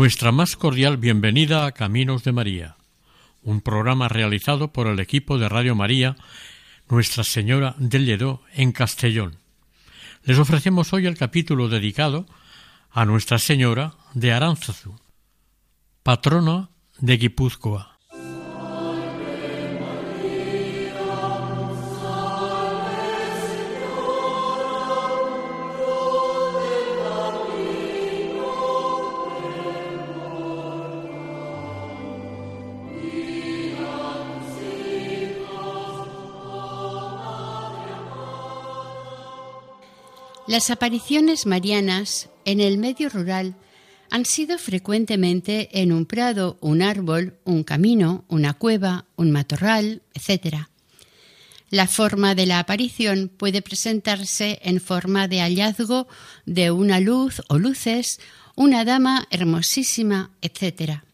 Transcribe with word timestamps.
Nuestra 0.00 0.32
más 0.32 0.56
cordial 0.56 0.96
bienvenida 0.96 1.66
a 1.66 1.72
Caminos 1.72 2.24
de 2.24 2.32
María, 2.32 2.76
un 3.42 3.60
programa 3.60 4.08
realizado 4.08 4.72
por 4.72 4.86
el 4.86 4.98
equipo 4.98 5.36
de 5.36 5.46
Radio 5.46 5.74
María 5.74 6.16
Nuestra 6.88 7.22
Señora 7.22 7.74
del 7.76 8.06
Lledó 8.06 8.40
en 8.54 8.72
Castellón. 8.72 9.36
Les 10.24 10.38
ofrecemos 10.38 10.94
hoy 10.94 11.06
el 11.06 11.18
capítulo 11.18 11.68
dedicado 11.68 12.24
a 12.90 13.04
Nuestra 13.04 13.38
Señora 13.38 13.92
de 14.14 14.32
Aránzazu, 14.32 14.98
patrona 16.02 16.70
de 16.98 17.18
Guipúzcoa. 17.18 17.89
Las 40.50 40.68
apariciones 40.68 41.46
marianas 41.46 42.28
en 42.44 42.58
el 42.58 42.76
medio 42.76 43.08
rural 43.08 43.54
han 44.10 44.24
sido 44.24 44.58
frecuentemente 44.58 45.68
en 45.80 45.92
un 45.92 46.06
prado, 46.06 46.58
un 46.60 46.82
árbol, 46.82 47.38
un 47.44 47.62
camino, 47.62 48.24
una 48.26 48.54
cueva, 48.54 49.04
un 49.14 49.30
matorral, 49.30 50.02
etc. 50.12 50.66
La 51.70 51.86
forma 51.86 52.34
de 52.34 52.46
la 52.46 52.58
aparición 52.58 53.28
puede 53.28 53.62
presentarse 53.62 54.58
en 54.64 54.80
forma 54.80 55.28
de 55.28 55.38
hallazgo 55.38 56.08
de 56.46 56.72
una 56.72 56.98
luz 56.98 57.42
o 57.46 57.56
luces, 57.56 58.18
una 58.56 58.84
dama 58.84 59.28
hermosísima, 59.30 60.32
etc. 60.42 61.04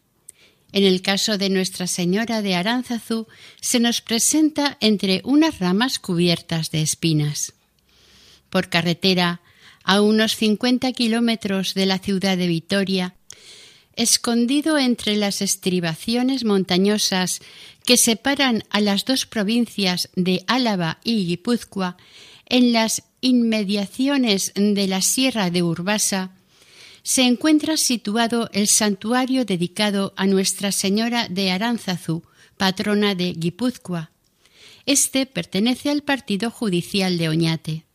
En 0.71 0.83
el 0.83 1.03
caso 1.03 1.37
de 1.37 1.51
Nuestra 1.51 1.85
Señora 1.85 2.41
de 2.41 2.55
Aránzazu, 2.55 3.27
se 3.61 3.79
nos 3.79 4.01
presenta 4.01 4.79
entre 4.81 5.21
unas 5.25 5.59
ramas 5.59 5.99
cubiertas 5.99 6.71
de 6.71 6.81
espinas. 6.81 7.53
Por 8.49 8.69
carretera, 8.69 9.41
a 9.83 10.01
unos 10.01 10.35
50 10.35 10.91
kilómetros 10.91 11.73
de 11.73 11.85
la 11.85 11.99
ciudad 11.99 12.37
de 12.37 12.47
Vitoria, 12.47 13.15
escondido 13.95 14.77
entre 14.77 15.15
las 15.15 15.41
estribaciones 15.41 16.43
montañosas 16.43 17.39
que 17.85 17.97
separan 17.97 18.63
a 18.69 18.79
las 18.79 19.05
dos 19.05 19.25
provincias 19.25 20.09
de 20.15 20.43
Álava 20.47 20.99
y 21.03 21.25
Guipúzcoa, 21.25 21.97
en 22.45 22.73
las 22.73 23.03
inmediaciones 23.21 24.51
de 24.55 24.87
la 24.87 25.01
Sierra 25.01 25.49
de 25.49 25.63
Urbasa, 25.63 26.31
se 27.01 27.23
encuentra 27.23 27.77
situado 27.77 28.49
el 28.51 28.67
santuario 28.67 29.45
dedicado 29.45 30.13
a 30.17 30.27
Nuestra 30.27 30.73
Señora 30.73 31.27
de 31.29 31.51
Aránzazu, 31.51 32.23
patrona 32.57 33.15
de 33.15 33.31
Guipúzcoa. 33.31 34.11
Este 34.85 35.25
pertenece 35.25 35.89
al 35.89 36.03
partido 36.03 36.51
judicial 36.51 37.17
de 37.17 37.29
Oñate. 37.29 37.86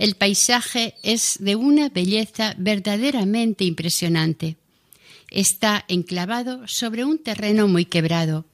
El 0.00 0.14
paisaje 0.14 0.94
es 1.02 1.36
de 1.40 1.56
una 1.56 1.90
belleza 1.90 2.54
verdaderamente 2.56 3.64
impresionante. 3.64 4.56
Está 5.30 5.84
enclavado 5.88 6.66
sobre 6.66 7.04
un 7.04 7.18
terreno 7.18 7.68
muy 7.68 7.84
quebrado. 7.84 8.46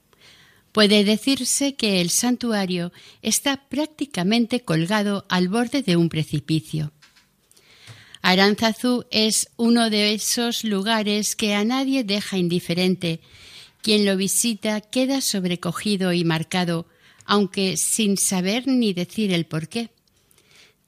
Puede 0.73 1.05
decirse 1.05 1.77
que 1.77 2.01
el 2.01 2.11
santuario 2.11 2.93
está 3.23 3.69
prácticamente 3.69 4.63
colgado 4.63 5.25
al 5.29 5.47
borde 5.47 5.83
de 5.83 5.97
un 5.97 6.09
precipicio. 6.09 6.91
Aránzazu 8.23 9.05
es 9.13 9.49
uno 9.57 9.89
de 9.89 10.15
esos 10.15 10.65
lugares 10.65 11.37
que 11.37 11.55
a 11.55 11.65
nadie 11.65 12.03
deja 12.03 12.39
indiferente. 12.39 13.21
Quien 13.83 14.05
lo 14.05 14.17
visita 14.17 14.81
queda 14.81 15.21
sobrecogido 15.21 16.13
y 16.13 16.25
marcado, 16.25 16.89
aunque 17.25 17.77
sin 17.77 18.17
saber 18.17 18.67
ni 18.67 18.93
decir 18.93 19.33
el 19.33 19.47
porqué. 19.47 19.91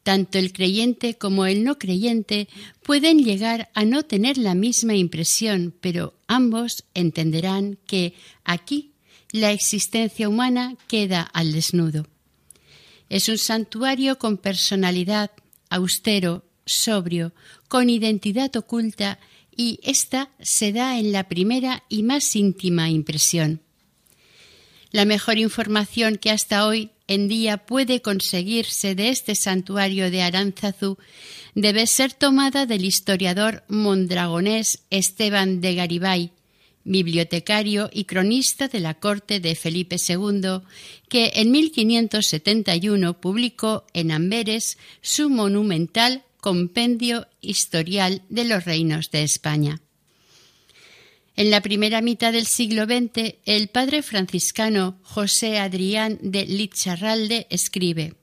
Tanto 0.08 0.38
el 0.38 0.54
creyente 0.54 1.18
como 1.18 1.44
el 1.44 1.64
no 1.64 1.78
creyente 1.78 2.48
pueden 2.82 3.18
llegar 3.18 3.68
a 3.74 3.84
no 3.84 4.04
tener 4.04 4.38
la 4.38 4.54
misma 4.54 4.94
impresión, 4.94 5.74
pero 5.82 6.14
ambos 6.26 6.84
entenderán 6.94 7.76
que 7.86 8.14
aquí 8.42 8.92
la 9.32 9.52
existencia 9.52 10.26
humana 10.26 10.76
queda 10.86 11.20
al 11.20 11.52
desnudo. 11.52 12.06
Es 13.10 13.28
un 13.28 13.36
santuario 13.36 14.16
con 14.18 14.38
personalidad, 14.38 15.30
austero, 15.68 16.42
sobrio, 16.64 17.34
con 17.68 17.90
identidad 17.90 18.56
oculta 18.56 19.18
y 19.54 19.78
esta 19.82 20.30
se 20.40 20.72
da 20.72 20.98
en 20.98 21.12
la 21.12 21.28
primera 21.28 21.84
y 21.90 22.02
más 22.02 22.34
íntima 22.34 22.88
impresión. 22.88 23.60
La 24.90 25.04
mejor 25.04 25.36
información 25.36 26.16
que 26.16 26.30
hasta 26.30 26.66
hoy 26.66 26.92
en 27.08 27.26
día 27.26 27.56
puede 27.58 28.00
conseguirse 28.02 28.94
de 28.94 29.08
este 29.08 29.34
santuario 29.34 30.10
de 30.10 30.22
Aránzazu 30.22 30.98
debe 31.54 31.86
ser 31.86 32.12
tomada 32.12 32.66
del 32.66 32.84
historiador 32.84 33.64
mondragonés 33.68 34.84
Esteban 34.90 35.60
de 35.60 35.74
Garibay, 35.74 36.32
bibliotecario 36.84 37.90
y 37.92 38.04
cronista 38.04 38.68
de 38.68 38.80
la 38.80 38.94
corte 38.94 39.40
de 39.40 39.54
Felipe 39.56 39.96
II, 39.96 40.60
que 41.08 41.32
en 41.34 41.50
1571 41.50 43.20
publicó 43.20 43.84
en 43.92 44.12
Amberes 44.12 44.78
su 45.00 45.30
monumental 45.30 46.22
Compendio 46.40 47.26
Historial 47.40 48.22
de 48.28 48.44
los 48.44 48.64
Reinos 48.64 49.10
de 49.10 49.22
España. 49.22 49.80
En 51.38 51.52
la 51.52 51.60
primera 51.60 52.02
mitad 52.02 52.32
del 52.32 52.46
siglo 52.46 52.86
XX, 52.86 53.36
el 53.44 53.68
padre 53.68 54.02
franciscano 54.02 54.98
José 55.04 55.60
Adrián 55.60 56.18
de 56.20 56.44
Licharralde 56.44 57.46
escribe 57.48 58.14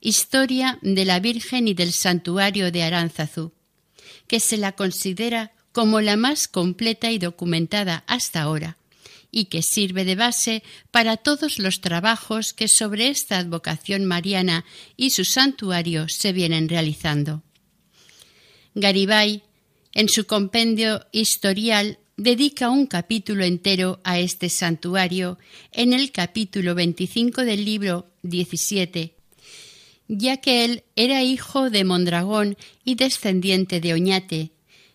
Historia 0.00 0.78
de 0.80 1.04
la 1.04 1.18
Virgen 1.18 1.66
y 1.66 1.74
del 1.74 1.92
Santuario 1.92 2.70
de 2.70 2.84
Aránzazu, 2.84 3.50
que 4.28 4.38
se 4.38 4.58
la 4.58 4.70
considera 4.76 5.50
como 5.72 6.00
la 6.00 6.16
más 6.16 6.46
completa 6.46 7.10
y 7.10 7.18
documentada 7.18 8.04
hasta 8.06 8.42
ahora, 8.42 8.76
y 9.32 9.46
que 9.46 9.62
sirve 9.62 10.04
de 10.04 10.14
base 10.14 10.62
para 10.92 11.16
todos 11.16 11.58
los 11.58 11.80
trabajos 11.80 12.52
que 12.52 12.68
sobre 12.68 13.08
esta 13.08 13.38
advocación 13.38 14.04
mariana 14.04 14.64
y 14.96 15.10
su 15.10 15.24
santuario 15.24 16.08
se 16.08 16.32
vienen 16.32 16.68
realizando. 16.68 17.42
Garibay, 18.76 19.42
en 19.92 20.08
su 20.08 20.26
compendio 20.26 21.04
historial, 21.10 21.98
dedica 22.20 22.68
un 22.68 22.84
capítulo 22.84 23.44
entero 23.44 23.98
a 24.04 24.18
este 24.18 24.50
santuario 24.50 25.38
en 25.72 25.94
el 25.94 26.12
capítulo 26.12 26.74
25 26.74 27.46
del 27.46 27.64
libro 27.64 28.08
17, 28.24 29.14
ya 30.06 30.36
que 30.36 30.66
él 30.66 30.84
era 30.96 31.22
hijo 31.22 31.70
de 31.70 31.82
Mondragón 31.82 32.58
y 32.84 32.96
descendiente 32.96 33.80
de 33.80 33.94
Oñate, 33.94 34.50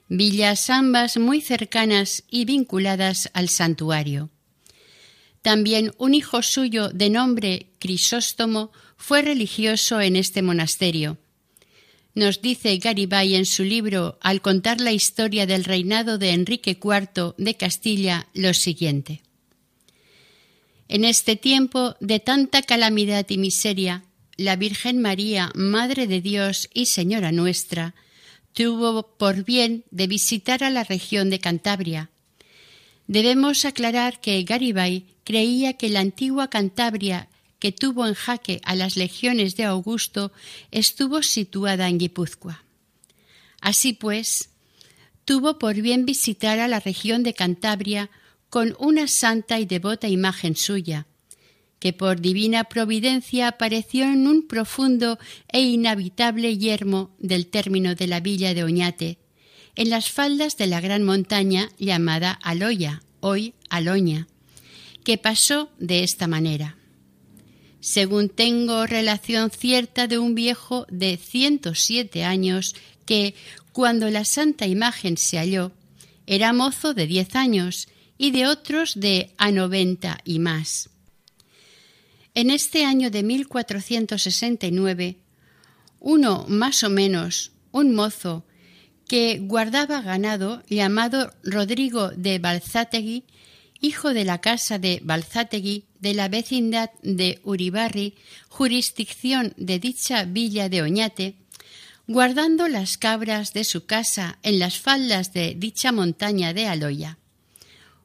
villas 0.07 0.69
ambas 0.69 1.17
muy 1.17 1.41
cercanas 1.41 2.23
y 2.29 2.45
vinculadas 2.45 3.31
al 3.33 3.49
santuario. 3.49 4.29
También 5.41 5.93
un 5.97 6.13
hijo 6.13 6.43
suyo 6.43 6.89
de 6.89 7.09
nombre 7.09 7.71
Crisóstomo 7.79 8.71
fue 8.97 9.23
religioso 9.23 9.99
en 9.99 10.15
este 10.15 10.43
monasterio, 10.43 11.17
nos 12.15 12.41
dice 12.41 12.77
Garibay 12.77 13.35
en 13.35 13.45
su 13.45 13.63
libro, 13.63 14.17
al 14.21 14.41
contar 14.41 14.79
la 14.79 14.93
historia 14.93 15.45
del 15.45 15.65
reinado 15.65 16.17
de 16.17 16.31
Enrique 16.31 16.79
IV 16.81 17.35
de 17.37 17.55
Castilla, 17.55 18.27
lo 18.33 18.53
siguiente. 18.53 19.21
En 20.87 21.03
este 21.03 21.35
tiempo 21.35 21.95
de 21.99 22.19
tanta 22.19 22.61
calamidad 22.61 23.25
y 23.29 23.37
miseria, 23.37 24.05
la 24.37 24.55
Virgen 24.55 25.01
María, 25.01 25.51
Madre 25.55 26.07
de 26.07 26.21
Dios 26.21 26.69
y 26.73 26.85
Señora 26.85 27.31
nuestra, 27.31 27.95
tuvo 28.53 29.17
por 29.17 29.43
bien 29.43 29.83
de 29.91 30.07
visitar 30.07 30.63
a 30.63 30.69
la 30.69 30.85
región 30.85 31.29
de 31.29 31.39
Cantabria. 31.39 32.09
Debemos 33.07 33.65
aclarar 33.65 34.21
que 34.21 34.41
Garibay 34.43 35.05
creía 35.25 35.73
que 35.73 35.89
la 35.89 35.99
antigua 35.99 36.49
Cantabria 36.49 37.27
que 37.59 37.71
tuvo 37.71 38.05
en 38.07 38.13
jaque 38.13 38.61
a 38.63 38.75
las 38.75 38.95
legiones 38.97 39.55
de 39.55 39.65
Augusto 39.65 40.31
estuvo 40.71 41.23
situada 41.23 41.87
en 41.89 41.97
Guipúzcoa. 41.97 42.63
Así 43.61 43.93
pues, 43.93 44.49
tuvo 45.25 45.57
por 45.57 45.75
bien 45.75 46.05
visitar 46.05 46.59
a 46.59 46.67
la 46.67 46.79
región 46.79 47.23
de 47.23 47.33
Cantabria 47.33 48.09
con 48.49 48.75
una 48.79 49.07
santa 49.07 49.59
y 49.59 49.65
devota 49.65 50.07
imagen 50.07 50.55
suya, 50.55 51.07
que 51.79 51.93
por 51.93 52.21
divina 52.21 52.65
providencia 52.65 53.47
apareció 53.47 54.05
en 54.05 54.27
un 54.27 54.47
profundo 54.47 55.19
e 55.47 55.61
inhabitable 55.61 56.57
yermo 56.57 57.15
del 57.19 57.47
término 57.47 57.95
de 57.95 58.07
la 58.07 58.19
villa 58.19 58.53
de 58.53 58.63
Oñate, 58.63 59.17
en 59.75 59.89
las 59.89 60.09
faldas 60.09 60.57
de 60.57 60.67
la 60.67 60.79
gran 60.79 61.03
montaña 61.03 61.69
llamada 61.77 62.31
Aloya, 62.31 63.01
hoy 63.19 63.55
Aloña, 63.69 64.27
que 65.03 65.17
pasó 65.17 65.69
de 65.79 66.03
esta 66.03 66.27
manera. 66.27 66.77
Según 67.85 68.29
tengo 68.29 68.87
relación 68.87 69.51
cierta 69.51 70.07
de 70.07 70.17
un 70.17 70.33
viejo 70.33 70.87
de 70.89 71.17
ciento 71.17 71.75
siete 71.75 72.23
años 72.23 72.73
que, 73.05 73.35
cuando 73.73 74.09
la 74.09 74.25
santa 74.25 74.65
imagen 74.65 75.17
se 75.17 75.37
halló, 75.37 75.71
era 76.25 76.51
mozo 76.51 76.95
de 76.95 77.05
diez 77.05 77.35
años 77.35 77.87
y 78.17 78.31
de 78.31 78.47
otros 78.47 78.99
de 78.99 79.35
a 79.37 79.51
noventa 79.51 80.17
y 80.25 80.39
más. 80.39 80.89
En 82.33 82.49
este 82.49 82.85
año 82.85 83.11
de 83.11 83.21
1469, 83.21 85.17
uno 85.99 86.45
más 86.47 86.81
o 86.81 86.89
menos, 86.89 87.51
un 87.71 87.93
mozo 87.93 88.47
que 89.07 89.37
guardaba 89.37 90.01
ganado 90.01 90.63
llamado 90.67 91.31
Rodrigo 91.43 92.09
de 92.09 92.39
Balzátegui, 92.39 93.25
hijo 93.85 94.13
de 94.13 94.25
la 94.25 94.41
casa 94.41 94.79
de 94.79 94.99
Balzátegui 95.03 95.85
de 95.99 96.13
la 96.13 96.27
vecindad 96.27 96.89
de 97.03 97.39
Uribarri, 97.43 98.15
jurisdicción 98.49 99.53
de 99.57 99.79
dicha 99.79 100.25
villa 100.25 100.69
de 100.69 100.81
Oñate, 100.81 101.35
guardando 102.07 102.67
las 102.67 102.97
cabras 102.97 103.53
de 103.53 103.63
su 103.63 103.85
casa 103.85 104.37
en 104.43 104.59
las 104.59 104.79
faldas 104.79 105.33
de 105.33 105.55
dicha 105.55 105.91
montaña 105.91 106.53
de 106.53 106.67
Aloya. 106.67 107.17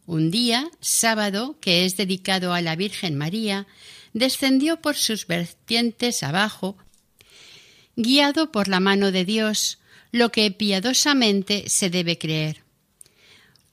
Un 0.06 0.30
día, 0.30 0.70
sábado, 0.80 1.56
que 1.60 1.84
es 1.84 1.96
dedicado 1.96 2.52
a 2.52 2.60
la 2.60 2.76
Virgen 2.76 3.16
María, 3.16 3.66
descendió 4.12 4.80
por 4.80 4.96
sus 4.96 5.26
vertientes 5.26 6.22
abajo, 6.22 6.76
guiado 7.96 8.50
por 8.50 8.68
la 8.68 8.80
mano 8.80 9.12
de 9.12 9.24
Dios, 9.24 9.78
lo 10.10 10.32
que 10.32 10.50
piadosamente 10.50 11.68
se 11.68 11.90
debe 11.90 12.18
creer, 12.18 12.64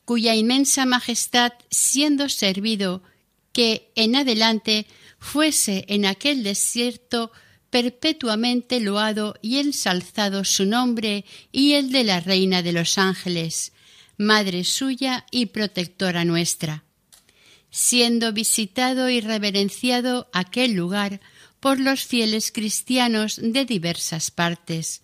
cuya 0.07 0.35
inmensa 0.35 0.85
majestad, 0.85 1.51
siendo 1.69 2.29
servido 2.29 3.03
que 3.51 3.91
en 3.95 4.15
adelante 4.15 4.87
fuese 5.19 5.83
en 5.89 6.05
aquel 6.05 6.43
desierto 6.43 7.33
perpetuamente 7.69 8.79
loado 8.79 9.35
y 9.41 9.57
ensalzado 9.57 10.45
su 10.45 10.65
nombre 10.65 11.25
y 11.51 11.73
el 11.73 11.91
de 11.91 12.05
la 12.05 12.21
Reina 12.21 12.61
de 12.61 12.71
los 12.71 12.97
Ángeles, 12.97 13.73
Madre 14.15 14.63
suya 14.63 15.25
y 15.29 15.47
protectora 15.47 16.23
nuestra, 16.23 16.85
siendo 17.69 18.31
visitado 18.31 19.09
y 19.09 19.19
reverenciado 19.19 20.29
aquel 20.31 20.71
lugar 20.71 21.19
por 21.59 21.81
los 21.81 22.05
fieles 22.05 22.53
cristianos 22.53 23.41
de 23.43 23.65
diversas 23.65 24.31
partes. 24.31 25.01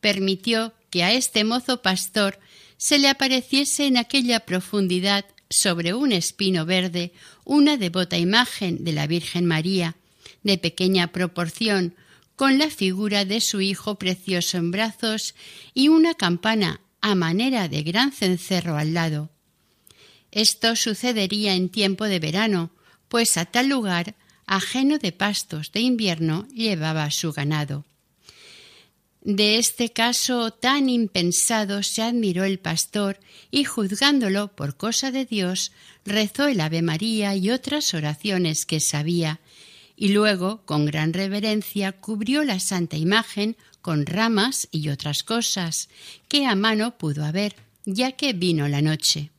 Permitió 0.00 0.74
que 0.90 1.04
a 1.04 1.12
este 1.12 1.44
mozo 1.44 1.80
pastor 1.80 2.40
se 2.82 2.98
le 2.98 3.08
apareciese 3.08 3.86
en 3.86 3.96
aquella 3.96 4.40
profundidad 4.40 5.24
sobre 5.48 5.94
un 5.94 6.10
espino 6.10 6.66
verde 6.66 7.12
una 7.44 7.76
devota 7.76 8.18
imagen 8.18 8.82
de 8.82 8.90
la 8.90 9.06
Virgen 9.06 9.46
María, 9.46 9.94
de 10.42 10.58
pequeña 10.58 11.12
proporción, 11.12 11.94
con 12.34 12.58
la 12.58 12.70
figura 12.70 13.24
de 13.24 13.40
su 13.40 13.60
Hijo 13.60 14.00
precioso 14.00 14.56
en 14.56 14.72
brazos 14.72 15.36
y 15.74 15.90
una 15.90 16.14
campana 16.14 16.80
a 17.00 17.14
manera 17.14 17.68
de 17.68 17.84
gran 17.84 18.10
cencerro 18.10 18.76
al 18.76 18.94
lado. 18.94 19.30
Esto 20.32 20.74
sucedería 20.74 21.54
en 21.54 21.68
tiempo 21.68 22.06
de 22.06 22.18
verano, 22.18 22.72
pues 23.08 23.36
a 23.36 23.44
tal 23.44 23.68
lugar, 23.68 24.16
ajeno 24.44 24.98
de 24.98 25.12
pastos 25.12 25.70
de 25.70 25.82
invierno, 25.82 26.48
llevaba 26.48 27.08
su 27.12 27.32
ganado. 27.32 27.84
De 29.24 29.58
este 29.58 29.90
caso 29.90 30.50
tan 30.50 30.88
impensado 30.88 31.84
se 31.84 32.02
admiró 32.02 32.42
el 32.42 32.58
pastor 32.58 33.20
y 33.52 33.62
juzgándolo 33.62 34.48
por 34.48 34.76
cosa 34.76 35.12
de 35.12 35.24
Dios, 35.24 35.70
rezó 36.04 36.48
el 36.48 36.60
Ave 36.60 36.82
María 36.82 37.36
y 37.36 37.50
otras 37.50 37.94
oraciones 37.94 38.66
que 38.66 38.80
sabía, 38.80 39.40
y 39.96 40.08
luego, 40.08 40.62
con 40.64 40.86
gran 40.86 41.12
reverencia, 41.12 41.92
cubrió 41.92 42.42
la 42.42 42.58
santa 42.58 42.96
imagen 42.96 43.56
con 43.80 44.06
ramas 44.06 44.66
y 44.72 44.88
otras 44.88 45.22
cosas 45.22 45.88
que 46.28 46.46
a 46.46 46.56
mano 46.56 46.98
pudo 46.98 47.24
haber, 47.24 47.54
ya 47.84 48.12
que 48.12 48.32
vino 48.32 48.66
la 48.66 48.82
noche. 48.82 49.31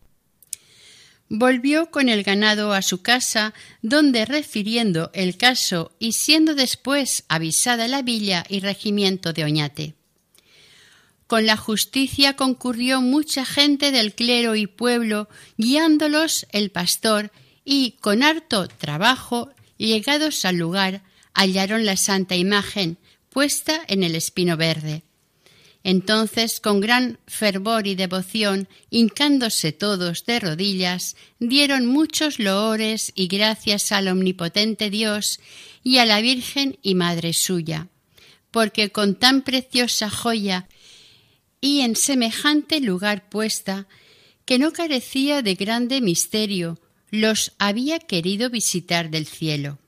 Volvió 1.36 1.90
con 1.90 2.10
el 2.10 2.22
ganado 2.22 2.74
a 2.74 2.84
su 2.84 3.02
casa, 3.02 3.56
donde 3.82 4.24
refiriendo 4.24 5.10
el 5.16 5.36
caso 5.36 5.92
y 5.98 6.12
siendo 6.12 6.54
después 6.54 7.24
avisada 7.28 7.88
la 7.88 8.04
villa 8.04 8.44
y 8.50 8.60
regimiento 8.60 9.34
de 9.34 9.44
Oñate. 9.44 9.96
Con 11.26 11.48
la 11.48 11.58
justicia 11.58 12.36
concurrió 12.36 13.02
mucha 13.02 13.46
gente 13.46 13.92
del 13.92 14.14
clero 14.14 14.56
y 14.56 14.68
pueblo, 14.68 15.28
guiándolos 15.58 16.46
el 16.52 16.70
pastor, 16.70 17.32
y 17.66 17.94
con 18.00 18.22
harto 18.22 18.68
trabajo, 18.68 19.50
llegados 19.78 20.46
al 20.46 20.58
lugar, 20.58 21.02
hallaron 21.34 21.84
la 21.88 21.98
santa 21.98 22.36
imagen 22.36 23.00
puesta 23.32 23.82
en 23.88 24.04
el 24.04 24.14
espino 24.14 24.56
verde. 24.56 25.02
Entonces, 25.84 26.62
con 26.62 26.80
gran 26.80 27.20
fervor 27.28 27.88
y 27.88 27.96
devoción, 27.96 28.70
hincándose 28.90 29.74
todos 29.74 30.26
de 30.26 30.40
rodillas, 30.40 31.18
dieron 31.40 31.86
muchos 31.86 32.40
loores 32.40 33.12
y 33.16 33.28
gracias 33.28 33.92
al 33.92 34.08
omnipotente 34.08 34.90
Dios 34.90 35.42
y 35.84 35.98
a 35.98 36.06
la 36.06 36.22
Virgen 36.22 36.80
y 36.82 36.96
Madre 36.96 37.34
suya, 37.34 37.90
porque 38.50 38.92
con 38.92 39.16
tan 39.16 39.42
preciosa 39.42 40.10
joya 40.10 40.70
y 41.60 41.82
en 41.82 41.98
semejante 41.98 42.80
lugar 42.80 43.30
puesta, 43.30 43.88
que 44.46 44.60
no 44.60 44.72
carecía 44.72 45.42
de 45.42 45.56
grande 45.56 46.02
misterio, 46.02 46.80
los 47.10 47.54
había 47.58 48.00
querido 48.00 48.50
visitar 48.50 49.10
del 49.10 49.26
cielo. 49.26 49.80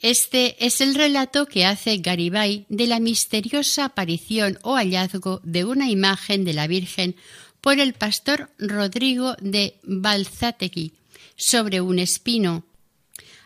Este 0.00 0.64
es 0.64 0.80
el 0.80 0.94
relato 0.94 1.46
que 1.46 1.66
hace 1.66 1.98
Garibay 1.98 2.66
de 2.68 2.86
la 2.86 3.00
misteriosa 3.00 3.86
aparición 3.86 4.58
o 4.62 4.76
hallazgo 4.76 5.40
de 5.42 5.64
una 5.64 5.90
imagen 5.90 6.44
de 6.44 6.52
la 6.52 6.68
Virgen 6.68 7.16
por 7.60 7.80
el 7.80 7.94
pastor 7.94 8.50
Rodrigo 8.58 9.34
de 9.40 9.78
Balzategui 9.82 10.92
sobre 11.36 11.80
un 11.80 11.98
espino, 11.98 12.64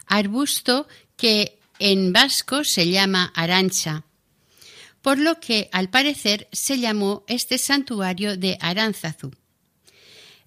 arbusto 0.06 0.86
que 1.16 1.58
en 1.78 2.12
vasco 2.12 2.64
se 2.64 2.88
llama 2.88 3.32
arancha, 3.34 4.04
por 5.00 5.18
lo 5.18 5.40
que 5.40 5.70
al 5.72 5.88
parecer 5.88 6.48
se 6.52 6.78
llamó 6.78 7.24
este 7.26 7.56
santuario 7.56 8.36
de 8.36 8.58
Aránzazu. 8.60 9.32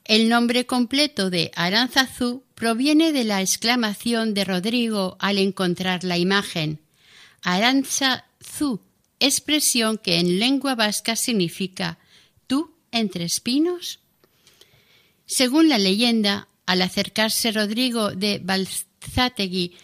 El 0.05 0.29
nombre 0.29 0.67
completo 0.67 1.31
de 1.31 1.51
Aranzazú 1.55 2.43
proviene 2.53 3.11
de 3.11 3.23
la 3.23 3.41
exclamación 3.41 4.35
de 4.35 4.45
Rodrigo 4.45 5.17
al 5.19 5.39
encontrar 5.39 6.03
la 6.03 6.19
imagen. 6.19 6.79
Aranzazú, 7.41 8.81
expresión 9.19 9.97
que 9.97 10.19
en 10.19 10.37
lengua 10.37 10.75
vasca 10.75 11.15
significa 11.15 11.97
¿tú 12.45 12.75
entre 12.91 13.25
espinos? 13.25 13.99
Según 15.25 15.69
la 15.69 15.79
leyenda, 15.79 16.47
al 16.67 16.83
acercarse 16.83 17.51
Rodrigo 17.51 18.11
de 18.11 18.39
Balzátegui 18.43 19.75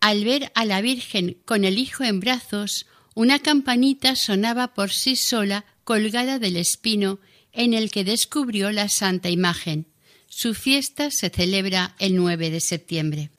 al 0.00 0.24
ver 0.24 0.52
a 0.54 0.66
la 0.66 0.82
Virgen 0.82 1.38
con 1.46 1.64
el 1.64 1.78
Hijo 1.78 2.04
en 2.04 2.20
brazos, 2.20 2.86
una 3.14 3.38
campanita 3.38 4.14
sonaba 4.14 4.74
por 4.74 4.90
sí 4.90 5.16
sola 5.16 5.64
colgada 5.84 6.38
del 6.38 6.56
espino 6.56 7.18
en 7.58 7.74
el 7.74 7.90
que 7.90 8.04
descubrió 8.04 8.70
la 8.70 8.88
Santa 8.88 9.30
Imagen. 9.30 9.86
Su 10.28 10.54
fiesta 10.54 11.10
se 11.10 11.28
celebra 11.28 11.96
el 11.98 12.14
9 12.14 12.50
de 12.50 12.60
septiembre. 12.60 13.30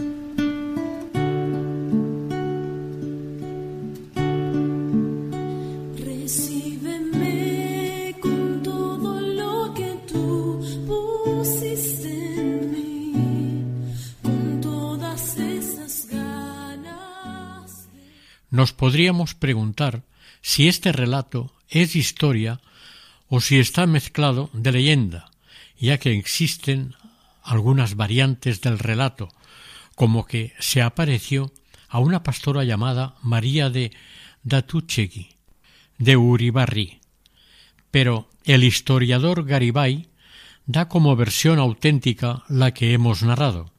con 8.20 8.62
todo 8.62 9.22
lo 9.22 9.74
que 9.74 9.98
tú 10.12 10.60
pusiste 10.86 12.10
en 12.10 12.72
mí, 12.74 13.94
con 14.22 14.60
todas 14.60 15.38
esas 15.38 16.08
ganas. 16.08 17.88
Nos 18.50 18.74
podríamos 18.74 19.34
preguntar 19.34 20.04
si 20.42 20.68
este 20.68 20.92
relato 20.92 21.54
es 21.70 21.96
historia 21.96 22.60
o 23.30 23.42
si 23.42 23.60
está 23.60 23.86
mezclado 23.86 24.50
de 24.54 24.72
leyenda, 24.72 25.32
ya 25.78 25.98
que 25.98 26.18
existen 26.18 26.96
algunas 27.44 27.96
variantes 27.96 28.62
del 28.62 28.80
relato, 28.80 29.30
como 29.96 30.26
que 30.26 30.54
se 30.60 30.82
apareció 30.82 31.52
a 31.88 32.00
una 32.00 32.24
pastora 32.24 32.64
llamada 32.64 33.16
María 33.22 33.70
de 33.70 33.92
Datuchegui, 34.44 35.30
de 35.98 36.18
Uribarri. 36.18 37.00
Pero 37.92 38.30
el 38.44 38.64
historiador 38.64 39.46
Garibay 39.46 40.10
da 40.66 40.88
como 40.88 41.16
versión 41.16 41.60
auténtica 41.60 42.44
la 42.48 42.74
que 42.74 42.94
hemos 42.94 43.24
narrado, 43.24 43.72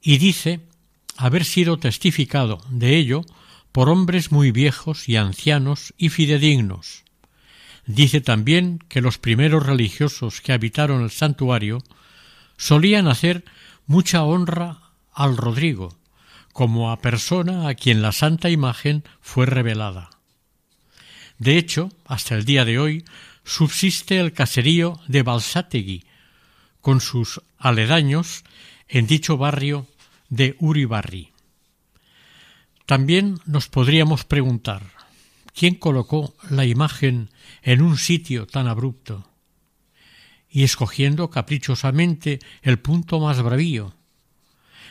y 0.00 0.18
dice 0.18 0.60
haber 1.16 1.44
sido 1.44 1.78
testificado 1.78 2.60
de 2.68 2.96
ello 2.96 3.24
por 3.72 3.88
hombres 3.88 4.30
muy 4.30 4.52
viejos 4.52 5.08
y 5.08 5.16
ancianos 5.16 5.94
y 5.96 6.10
fidedignos. 6.10 7.04
Dice 7.86 8.20
también 8.20 8.78
que 8.88 9.00
los 9.00 9.18
primeros 9.18 9.64
religiosos 9.66 10.40
que 10.40 10.52
habitaron 10.52 11.02
el 11.02 11.10
santuario 11.10 11.82
solían 12.56 13.08
hacer 13.08 13.44
mucha 13.86 14.22
honra 14.24 14.78
al 15.12 15.36
Rodrigo, 15.36 15.96
como 16.52 16.90
a 16.90 17.00
persona 17.00 17.68
a 17.68 17.74
quien 17.74 18.00
la 18.00 18.12
santa 18.12 18.48
imagen 18.48 19.04
fue 19.20 19.44
revelada. 19.46 20.10
De 21.38 21.58
hecho, 21.58 21.90
hasta 22.06 22.34
el 22.36 22.44
día 22.44 22.64
de 22.64 22.78
hoy 22.78 23.04
subsiste 23.44 24.18
el 24.18 24.32
caserío 24.32 25.00
de 25.06 25.22
Balsátegui, 25.22 26.04
con 26.80 27.00
sus 27.00 27.42
aledaños 27.58 28.44
en 28.88 29.06
dicho 29.06 29.36
barrio 29.36 29.86
de 30.28 30.56
Uribarri. 30.58 31.32
También 32.86 33.40
nos 33.46 33.68
podríamos 33.68 34.24
preguntar 34.24 34.82
quién 35.54 35.74
colocó 35.76 36.36
la 36.50 36.64
imagen 36.64 37.30
en 37.62 37.82
un 37.82 37.96
sitio 37.96 38.46
tan 38.46 38.66
abrupto 38.66 39.30
y 40.48 40.62
escogiendo 40.62 41.30
caprichosamente 41.30 42.38
el 42.62 42.78
punto 42.78 43.20
más 43.20 43.42
bravío. 43.42 43.94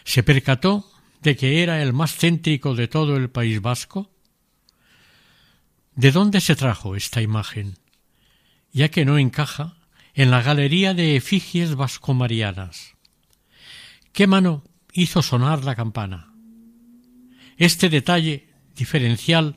¿Se 0.03 0.23
percató 0.23 0.89
de 1.21 1.35
que 1.35 1.63
era 1.63 1.81
el 1.81 1.93
más 1.93 2.15
céntrico 2.15 2.75
de 2.75 2.87
todo 2.87 3.15
el 3.15 3.29
País 3.29 3.61
Vasco? 3.61 4.11
¿De 5.95 6.11
dónde 6.11 6.41
se 6.41 6.55
trajo 6.55 6.95
esta 6.95 7.21
imagen? 7.21 7.77
Ya 8.71 8.89
que 8.89 9.05
no 9.05 9.17
encaja 9.17 9.77
en 10.13 10.31
la 10.31 10.41
galería 10.41 10.93
de 10.93 11.15
efigies 11.15 11.75
vascomarianas. 11.75 12.95
¿Qué 14.11 14.27
mano 14.27 14.63
hizo 14.93 15.21
sonar 15.21 15.63
la 15.63 15.75
campana. 15.75 16.33
Este 17.57 17.89
detalle 17.89 18.47
diferencial 18.75 19.55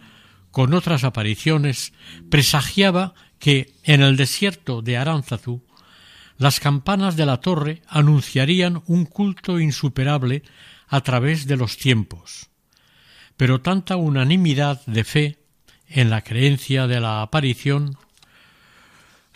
con 0.56 0.72
otras 0.72 1.04
apariciones 1.04 1.92
presagiaba 2.30 3.12
que 3.38 3.74
en 3.82 4.00
el 4.00 4.16
desierto 4.16 4.80
de 4.80 4.96
Aránzazu 4.96 5.62
las 6.38 6.60
campanas 6.60 7.14
de 7.14 7.26
la 7.26 7.42
torre 7.42 7.82
anunciarían 7.86 8.82
un 8.86 9.04
culto 9.04 9.60
insuperable 9.60 10.42
a 10.88 11.02
través 11.02 11.46
de 11.46 11.58
los 11.58 11.76
tiempos. 11.76 12.48
Pero 13.36 13.60
tanta 13.60 13.96
unanimidad 13.96 14.80
de 14.86 15.04
fe 15.04 15.38
en 15.88 16.08
la 16.08 16.22
creencia 16.22 16.86
de 16.86 17.00
la 17.00 17.20
aparición 17.20 17.98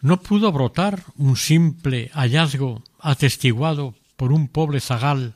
no 0.01 0.23
pudo 0.23 0.51
brotar 0.53 1.03
un 1.17 1.37
simple 1.37 2.09
hallazgo 2.15 2.83
atestiguado 2.99 3.95
por 4.17 4.33
un 4.33 4.49
pobre 4.49 4.81
zagal 4.81 5.35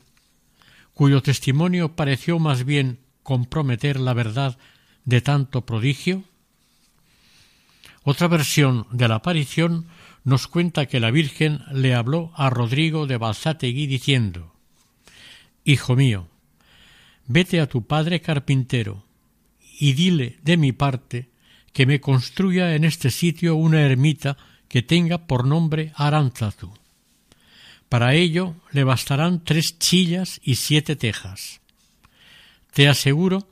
cuyo 0.94 1.20
testimonio 1.20 1.94
pareció 1.94 2.38
más 2.38 2.64
bien 2.64 3.00
comprometer 3.22 4.00
la 4.00 4.14
verdad 4.14 4.56
de 5.04 5.20
tanto 5.20 5.66
prodigio? 5.66 6.24
Otra 8.02 8.28
versión 8.28 8.86
de 8.92 9.08
la 9.08 9.16
aparición 9.16 9.86
nos 10.24 10.46
cuenta 10.46 10.86
que 10.86 11.00
la 11.00 11.10
Virgen 11.10 11.60
le 11.72 11.94
habló 11.94 12.32
a 12.34 12.50
Rodrigo 12.50 13.06
de 13.06 13.16
Balsátegui 13.16 13.86
diciendo 13.86 14.52
Hijo 15.64 15.96
mío, 15.96 16.28
vete 17.26 17.60
a 17.60 17.68
tu 17.68 17.86
padre 17.86 18.20
carpintero 18.20 19.04
y 19.78 19.94
dile 19.94 20.38
de 20.42 20.56
mi 20.56 20.72
parte 20.72 21.30
que 21.72 21.86
me 21.86 22.00
construya 22.00 22.74
en 22.74 22.84
este 22.84 23.10
sitio 23.10 23.56
una 23.56 23.82
ermita 23.82 24.36
que 24.68 24.82
tenga 24.82 25.26
por 25.26 25.46
nombre 25.46 25.92
Aránzazu 25.96 26.72
para 27.94 28.14
ello 28.14 28.56
le 28.72 28.82
bastarán 28.82 29.44
tres 29.44 29.78
chillas 29.78 30.40
y 30.42 30.56
siete 30.56 30.96
tejas. 30.96 31.60
Te 32.72 32.88
aseguro 32.88 33.46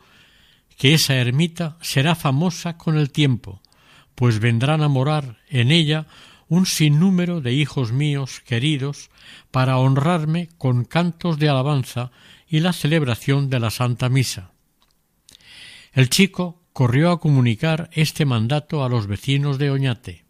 que 0.83 0.95
esa 0.95 1.15
ermita 1.15 1.77
será 1.81 2.17
famosa 2.17 2.77
con 2.77 2.99
el 2.99 3.13
tiempo, 3.13 3.63
pues 4.17 4.41
vendrán 4.41 4.83
a 4.83 4.89
morar 4.89 5.39
en 5.49 5.71
ella 5.71 6.09
un 6.49 6.67
sinnúmero 6.67 7.41
de 7.41 7.53
hijos 7.53 7.93
míos 7.93 8.43
queridos 8.45 9.09
para 9.53 9.79
honrarme 9.79 10.49
con 10.59 10.85
cantos 10.85 11.39
de 11.39 11.49
alabanza 11.49 12.11
y 12.49 12.59
la 12.59 12.73
celebración 12.73 13.49
de 13.49 13.61
la 13.61 13.71
Santa 13.71 14.09
Misa. 14.09 14.51
El 15.93 16.11
chico 16.11 16.65
corrió 16.73 17.13
a 17.13 17.21
comunicar 17.21 17.89
este 17.93 18.25
mandato 18.25 18.83
a 18.83 18.89
los 18.89 19.07
vecinos 19.07 19.59
de 19.59 19.71
Oñate. 19.71 20.25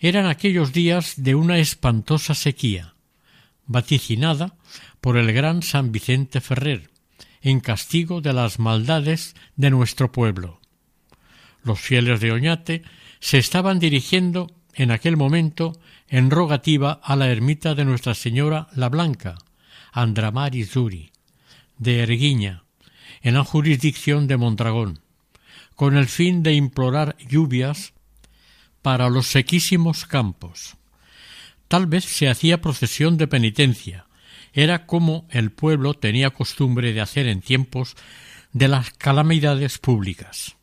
Eran 0.00 0.26
aquellos 0.26 0.72
días 0.72 1.22
de 1.22 1.36
una 1.36 1.58
espantosa 1.58 2.34
sequía, 2.34 2.96
vaticinada 3.64 4.56
por 5.00 5.16
el 5.16 5.32
gran 5.32 5.62
San 5.62 5.92
Vicente 5.92 6.40
Ferrer, 6.40 6.89
en 7.42 7.60
castigo 7.60 8.20
de 8.20 8.32
las 8.32 8.58
maldades 8.58 9.34
de 9.56 9.70
nuestro 9.70 10.12
pueblo. 10.12 10.60
Los 11.62 11.80
fieles 11.80 12.20
de 12.20 12.32
Oñate 12.32 12.82
se 13.18 13.38
estaban 13.38 13.78
dirigiendo 13.78 14.48
en 14.74 14.90
aquel 14.90 15.16
momento 15.16 15.78
en 16.08 16.30
rogativa 16.30 17.00
a 17.02 17.16
la 17.16 17.30
ermita 17.30 17.74
de 17.74 17.84
Nuestra 17.84 18.14
Señora 18.14 18.68
la 18.74 18.88
Blanca, 18.88 19.36
Andramar 19.92 20.52
Zuri, 20.64 21.12
de 21.78 22.00
Erguiña, 22.00 22.64
en 23.22 23.34
la 23.34 23.44
jurisdicción 23.44 24.26
de 24.26 24.36
Mondragón, 24.36 25.00
con 25.74 25.96
el 25.96 26.06
fin 26.06 26.42
de 26.42 26.54
implorar 26.54 27.16
lluvias 27.18 27.92
para 28.82 29.10
los 29.10 29.26
sequísimos 29.26 30.06
campos. 30.06 30.76
Tal 31.68 31.86
vez 31.86 32.04
se 32.04 32.28
hacía 32.28 32.60
procesión 32.60 33.16
de 33.16 33.28
penitencia. 33.28 34.06
Era 34.52 34.86
como 34.86 35.26
el 35.30 35.50
pueblo 35.50 35.94
tenía 35.94 36.30
costumbre 36.30 36.92
de 36.92 37.00
hacer 37.00 37.26
en 37.26 37.40
tiempos 37.40 37.96
de 38.52 38.68
las 38.68 38.90
calamidades 38.90 39.78
públicas. 39.78 40.56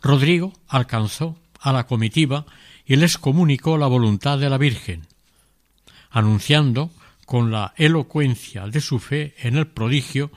Rodrigo 0.00 0.52
alcanzó 0.68 1.38
a 1.60 1.72
la 1.72 1.86
comitiva 1.86 2.46
y 2.84 2.96
les 2.96 3.18
comunicó 3.18 3.78
la 3.78 3.86
voluntad 3.86 4.38
de 4.38 4.50
la 4.50 4.58
Virgen, 4.58 5.06
anunciando 6.10 6.90
con 7.24 7.52
la 7.52 7.72
elocuencia 7.76 8.66
de 8.66 8.80
su 8.80 8.98
fe 8.98 9.34
en 9.38 9.56
el 9.56 9.68
prodigio 9.68 10.30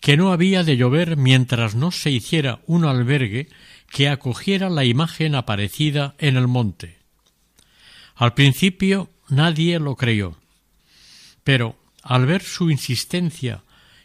que 0.00 0.16
no 0.16 0.32
había 0.32 0.64
de 0.64 0.76
llover 0.76 1.16
mientras 1.16 1.74
no 1.74 1.92
se 1.92 2.10
hiciera 2.10 2.60
un 2.66 2.84
albergue 2.84 3.48
que 3.88 4.08
acogiera 4.08 4.70
la 4.70 4.84
imagen 4.84 5.34
aparecida 5.34 6.16
en 6.18 6.36
el 6.36 6.48
monte. 6.48 6.98
Al 8.16 8.34
principio 8.34 9.10
nadie 9.28 9.78
lo 9.78 9.94
creyó, 9.94 10.36
pero 11.44 11.76
al 12.02 12.26
ver 12.26 12.42
su 12.42 12.70
insistencia 12.70 13.62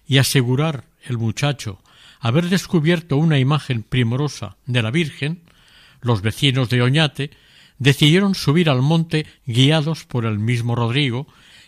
y 0.08 0.18
asegurar 0.20 0.86
el 1.04 1.18
muchacho 1.18 1.82
haber 2.20 2.50
descubierto 2.50 3.18
una 3.18 3.40
imagen 3.40 3.84
primorosa 3.84 4.58
de 4.66 4.82
la 4.82 4.92
Virgen, 4.92 5.44
los 6.02 6.22
vecinos 6.22 6.70
de 6.70 6.82
Oñate 6.82 7.32
decidieron 7.80 8.36
subir 8.36 8.70
al 8.70 8.82
monte 8.82 9.26
guiados 9.46 10.06
por 10.06 10.26
el 10.26 10.40
mismo 10.40 10.76
Rodrigo, 10.76 11.28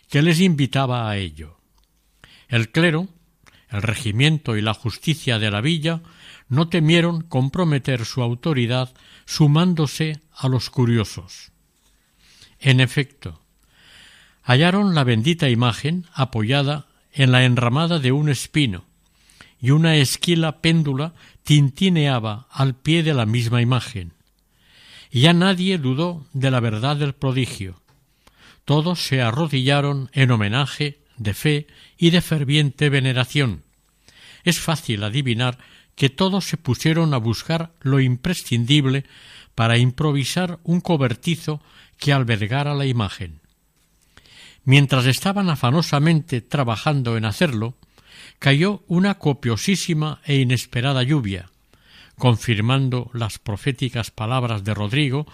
que 0.10 0.22
les 0.22 0.40
invitaba 0.40 1.10
a 1.10 1.18
ello. 1.18 1.60
El 2.48 2.72
clero, 2.72 3.08
el 3.70 3.84
regimiento 3.84 4.58
y 4.58 4.62
la 4.62 4.74
justicia 4.74 5.38
de 5.38 5.52
la 5.52 5.62
villa 5.62 6.02
no 6.48 6.68
temieron 6.68 7.22
comprometer 7.22 8.06
su 8.06 8.24
autoridad 8.24 8.94
sumándose 9.26 10.20
a 10.34 10.48
los 10.48 10.72
curiosos. 10.72 11.52
En 12.60 12.80
efecto, 12.80 13.40
hallaron 14.44 14.96
la 14.96 15.04
bendita 15.04 15.50
imagen 15.50 16.06
apoyada 16.14 16.88
en 17.12 17.32
la 17.32 17.44
enramada 17.44 18.00
de 18.00 18.12
un 18.12 18.30
espino, 18.30 18.86
y 19.62 19.72
una 19.72 19.96
esquila 19.98 20.62
péndula 20.62 21.14
tintineaba 21.44 22.48
al 22.52 22.76
pie 22.76 23.04
de 23.04 23.14
la 23.14 23.26
misma 23.26 23.62
imagen. 23.62 24.14
Ya 25.12 25.34
nadie 25.34 25.78
dudó 25.78 26.26
de 26.34 26.52
la 26.52 26.60
verdad 26.60 26.96
del 26.96 27.14
prodigio. 27.14 27.82
Todos 28.64 29.02
se 29.06 29.22
arrodillaron 29.22 30.10
en 30.14 30.32
homenaje 30.32 31.00
de 31.18 31.34
fe 31.34 31.68
y 31.98 32.12
de 32.12 32.22
ferviente 32.22 32.90
veneración. 32.90 33.64
Es 34.44 34.60
fácil 34.60 35.04
adivinar 35.04 35.58
que 35.96 36.10
todos 36.10 36.46
se 36.46 36.58
pusieron 36.58 37.14
a 37.14 37.18
buscar 37.18 37.74
lo 37.82 38.00
imprescindible 38.00 39.04
para 39.56 39.78
improvisar 39.78 40.60
un 40.64 40.80
cobertizo 40.80 41.62
que 41.98 42.14
albergara 42.14 42.74
la 42.74 42.86
imagen. 42.86 43.42
Mientras 44.70 45.08
estaban 45.08 45.50
afanosamente 45.50 46.42
trabajando 46.42 47.18
en 47.18 47.26
hacerlo, 47.26 47.74
cayó 48.38 48.84
una 48.86 49.16
copiosísima 49.16 50.22
e 50.26 50.36
inesperada 50.36 51.02
lluvia, 51.02 51.50
confirmando 52.20 53.10
las 53.16 53.40
proféticas 53.40 54.12
palabras 54.12 54.64
de 54.64 54.76
Rodrigo 54.76 55.26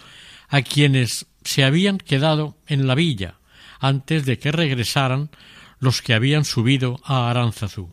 a 0.48 0.62
quienes 0.62 1.26
se 1.44 1.64
habían 1.64 1.98
quedado 1.98 2.56
en 2.66 2.86
la 2.86 2.94
villa 2.94 3.34
antes 3.78 4.24
de 4.24 4.38
que 4.38 4.52
regresaran 4.52 5.28
los 5.80 6.00
que 6.00 6.14
habían 6.14 6.46
subido 6.46 6.98
a 7.04 7.28
Aránzazu. 7.28 7.92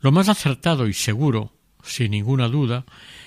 Lo 0.00 0.10
más 0.10 0.28
acertado 0.28 0.88
y 0.88 0.92
seguro, 0.92 1.52
sin 1.84 2.10
ninguna 2.10 2.48
duda, 2.48 2.84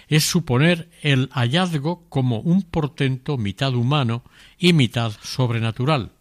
es 0.10 0.26
suponer 0.26 0.90
el 1.02 1.30
hallazgo 1.32 2.10
como 2.10 2.42
un 2.42 2.62
portento 2.62 3.38
mitad 3.38 3.74
humano 3.74 4.26
y 4.58 4.74
mitad 4.74 5.14
sobrenatural, 5.22 6.12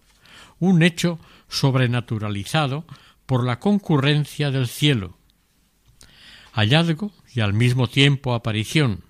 un 0.63 0.85
hecho 0.85 1.19
sobrenaturalizado 1.49 2.85
por 3.27 3.45
la 3.45 3.59
concurrencia 3.59 4.53
del 4.53 4.69
cielo. 4.69 5.19
Hallazgo 6.53 7.11
y 7.35 7.41
al 7.41 7.53
mismo 7.53 7.89
tiempo 7.89 8.33
aparición, 8.33 9.03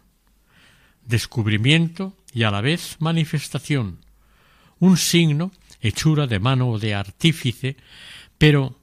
descubrimiento 1.05 2.17
y 2.33 2.45
a 2.45 2.51
la 2.51 2.63
vez 2.63 2.97
manifestación, 3.01 3.99
un 4.79 4.97
signo, 4.97 5.53
hechura 5.83 6.27
de 6.27 6.39
mano 6.39 6.79
de 6.79 6.95
artífice, 6.95 7.77
pero 8.39 8.79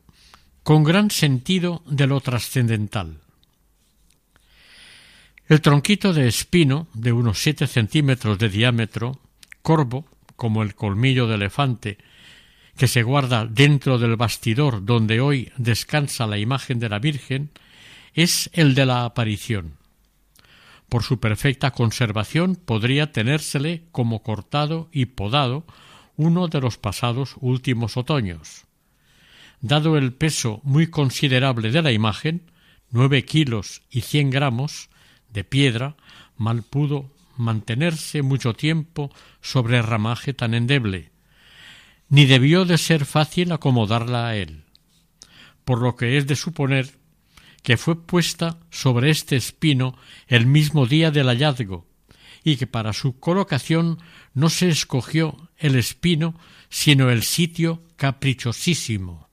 con 0.62 0.84
gran 0.84 1.10
sentido 1.10 1.82
de 1.88 2.06
lo 2.06 2.22
trascendental. 2.22 3.18
El 5.48 5.62
tronquito 5.62 6.14
de 6.14 6.28
espino, 6.28 6.88
de 6.94 7.14
unos 7.14 7.40
siete 7.40 7.66
centímetros 7.66 8.38
de 8.38 8.50
diámetro, 8.50 9.20
corvo, 9.64 10.06
como 10.36 10.62
el 10.62 10.76
colmillo 10.76 11.26
de 11.26 11.34
elefante, 11.34 11.98
que 12.80 12.88
se 12.88 13.04
guarda 13.04 13.46
dentro 13.46 13.98
del 13.98 14.16
bastidor 14.16 14.86
donde 14.86 15.20
hoy 15.20 15.52
descansa 15.58 16.26
la 16.26 16.38
imagen 16.38 16.80
de 16.80 16.88
la 16.88 16.98
Virgen, 16.98 17.52
es 18.14 18.50
el 18.54 18.74
de 18.74 18.86
la 18.86 19.04
aparición. 19.04 19.74
Por 20.88 21.04
su 21.04 21.20
perfecta 21.20 21.72
conservación 21.72 22.56
podría 22.56 23.12
tenérsele 23.12 23.84
como 23.92 24.24
cortado 24.24 24.88
y 24.94 25.08
podado 25.08 25.66
uno 26.16 26.48
de 26.48 26.62
los 26.62 26.78
pasados 26.78 27.36
últimos 27.42 27.98
otoños. 27.98 28.64
Dado 29.60 29.98
el 29.98 30.14
peso 30.14 30.62
muy 30.64 30.88
considerable 30.88 31.72
de 31.72 31.82
la 31.82 31.92
imagen, 31.92 32.50
nueve 32.92 33.26
kilos 33.26 33.82
y 33.92 34.02
cien 34.02 34.30
gramos, 34.30 34.90
de 35.34 35.44
piedra, 35.44 35.98
mal 36.38 36.64
pudo 36.64 37.12
mantenerse 37.36 38.22
mucho 38.22 38.54
tiempo 38.54 39.12
sobre 39.42 39.82
ramaje 39.82 40.34
tan 40.34 40.54
endeble, 40.54 41.12
ni 42.10 42.26
debió 42.26 42.66
de 42.66 42.78
ser 42.78 43.06
fácil 43.06 43.52
acomodarla 43.52 44.28
a 44.28 44.36
él, 44.36 44.64
por 45.64 45.82
lo 45.82 45.96
que 45.96 46.18
es 46.18 46.28
de 46.28 46.36
suponer 46.36 46.98
que 47.64 47.78
fue 47.78 48.06
puesta 48.06 48.60
sobre 48.72 49.10
este 49.10 49.36
espino 49.36 49.96
el 50.28 50.46
mismo 50.46 50.86
día 50.86 51.12
del 51.12 51.28
hallazgo, 51.28 51.88
y 52.44 52.58
que 52.58 52.68
para 52.68 52.94
su 52.94 53.20
colocación 53.20 54.00
no 54.34 54.50
se 54.50 54.70
escogió 54.70 55.50
el 55.58 55.76
espino, 55.76 56.36
sino 56.70 57.10
el 57.10 57.24
sitio 57.24 57.84
caprichosísimo. 57.96 59.30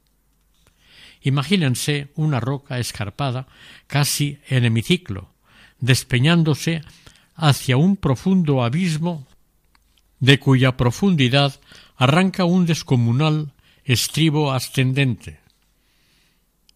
Imagínense 1.23 2.13
una 2.15 2.41
roca 2.41 2.79
escarpada 2.79 3.47
casi 3.87 4.39
en 4.49 4.65
hemiciclo, 4.65 5.33
despeñándose 5.81 6.83
hacia 7.35 7.77
un 7.77 7.97
profundo 7.97 8.63
abismo 8.63 9.27
de 10.21 10.39
cuya 10.39 10.77
profundidad 10.77 11.61
arranca 11.97 12.45
un 12.45 12.67
descomunal 12.67 13.53
estribo 13.85 14.53
ascendente. 14.53 15.41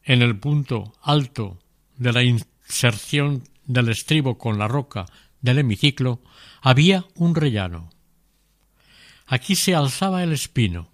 En 0.03 0.23
el 0.23 0.39
punto 0.39 0.95
alto 1.03 1.59
de 1.97 2.13
la 2.13 2.23
inserción 2.23 3.45
del 3.67 3.89
estribo 3.89 4.39
con 4.39 4.59
la 4.59 4.69
roca 4.69 5.07
del 5.41 5.59
hemiciclo 5.59 6.21
había 6.63 7.05
un 7.15 7.35
rellano. 7.35 7.91
Aquí 9.27 9.55
se 9.55 9.75
alzaba 9.75 10.23
el 10.23 10.33
espino, 10.33 10.91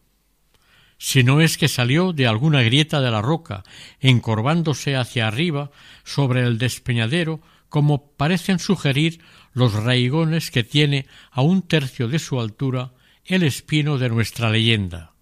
si 0.99 1.23
no 1.23 1.40
es 1.40 1.59
que 1.59 1.68
salió 1.68 2.12
de 2.12 2.26
alguna 2.26 2.62
grieta 2.62 3.00
de 3.00 3.11
la 3.11 3.23
roca, 3.23 3.64
encorvándose 4.00 4.97
hacia 4.97 5.28
arriba 5.28 5.71
sobre 6.04 6.42
el 6.42 6.59
despeñadero 6.59 7.40
como 7.68 8.12
parecen 8.12 8.58
sugerir 8.58 9.21
los 9.52 9.75
raigones 9.75 10.50
que 10.50 10.65
tiene 10.65 11.06
a 11.30 11.43
un 11.43 11.62
tercio 11.62 12.08
de 12.08 12.19
su 12.19 12.41
altura 12.41 12.93
el 13.26 13.43
espino 13.43 13.99
de 13.99 14.08
nuestra 14.08 14.50
leyenda. 14.50 15.12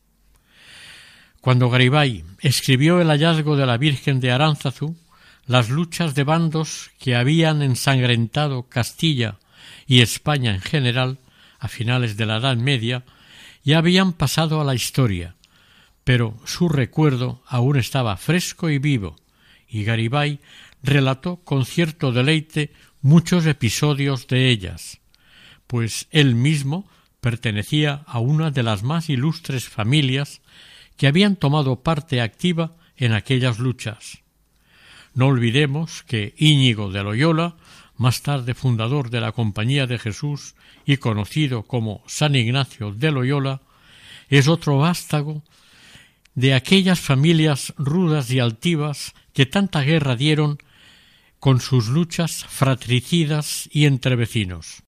Cuando 1.41 1.71
Garibay 1.71 2.25
escribió 2.41 3.01
el 3.01 3.09
hallazgo 3.09 3.57
de 3.57 3.67
la 3.67 3.77
Virgen 3.77 4.21
de 4.21 4.33
Aránzazu, 4.33 4.97
las 5.47 5.69
luchas 5.69 6.15
de 6.15 6.25
bandos 6.25 6.91
que 6.99 7.17
habían 7.17 7.63
ensangrentado 7.63 8.69
Castilla 8.69 9.39
y 9.87 10.01
España 10.01 10.55
en 10.55 10.61
general 10.61 11.19
a 11.59 11.69
finales 11.69 12.17
de 12.17 12.27
la 12.27 12.39
Edad 12.39 12.57
Media 12.57 13.05
ya 13.63 13.79
habían 13.79 14.13
pasado 14.13 14.61
a 14.61 14.65
la 14.65 14.75
historia, 14.75 15.37
pero 16.03 16.39
su 16.45 16.69
recuerdo 16.69 17.43
aún 17.47 17.79
estaba 17.79 18.17
fresco 18.17 18.69
y 18.71 18.79
vivo, 18.79 19.17
y 19.69 19.85
Garibay 19.85 20.41
relató 20.83 21.37
con 21.37 21.65
cierto 21.65 22.13
deleite 22.13 22.73
muchos 23.01 23.47
episodios 23.47 24.27
de 24.29 24.51
ellas, 24.51 25.01
pues 25.67 26.07
él 26.11 26.35
mismo 26.35 26.89
pertenecía 27.25 28.03
a 28.07 28.19
una 28.19 28.51
de 28.51 28.63
las 28.63 28.83
más 28.83 29.09
ilustres 29.09 29.67
familias 29.67 30.43
que 30.99 31.07
habían 31.07 31.37
tomado 31.37 31.83
parte 31.83 32.21
activa 32.21 32.77
en 32.99 33.15
aquellas 33.15 33.59
luchas. 33.59 34.19
No 35.15 35.29
olvidemos 35.29 36.03
que 36.03 36.35
Íñigo 36.37 36.93
de 36.93 37.03
Loyola, 37.03 37.57
más 37.97 38.21
tarde 38.21 38.53
fundador 38.53 39.09
de 39.09 39.23
la 39.23 39.33
Compañía 39.33 39.87
de 39.87 39.99
Jesús 39.99 40.55
y 40.85 40.99
conocido 40.99 41.63
como 41.63 42.05
San 42.07 42.35
Ignacio 42.35 42.93
de 42.93 43.11
Loyola, 43.11 43.63
es 44.29 44.47
otro 44.47 44.77
vástago 44.77 45.43
de 46.35 46.53
aquellas 46.53 47.01
familias 47.01 47.73
rudas 47.79 48.31
y 48.33 48.39
altivas 48.39 49.15
que 49.33 49.47
tanta 49.47 49.81
guerra 49.81 50.15
dieron 50.15 50.59
con 51.41 51.63
sus 51.63 51.89
luchas 51.89 52.45
fratricidas 52.45 53.67
y 53.73 53.87
entre 53.87 54.15
vecinos. 54.15 54.83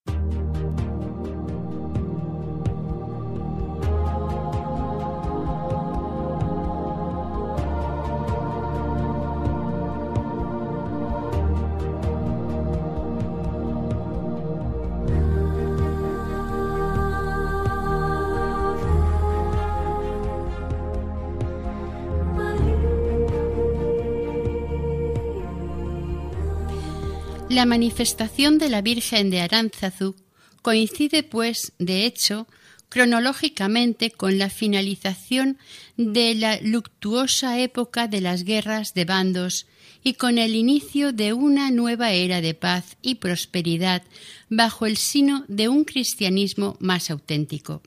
La 27.57 27.65
manifestación 27.65 28.59
de 28.59 28.69
la 28.69 28.83
Virgen 28.83 29.31
de 29.31 29.41
Aránzazu 29.41 30.13
coincide, 30.61 31.23
pues, 31.23 31.73
de 31.79 32.05
hecho, 32.05 32.45
cronológicamente 32.87 34.11
con 34.11 34.37
la 34.37 34.51
finalización 34.51 35.57
de 35.95 36.35
la 36.35 36.59
luctuosa 36.61 37.59
época 37.59 38.07
de 38.07 38.21
las 38.21 38.43
guerras 38.43 38.93
de 38.93 39.05
bandos 39.05 39.65
y 40.03 40.13
con 40.13 40.37
el 40.37 40.53
inicio 40.53 41.13
de 41.13 41.33
una 41.33 41.71
nueva 41.71 42.11
era 42.11 42.41
de 42.41 42.53
paz 42.53 42.95
y 43.01 43.15
prosperidad 43.15 44.03
bajo 44.49 44.85
el 44.85 44.95
sino 44.95 45.43
de 45.47 45.67
un 45.67 45.83
cristianismo 45.83 46.77
más 46.79 47.09
auténtico. 47.09 47.81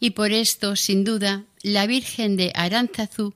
Y 0.00 0.10
por 0.10 0.32
esto, 0.32 0.74
sin 0.74 1.04
duda, 1.04 1.44
la 1.62 1.86
Virgen 1.86 2.36
de 2.36 2.50
Aránzazu 2.56 3.34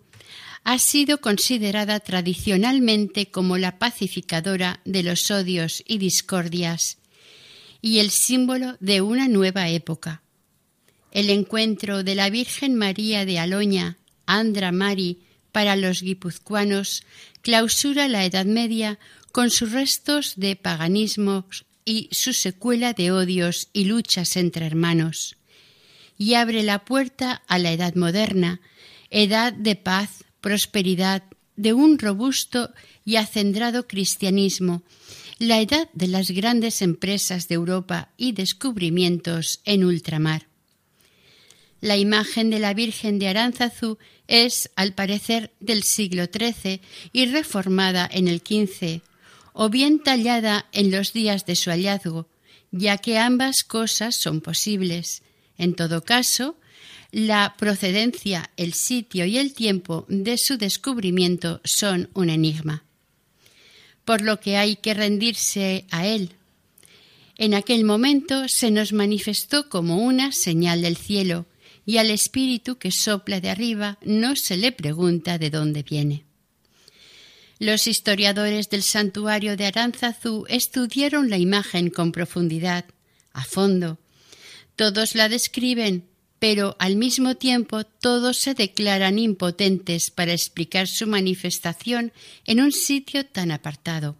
ha 0.64 0.78
sido 0.78 1.20
considerada 1.20 2.00
tradicionalmente 2.00 3.30
como 3.30 3.58
la 3.58 3.78
pacificadora 3.78 4.80
de 4.84 5.02
los 5.02 5.30
odios 5.30 5.82
y 5.86 5.98
discordias 5.98 6.98
y 7.80 7.98
el 7.98 8.10
símbolo 8.10 8.76
de 8.80 9.00
una 9.00 9.26
nueva 9.28 9.68
época. 9.68 10.22
El 11.10 11.30
encuentro 11.30 12.04
de 12.04 12.14
la 12.14 12.30
Virgen 12.30 12.76
María 12.76 13.26
de 13.26 13.38
Aloña, 13.38 13.98
Andra 14.24 14.72
Mari, 14.72 15.18
para 15.50 15.76
los 15.76 16.00
guipuzcoanos, 16.00 17.02
clausura 17.42 18.08
la 18.08 18.24
Edad 18.24 18.46
Media 18.46 18.98
con 19.32 19.50
sus 19.50 19.72
restos 19.72 20.34
de 20.36 20.56
paganismo 20.56 21.46
y 21.84 22.08
su 22.12 22.32
secuela 22.32 22.92
de 22.92 23.10
odios 23.10 23.68
y 23.72 23.84
luchas 23.84 24.36
entre 24.36 24.66
hermanos, 24.66 25.36
y 26.16 26.34
abre 26.34 26.62
la 26.62 26.84
puerta 26.84 27.42
a 27.48 27.58
la 27.58 27.72
Edad 27.72 27.94
Moderna, 27.96 28.60
edad 29.10 29.52
de 29.52 29.74
paz, 29.74 30.24
prosperidad, 30.42 31.22
de 31.56 31.72
un 31.72 31.98
robusto 31.98 32.70
y 33.04 33.16
acendrado 33.16 33.86
cristianismo, 33.86 34.82
la 35.38 35.60
edad 35.60 35.88
de 35.92 36.08
las 36.08 36.30
grandes 36.30 36.82
empresas 36.82 37.48
de 37.48 37.54
Europa 37.54 38.10
y 38.16 38.32
descubrimientos 38.32 39.60
en 39.64 39.84
ultramar. 39.84 40.46
La 41.80 41.96
imagen 41.96 42.50
de 42.50 42.60
la 42.60 42.74
Virgen 42.74 43.18
de 43.18 43.28
Aránzazu 43.28 43.98
es, 44.28 44.70
al 44.76 44.94
parecer, 44.94 45.52
del 45.58 45.82
siglo 45.82 46.26
XIII 46.26 46.80
y 47.12 47.26
reformada 47.26 48.08
en 48.10 48.28
el 48.28 48.38
XV, 48.38 49.00
o 49.52 49.68
bien 49.68 49.98
tallada 49.98 50.66
en 50.72 50.90
los 50.90 51.12
días 51.12 51.44
de 51.44 51.56
su 51.56 51.70
hallazgo, 51.70 52.28
ya 52.70 52.98
que 52.98 53.18
ambas 53.18 53.64
cosas 53.64 54.14
son 54.16 54.40
posibles. 54.40 55.22
En 55.58 55.74
todo 55.74 56.02
caso, 56.02 56.56
la 57.12 57.54
procedencia, 57.58 58.50
el 58.56 58.72
sitio 58.72 59.26
y 59.26 59.36
el 59.36 59.52
tiempo 59.52 60.06
de 60.08 60.38
su 60.38 60.56
descubrimiento 60.56 61.60
son 61.62 62.08
un 62.14 62.30
enigma, 62.30 62.84
por 64.06 64.22
lo 64.22 64.40
que 64.40 64.56
hay 64.56 64.76
que 64.76 64.94
rendirse 64.94 65.84
a 65.90 66.06
él. 66.06 66.30
En 67.36 67.52
aquel 67.52 67.84
momento 67.84 68.48
se 68.48 68.70
nos 68.70 68.94
manifestó 68.94 69.68
como 69.68 69.98
una 69.98 70.32
señal 70.32 70.82
del 70.82 70.96
cielo, 70.96 71.46
y 71.84 71.98
al 71.98 72.10
espíritu 72.10 72.78
que 72.78 72.92
sopla 72.92 73.40
de 73.40 73.50
arriba 73.50 73.98
no 74.02 74.36
se 74.36 74.56
le 74.56 74.72
pregunta 74.72 75.36
de 75.36 75.50
dónde 75.50 75.82
viene. 75.82 76.24
Los 77.58 77.86
historiadores 77.86 78.70
del 78.70 78.82
santuario 78.82 79.56
de 79.56 79.66
Aránzazu 79.66 80.46
estudiaron 80.48 81.28
la 81.28 81.38
imagen 81.38 81.90
con 81.90 82.10
profundidad, 82.10 82.86
a 83.32 83.44
fondo. 83.44 83.98
Todos 84.76 85.14
la 85.14 85.28
describen, 85.28 86.04
pero 86.42 86.74
al 86.80 86.96
mismo 86.96 87.36
tiempo 87.36 87.84
todos 87.84 88.36
se 88.36 88.54
declaran 88.54 89.20
impotentes 89.20 90.10
para 90.10 90.32
explicar 90.32 90.88
su 90.88 91.06
manifestación 91.06 92.12
en 92.46 92.60
un 92.60 92.72
sitio 92.72 93.24
tan 93.24 93.52
apartado. 93.52 94.16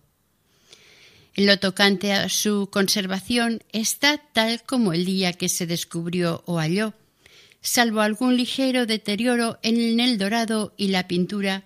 En 1.35 1.47
lo 1.47 1.59
tocante 1.59 2.13
a 2.13 2.29
su 2.29 2.69
conservación 2.71 3.65
está 3.73 4.19
tal 4.19 4.63
como 4.63 4.93
el 4.93 5.05
día 5.05 5.33
que 5.33 5.49
se 5.49 5.67
descubrió 5.67 6.45
o 6.47 6.61
halló, 6.61 6.95
salvo 7.61 8.03
algún 8.03 8.37
ligero 8.37 8.87
deterioro 8.87 9.59
en 9.65 9.99
el 9.99 10.17
dorado 10.17 10.75
y 10.77 10.89
la 10.89 11.09
pintura, 11.09 11.65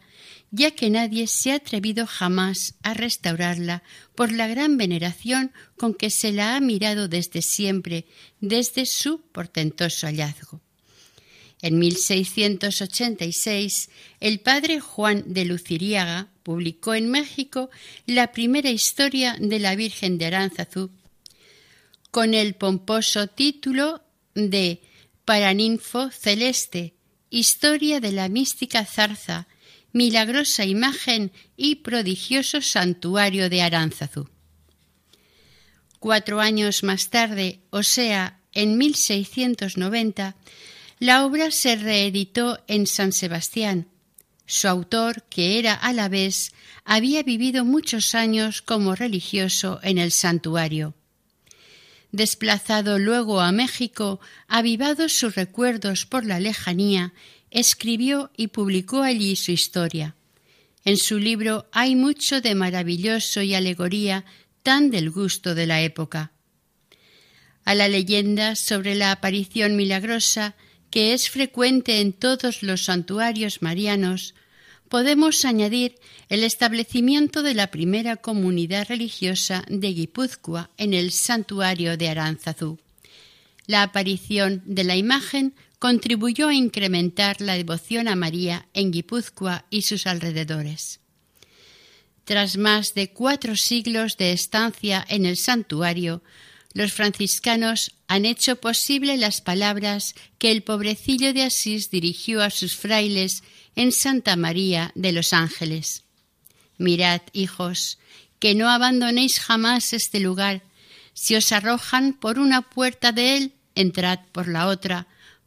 ya 0.56 0.70
que 0.70 0.88
nadie 0.88 1.26
se 1.26 1.52
ha 1.52 1.56
atrevido 1.56 2.06
jamás 2.06 2.76
a 2.82 2.94
restaurarla 2.94 3.82
por 4.14 4.32
la 4.32 4.46
gran 4.46 4.78
veneración 4.78 5.52
con 5.76 5.92
que 5.92 6.08
se 6.08 6.32
la 6.32 6.56
ha 6.56 6.60
mirado 6.60 7.08
desde 7.08 7.42
siempre, 7.42 8.06
desde 8.40 8.86
su 8.86 9.20
portentoso 9.20 10.06
hallazgo. 10.06 10.62
En 11.60 11.78
1686, 11.78 13.90
el 14.20 14.40
padre 14.40 14.80
Juan 14.80 15.24
de 15.26 15.44
Luciriaga 15.44 16.30
publicó 16.42 16.94
en 16.94 17.10
México 17.10 17.68
la 18.06 18.32
primera 18.32 18.70
historia 18.70 19.36
de 19.38 19.58
la 19.58 19.76
Virgen 19.76 20.16
de 20.16 20.24
Aránzazu, 20.26 20.90
con 22.10 22.32
el 22.32 22.54
pomposo 22.54 23.26
título 23.26 24.02
de 24.34 24.80
Paraninfo 25.26 26.10
Celeste, 26.10 26.94
Historia 27.28 28.00
de 28.00 28.12
la 28.12 28.30
mística 28.30 28.86
zarza, 28.86 29.48
milagrosa 29.96 30.66
imagen 30.66 31.32
y 31.56 31.76
prodigioso 31.76 32.60
santuario 32.60 33.48
de 33.48 33.62
Aránzazu. 33.62 34.28
Cuatro 35.98 36.40
años 36.40 36.82
más 36.82 37.08
tarde, 37.08 37.60
o 37.70 37.82
sea, 37.82 38.38
en 38.52 38.76
1690, 38.76 40.36
la 40.98 41.24
obra 41.24 41.50
se 41.50 41.76
reeditó 41.76 42.62
en 42.68 42.86
San 42.86 43.12
Sebastián. 43.12 43.88
Su 44.44 44.68
autor, 44.68 45.24
que 45.30 45.58
era 45.58 45.72
a 45.72 45.94
la 45.94 46.10
vez, 46.10 46.52
había 46.84 47.22
vivido 47.22 47.64
muchos 47.64 48.14
años 48.14 48.60
como 48.60 48.94
religioso 48.94 49.80
en 49.82 49.96
el 49.96 50.12
santuario. 50.12 50.94
Desplazado 52.12 52.98
luego 52.98 53.40
a 53.40 53.50
México, 53.50 54.20
avivados 54.46 55.14
sus 55.14 55.34
recuerdos 55.34 56.04
por 56.04 56.26
la 56.26 56.38
lejanía, 56.38 57.14
escribió 57.50 58.30
y 58.36 58.48
publicó 58.48 59.02
allí 59.02 59.36
su 59.36 59.52
historia. 59.52 60.14
En 60.84 60.96
su 60.96 61.18
libro 61.18 61.66
hay 61.72 61.96
mucho 61.96 62.40
de 62.40 62.54
maravilloso 62.54 63.42
y 63.42 63.54
alegoría 63.54 64.24
tan 64.62 64.90
del 64.90 65.10
gusto 65.10 65.54
de 65.54 65.66
la 65.66 65.82
época. 65.82 66.32
A 67.64 67.74
la 67.74 67.88
leyenda 67.88 68.54
sobre 68.54 68.94
la 68.94 69.10
aparición 69.10 69.74
milagrosa, 69.74 70.54
que 70.90 71.12
es 71.12 71.28
frecuente 71.28 72.00
en 72.00 72.12
todos 72.12 72.62
los 72.62 72.84
santuarios 72.84 73.62
marianos, 73.62 74.34
podemos 74.88 75.44
añadir 75.44 75.96
el 76.28 76.44
establecimiento 76.44 77.42
de 77.42 77.54
la 77.54 77.70
primera 77.70 78.16
comunidad 78.16 78.86
religiosa 78.88 79.64
de 79.68 79.88
Guipúzcoa 79.88 80.70
en 80.76 80.94
el 80.94 81.10
santuario 81.10 81.96
de 81.96 82.08
Aránzazu. 82.08 82.78
La 83.66 83.82
aparición 83.82 84.62
de 84.64 84.84
la 84.84 84.94
imagen 84.94 85.54
contribuyó 85.78 86.48
a 86.48 86.54
incrementar 86.54 87.40
la 87.40 87.54
devoción 87.54 88.08
a 88.08 88.16
María 88.16 88.68
en 88.72 88.90
Guipúzcoa 88.90 89.66
y 89.70 89.82
sus 89.82 90.06
alrededores. 90.06 91.00
Tras 92.24 92.56
más 92.56 92.94
de 92.94 93.12
cuatro 93.12 93.56
siglos 93.56 94.16
de 94.16 94.32
estancia 94.32 95.04
en 95.08 95.26
el 95.26 95.36
santuario, 95.36 96.22
los 96.72 96.92
franciscanos 96.92 97.92
han 98.08 98.24
hecho 98.24 98.56
posible 98.56 99.16
las 99.16 99.40
palabras 99.40 100.14
que 100.38 100.50
el 100.50 100.62
pobrecillo 100.62 101.32
de 101.32 101.44
Asís 101.44 101.90
dirigió 101.90 102.42
a 102.42 102.50
sus 102.50 102.74
frailes 102.74 103.42
en 103.76 103.92
Santa 103.92 104.36
María 104.36 104.92
de 104.94 105.12
los 105.12 105.32
Ángeles. 105.32 106.04
Mirad, 106.78 107.22
hijos, 107.32 107.98
que 108.38 108.54
no 108.54 108.68
abandonéis 108.68 109.38
jamás 109.38 109.92
este 109.92 110.20
lugar. 110.20 110.62
Si 111.14 111.34
os 111.34 111.52
arrojan 111.52 112.12
por 112.12 112.38
una 112.38 112.62
puerta 112.62 113.12
de 113.12 113.36
él, 113.36 113.52
entrad 113.74 114.18
por 114.32 114.48
la 114.48 114.66
otra, 114.66 115.06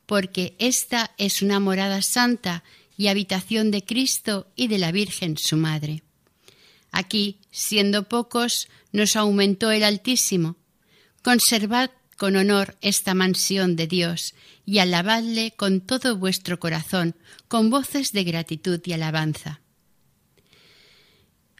porque 0.10 0.56
esta 0.58 1.12
es 1.20 1.44
una 1.44 1.60
morada 1.60 2.02
santa 2.02 2.64
y 2.98 3.10
habitación 3.10 3.70
de 3.70 3.86
Cristo 3.86 4.48
y 4.56 4.68
de 4.68 4.80
la 4.80 4.92
Virgen 4.92 5.38
su 5.38 5.56
Madre. 5.56 6.02
Aquí, 6.92 7.38
siendo 7.52 8.10
pocos, 8.10 8.70
nos 8.92 9.16
aumentó 9.16 9.70
el 9.70 9.84
Altísimo. 9.84 10.56
Conservad 11.22 11.92
con 12.18 12.38
honor 12.38 12.76
esta 12.82 13.14
mansión 13.14 13.76
de 13.76 13.86
Dios 13.86 14.34
y 14.66 14.80
alabadle 14.80 15.54
con 15.56 15.80
todo 15.80 16.18
vuestro 16.18 16.60
corazón, 16.60 17.16
con 17.48 17.70
voces 17.70 18.12
de 18.12 18.24
gratitud 18.24 18.82
y 18.86 18.94
alabanza. 18.94 19.62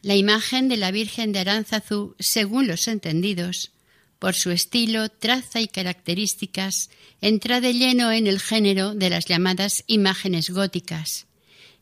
La 0.02 0.16
imagen 0.16 0.68
de 0.68 0.76
la 0.76 0.90
Virgen 0.90 1.30
de 1.30 1.38
Aránzazu, 1.38 2.16
según 2.18 2.66
los 2.66 2.88
entendidos, 2.88 3.70
por 4.20 4.34
su 4.34 4.50
estilo, 4.50 5.08
traza 5.08 5.60
y 5.60 5.66
características, 5.66 6.90
entra 7.20 7.60
de 7.60 7.72
lleno 7.72 8.12
en 8.12 8.26
el 8.26 8.38
género 8.38 8.94
de 8.94 9.10
las 9.10 9.24
llamadas 9.24 9.82
imágenes 9.86 10.50
góticas. 10.50 11.26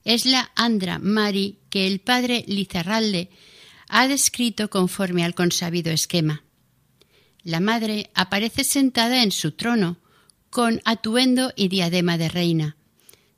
Es 0.05 0.24
la 0.24 0.51
Andra 0.55 1.01
Mari 1.01 1.59
que 1.68 1.87
el 1.87 1.98
padre 1.98 2.44
Lizarralde 2.46 3.29
ha 3.88 4.07
descrito 4.07 4.70
conforme 4.70 5.24
al 5.24 5.35
consabido 5.35 5.90
esquema. 5.90 6.44
La 7.42 7.59
madre 7.59 8.11
aparece 8.14 8.62
sentada 8.62 9.22
en 9.22 9.33
su 9.33 9.53
trono, 9.53 9.98
con 10.48 10.81
atuendo 10.85 11.53
y 11.57 11.68
diadema 11.68 12.18
de 12.18 12.29
reina. 12.29 12.77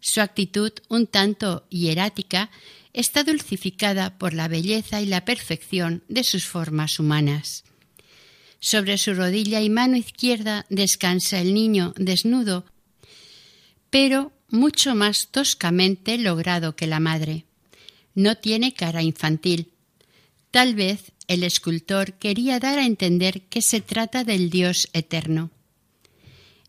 Su 0.01 0.21
actitud, 0.21 0.73
un 0.89 1.07
tanto 1.07 1.67
hierática, 1.71 2.51
está 2.93 3.25
dulcificada 3.25 4.19
por 4.19 4.35
la 4.35 4.47
belleza 4.47 5.01
y 5.01 5.07
la 5.07 5.25
perfección 5.25 6.03
de 6.09 6.23
sus 6.23 6.45
formas 6.45 6.99
humanas. 6.99 7.65
Sobre 8.61 8.99
su 8.99 9.15
rodilla 9.15 9.63
y 9.63 9.71
mano 9.71 9.97
izquierda 9.97 10.67
descansa 10.69 11.41
el 11.41 11.55
niño 11.55 11.95
desnudo, 11.97 12.67
pero 13.89 14.33
mucho 14.51 14.95
más 14.95 15.29
toscamente 15.31 16.19
logrado 16.19 16.77
que 16.77 16.87
la 16.87 17.01
madre. 17.01 17.47
No 18.15 18.37
tiene 18.37 18.75
cara 18.75 19.03
infantil. 19.03 19.73
Tal 20.51 20.75
vez 20.75 21.13
el 21.27 21.43
escultor 21.43 22.15
quería 22.15 22.59
dar 22.59 22.79
a 22.79 22.85
entender 22.85 23.43
que 23.43 23.63
se 23.63 23.81
trata 23.81 24.25
del 24.25 24.51
Dios 24.51 24.89
eterno. 24.93 25.51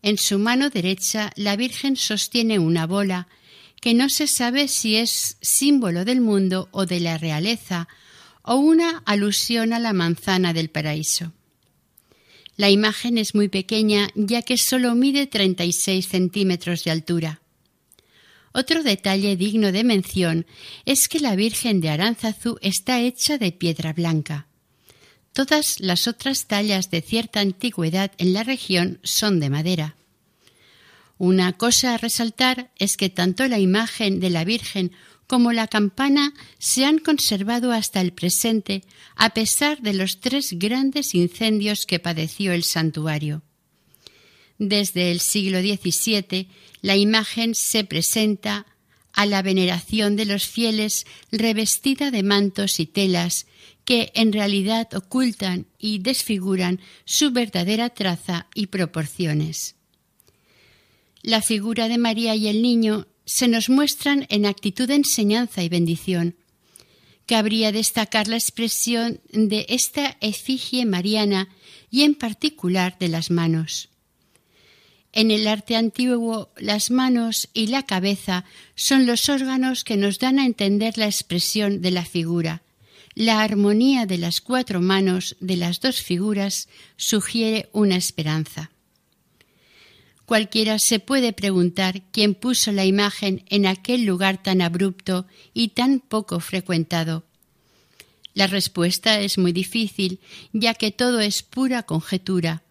En 0.00 0.18
su 0.18 0.38
mano 0.38 0.70
derecha 0.70 1.32
la 1.36 1.56
Virgen 1.56 1.96
sostiene 1.96 2.58
una 2.58 2.86
bola 2.86 3.28
que 3.80 3.92
no 3.92 4.08
se 4.08 4.28
sabe 4.28 4.68
si 4.68 4.96
es 4.96 5.36
símbolo 5.42 6.04
del 6.04 6.20
mundo 6.20 6.68
o 6.70 6.86
de 6.86 7.00
la 7.00 7.18
realeza 7.18 7.88
o 8.42 8.56
una 8.56 9.02
alusión 9.04 9.72
a 9.72 9.78
la 9.78 9.92
manzana 9.92 10.52
del 10.52 10.70
paraíso. 10.70 11.32
La 12.56 12.70
imagen 12.70 13.18
es 13.18 13.34
muy 13.34 13.48
pequeña 13.48 14.10
ya 14.14 14.42
que 14.42 14.58
solo 14.58 14.94
mide 14.94 15.26
36 15.26 16.06
centímetros 16.06 16.84
de 16.84 16.90
altura. 16.90 17.40
Otro 18.52 18.82
detalle 18.82 19.36
digno 19.36 19.72
de 19.72 19.82
mención 19.82 20.46
es 20.84 21.08
que 21.08 21.20
la 21.20 21.34
Virgen 21.34 21.80
de 21.80 21.88
Aránzazu 21.88 22.58
está 22.60 23.00
hecha 23.00 23.38
de 23.38 23.50
piedra 23.52 23.94
blanca. 23.94 24.46
Todas 25.32 25.80
las 25.80 26.06
otras 26.06 26.46
tallas 26.46 26.90
de 26.90 27.00
cierta 27.00 27.40
antigüedad 27.40 28.12
en 28.18 28.34
la 28.34 28.42
región 28.42 29.00
son 29.02 29.40
de 29.40 29.48
madera. 29.48 29.96
Una 31.16 31.54
cosa 31.54 31.94
a 31.94 31.98
resaltar 31.98 32.70
es 32.78 32.98
que 32.98 33.08
tanto 33.08 33.48
la 33.48 33.58
imagen 33.58 34.20
de 34.20 34.28
la 34.28 34.44
Virgen 34.44 34.92
como 35.32 35.54
la 35.54 35.66
campana 35.66 36.34
se 36.58 36.84
han 36.84 36.98
conservado 36.98 37.72
hasta 37.72 38.02
el 38.02 38.12
presente 38.12 38.84
a 39.16 39.32
pesar 39.32 39.80
de 39.80 39.94
los 39.94 40.20
tres 40.20 40.50
grandes 40.58 41.14
incendios 41.14 41.86
que 41.86 41.98
padeció 41.98 42.52
el 42.52 42.64
santuario. 42.64 43.40
Desde 44.58 45.10
el 45.10 45.20
siglo 45.20 45.62
XVII 45.62 46.48
la 46.82 46.96
imagen 46.96 47.54
se 47.54 47.82
presenta 47.82 48.66
a 49.14 49.24
la 49.24 49.40
veneración 49.40 50.16
de 50.16 50.26
los 50.26 50.46
fieles 50.46 51.06
revestida 51.30 52.10
de 52.10 52.22
mantos 52.22 52.78
y 52.78 52.84
telas 52.84 53.46
que 53.86 54.12
en 54.14 54.34
realidad 54.34 54.92
ocultan 54.92 55.64
y 55.78 56.00
desfiguran 56.00 56.78
su 57.06 57.30
verdadera 57.30 57.88
traza 57.88 58.48
y 58.54 58.66
proporciones. 58.66 59.76
La 61.22 61.40
figura 61.40 61.88
de 61.88 61.96
María 61.96 62.34
y 62.34 62.48
el 62.48 62.60
niño 62.60 63.06
se 63.24 63.48
nos 63.48 63.68
muestran 63.68 64.26
en 64.28 64.46
actitud 64.46 64.88
de 64.88 64.96
enseñanza 64.96 65.62
y 65.62 65.68
bendición. 65.68 66.34
Cabría 67.26 67.72
destacar 67.72 68.28
la 68.28 68.36
expresión 68.36 69.20
de 69.32 69.66
esta 69.68 70.16
efigie 70.20 70.84
mariana 70.84 71.48
y 71.90 72.02
en 72.02 72.14
particular 72.14 72.98
de 72.98 73.08
las 73.08 73.30
manos. 73.30 73.88
En 75.12 75.30
el 75.30 75.46
arte 75.46 75.76
antiguo, 75.76 76.50
las 76.56 76.90
manos 76.90 77.48
y 77.52 77.66
la 77.66 77.84
cabeza 77.84 78.44
son 78.74 79.06
los 79.06 79.28
órganos 79.28 79.84
que 79.84 79.98
nos 79.98 80.18
dan 80.18 80.38
a 80.38 80.46
entender 80.46 80.96
la 80.96 81.04
expresión 81.04 81.82
de 81.82 81.90
la 81.90 82.04
figura. 82.04 82.62
La 83.14 83.42
armonía 83.42 84.06
de 84.06 84.16
las 84.16 84.40
cuatro 84.40 84.80
manos 84.80 85.36
de 85.38 85.56
las 85.56 85.80
dos 85.80 86.00
figuras 86.00 86.68
sugiere 86.96 87.68
una 87.72 87.96
esperanza. 87.96 88.71
Cualquiera 90.26 90.78
se 90.78 90.98
puede 91.00 91.32
preguntar 91.32 92.02
quién 92.12 92.34
puso 92.34 92.72
la 92.72 92.84
imagen 92.84 93.44
en 93.48 93.66
aquel 93.66 94.04
lugar 94.04 94.42
tan 94.42 94.62
abrupto 94.62 95.26
y 95.52 95.68
tan 95.68 96.00
poco 96.00 96.40
frecuentado. 96.40 97.24
La 98.34 98.46
respuesta 98.46 99.20
es 99.20 99.36
muy 99.36 99.52
difícil, 99.52 100.20
ya 100.52 100.74
que 100.74 100.90
todo 100.90 101.20
es 101.20 101.42
pura 101.42 101.82
conjetura. 101.82 102.62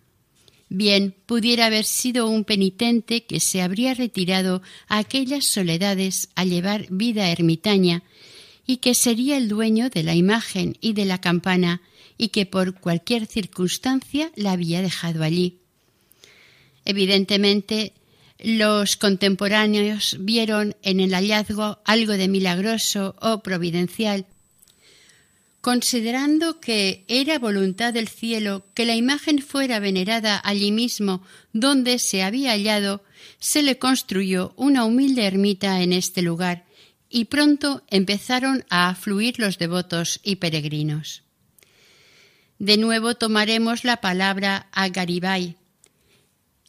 Bien, 0.69 1.13
pudiera 1.25 1.65
haber 1.65 1.83
sido 1.83 2.27
un 2.27 2.45
penitente 2.45 3.25
que 3.25 3.41
se 3.41 3.61
habría 3.61 3.93
retirado 3.93 4.61
a 4.87 4.99
aquellas 4.99 5.45
soledades 5.45 6.29
a 6.35 6.45
llevar 6.45 6.87
vida 6.89 7.29
ermitaña 7.29 8.03
y 8.65 8.77
que 8.77 8.95
sería 8.95 9.37
el 9.37 9.49
dueño 9.49 9.89
de 9.89 10.03
la 10.03 10.15
imagen 10.15 10.77
y 10.79 10.93
de 10.93 11.05
la 11.05 11.19
campana 11.19 11.81
y 12.17 12.29
que 12.29 12.45
por 12.45 12.79
cualquier 12.79 13.27
circunstancia 13.27 14.31
la 14.35 14.53
había 14.53 14.81
dejado 14.81 15.23
allí. 15.23 15.60
Evidentemente, 16.85 17.93
los 18.39 18.97
contemporáneos 18.97 20.17
vieron 20.19 20.75
en 20.81 20.99
el 20.99 21.13
hallazgo 21.13 21.79
algo 21.85 22.13
de 22.13 22.27
milagroso 22.27 23.15
o 23.21 23.39
providencial, 23.39 24.25
considerando 25.61 26.59
que 26.59 27.05
era 27.07 27.37
voluntad 27.37 27.93
del 27.93 28.07
cielo 28.07 28.65
que 28.73 28.85
la 28.85 28.95
imagen 28.95 29.39
fuera 29.43 29.79
venerada 29.79 30.41
allí 30.43 30.71
mismo 30.71 31.21
donde 31.53 31.99
se 31.99 32.23
había 32.23 32.51
hallado, 32.51 33.03
se 33.39 33.61
le 33.61 33.77
construyó 33.77 34.53
una 34.57 34.85
humilde 34.85 35.25
ermita 35.25 35.81
en 35.81 35.93
este 35.93 36.23
lugar, 36.23 36.65
y 37.09 37.25
pronto 37.25 37.83
empezaron 37.89 38.65
a 38.69 38.89
afluir 38.89 39.37
los 39.37 39.59
devotos 39.59 40.19
y 40.23 40.37
peregrinos. 40.37 41.23
De 42.57 42.77
nuevo 42.77 43.15
tomaremos 43.15 43.83
la 43.83 43.97
palabra 43.97 44.67
a 44.71 44.87
Garibay. 44.89 45.57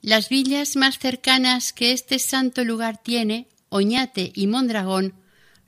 Las 0.02 0.28
villas 0.28 0.74
más 0.74 0.98
cercanas 0.98 1.72
que 1.72 1.92
este 1.92 2.18
santo 2.18 2.64
lugar 2.64 3.00
tiene, 3.00 3.46
Oñate 3.68 4.32
y 4.34 4.48
Mondragón, 4.48 5.14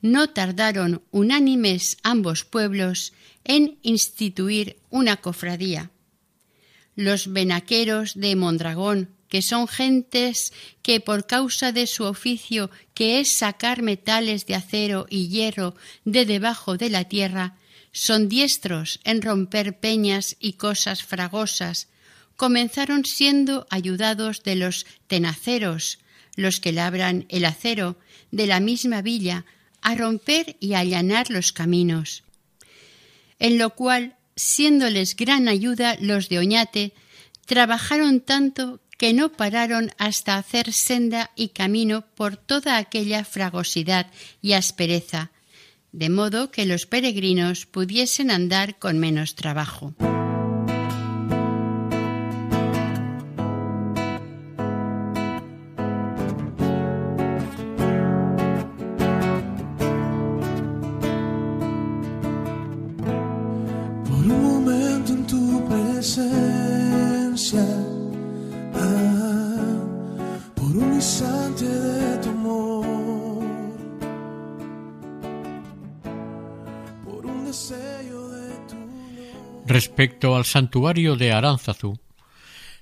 no 0.03 0.31
tardaron 0.31 1.03
unánimes 1.13 1.99
ambos 2.03 2.45
pueblos 2.45 3.13
en 3.45 3.79
instituir 3.83 4.77
una 4.91 5.19
cofradía. 5.19 5.93
Los 6.97 7.33
venaqueros 7.33 8.15
de 8.17 8.35
Mondragón, 8.35 9.11
que 9.29 9.41
son 9.41 9.69
gentes 9.69 10.53
que 10.83 10.99
por 10.99 11.29
causa 11.29 11.71
de 11.71 11.87
su 11.87 12.03
oficio, 12.03 12.73
que 12.93 13.21
es 13.21 13.31
sacar 13.31 13.83
metales 13.83 14.47
de 14.47 14.57
acero 14.57 15.07
y 15.09 15.29
hierro 15.29 15.77
de 16.05 16.27
debajo 16.27 16.77
de 16.77 16.91
la 16.91 17.05
tierra, 17.05 17.57
son 17.93 18.29
diestros 18.29 18.99
en 19.05 19.23
romper 19.23 19.79
peñas 19.79 20.37
y 20.41 20.55
cosas 20.55 21.05
fragosas, 21.05 21.87
comenzaron 22.37 23.05
siendo 23.05 23.67
ayudados 23.71 24.43
de 24.43 24.57
los 24.57 24.87
tenaceros, 25.07 25.99
los 26.37 26.61
que 26.61 26.73
labran 26.73 27.27
el 27.29 27.45
acero, 27.45 27.97
de 28.31 28.47
la 28.47 28.61
misma 28.61 29.03
villa, 29.03 29.45
a 29.81 29.95
romper 29.95 30.57
y 30.61 30.75
allanar 30.75 31.31
los 31.31 31.53
caminos. 31.53 32.25
En 33.39 33.59
lo 33.59 33.71
cual, 33.71 34.17
siéndoles 34.37 35.15
gran 35.17 35.49
ayuda 35.49 35.97
los 36.01 36.29
de 36.29 36.39
Oñate, 36.39 36.93
trabajaron 37.47 38.21
tanto 38.21 38.81
que 38.97 39.13
no 39.13 39.33
pararon 39.33 39.91
hasta 39.99 40.37
hacer 40.37 40.73
senda 40.73 41.31
y 41.37 41.49
camino 41.49 42.05
por 42.15 42.37
toda 42.37 42.77
aquella 42.77 43.25
fragosidad 43.25 44.07
y 44.41 44.53
aspereza, 44.53 45.31
de 45.93 46.09
modo 46.09 46.51
que 46.51 46.67
los 46.67 46.87
peregrinos 46.87 47.67
pudiesen 47.67 48.31
andar 48.31 48.79
con 48.79 48.99
menos 48.99 49.35
trabajo. 49.35 49.95
Respecto 79.67 80.37
al 80.37 80.45
santuario 80.45 81.17
de 81.17 81.33
Aránzazu, 81.33 81.99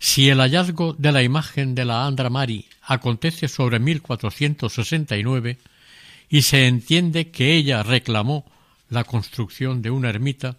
si 0.00 0.28
el 0.28 0.40
hallazgo 0.40 0.94
de 0.94 1.12
la 1.12 1.22
imagen 1.22 1.76
de 1.76 1.84
la 1.84 2.04
Andra 2.04 2.28
Mari 2.28 2.66
acontece 2.82 3.46
sobre 3.46 3.78
1469 3.78 5.58
y 6.28 6.42
se 6.42 6.66
entiende 6.66 7.30
que 7.30 7.54
ella 7.54 7.84
reclamó 7.84 8.44
la 8.88 9.04
construcción 9.04 9.80
de 9.80 9.92
una 9.92 10.08
ermita, 10.08 10.56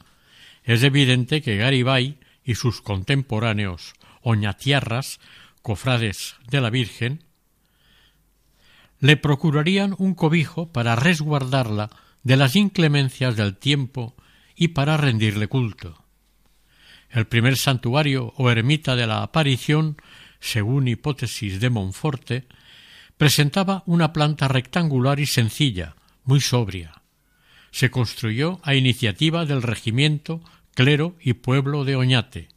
es 0.63 0.82
evidente 0.84 1.41
que 1.41 1.58
Garibay 1.58 2.22
y 2.43 2.56
sus 2.56 2.82
contemporáneos 2.82 3.93
oñatiarras, 4.21 5.19
cofrades 5.62 6.36
de 6.49 6.62
la 6.62 6.69
Virgen, 6.69 7.23
le 8.99 9.17
procurarían 9.17 9.95
un 9.97 10.15
cobijo 10.15 10.71
para 10.71 10.95
resguardarla 10.95 11.89
de 12.23 12.38
las 12.38 12.56
inclemencias 12.56 13.36
del 13.36 13.58
tiempo 13.58 14.15
y 14.56 14.69
para 14.69 14.97
rendirle 14.97 15.47
culto. 15.47 16.03
El 17.10 17.27
primer 17.27 17.58
santuario 17.58 18.34
o 18.38 18.49
ermita 18.49 18.95
de 18.95 19.06
la 19.06 19.21
aparición, 19.21 19.97
según 20.39 20.88
hipótesis 20.88 21.60
de 21.60 21.69
Monforte, 21.69 22.47
presentaba 23.17 23.84
una 23.86 24.13
planta 24.13 24.47
rectangular 24.47 25.19
y 25.19 25.25
sencilla, 25.25 25.95
muy 26.23 26.41
sobria. 26.41 27.01
Se 27.71 27.91
construyó 27.91 28.60
a 28.63 28.75
iniciativa 28.75 29.45
del 29.45 29.62
regimiento, 29.62 30.41
clero 30.73 31.15
y 31.21 31.33
pueblo 31.33 31.86
de 31.86 31.95
Oñate. 31.95 32.49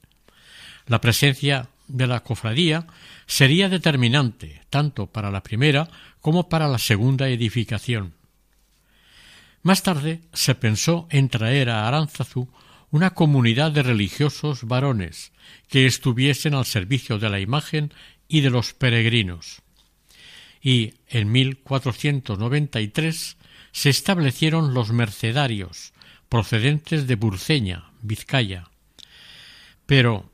La 0.86 1.00
presencia 1.00 1.68
de 1.88 2.06
la 2.06 2.20
cofradía 2.20 2.86
sería 3.26 3.68
determinante 3.68 4.62
tanto 4.70 5.06
para 5.06 5.30
la 5.30 5.42
primera 5.42 5.88
como 6.20 6.48
para 6.48 6.68
la 6.68 6.78
segunda 6.78 7.28
edificación. 7.28 8.14
Más 9.62 9.82
tarde 9.82 10.20
se 10.32 10.54
pensó 10.54 11.08
en 11.10 11.28
traer 11.28 11.68
a 11.70 11.88
Aránzazu 11.88 12.48
una 12.90 13.14
comunidad 13.14 13.72
de 13.72 13.82
religiosos 13.82 14.62
varones 14.64 15.32
que 15.68 15.86
estuviesen 15.86 16.54
al 16.54 16.66
servicio 16.66 17.18
de 17.18 17.30
la 17.30 17.40
imagen 17.40 17.92
y 18.28 18.42
de 18.42 18.50
los 18.50 18.74
peregrinos. 18.74 19.62
Y 20.62 20.94
en 21.08 21.32
1493 21.32 23.36
se 23.72 23.90
establecieron 23.90 24.72
los 24.72 24.92
mercedarios, 24.92 25.92
procedentes 26.28 27.06
de 27.06 27.14
Burceña, 27.16 27.90
Vizcaya. 28.06 28.68
Pero 29.86 30.30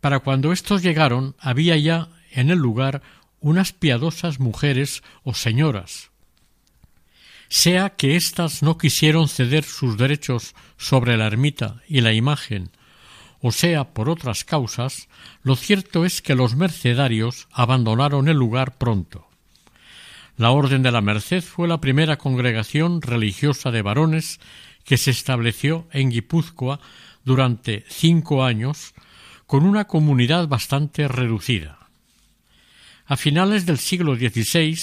para 0.00 0.20
cuando 0.20 0.52
estos 0.52 0.82
llegaron 0.82 1.34
había 1.38 1.76
ya 1.76 2.08
en 2.30 2.50
el 2.50 2.58
lugar 2.58 3.02
unas 3.40 3.72
piadosas 3.72 4.40
mujeres 4.40 5.02
o 5.22 5.34
señoras, 5.34 6.10
sea 7.48 7.90
que 7.90 8.16
éstas 8.16 8.62
no 8.62 8.78
quisieron 8.78 9.28
ceder 9.28 9.64
sus 9.64 9.96
derechos 9.96 10.54
sobre 10.76 11.16
la 11.16 11.26
ermita 11.26 11.82
y 11.88 12.00
la 12.00 12.12
imagen, 12.12 12.70
o 13.40 13.52
sea 13.52 13.84
por 13.92 14.08
otras 14.08 14.44
causas, 14.44 15.08
lo 15.42 15.56
cierto 15.56 16.04
es 16.04 16.20
que 16.20 16.34
los 16.34 16.56
mercedarios 16.56 17.48
abandonaron 17.52 18.28
el 18.28 18.36
lugar 18.36 18.76
pronto. 18.76 19.28
La 20.36 20.50
Orden 20.50 20.82
de 20.82 20.92
la 20.92 21.00
Merced 21.00 21.42
fue 21.42 21.66
la 21.66 21.80
primera 21.80 22.16
congregación 22.16 23.02
religiosa 23.02 23.72
de 23.72 23.82
varones 23.82 24.38
que 24.88 24.96
se 24.96 25.10
estableció 25.10 25.86
en 25.92 26.08
Guipúzcoa 26.08 26.80
durante 27.22 27.84
cinco 27.90 28.42
años, 28.42 28.94
con 29.46 29.66
una 29.66 29.84
comunidad 29.84 30.48
bastante 30.48 31.08
reducida. 31.08 31.76
A 33.04 33.18
finales 33.18 33.66
del 33.66 33.76
siglo 33.76 34.16
XVI 34.16 34.78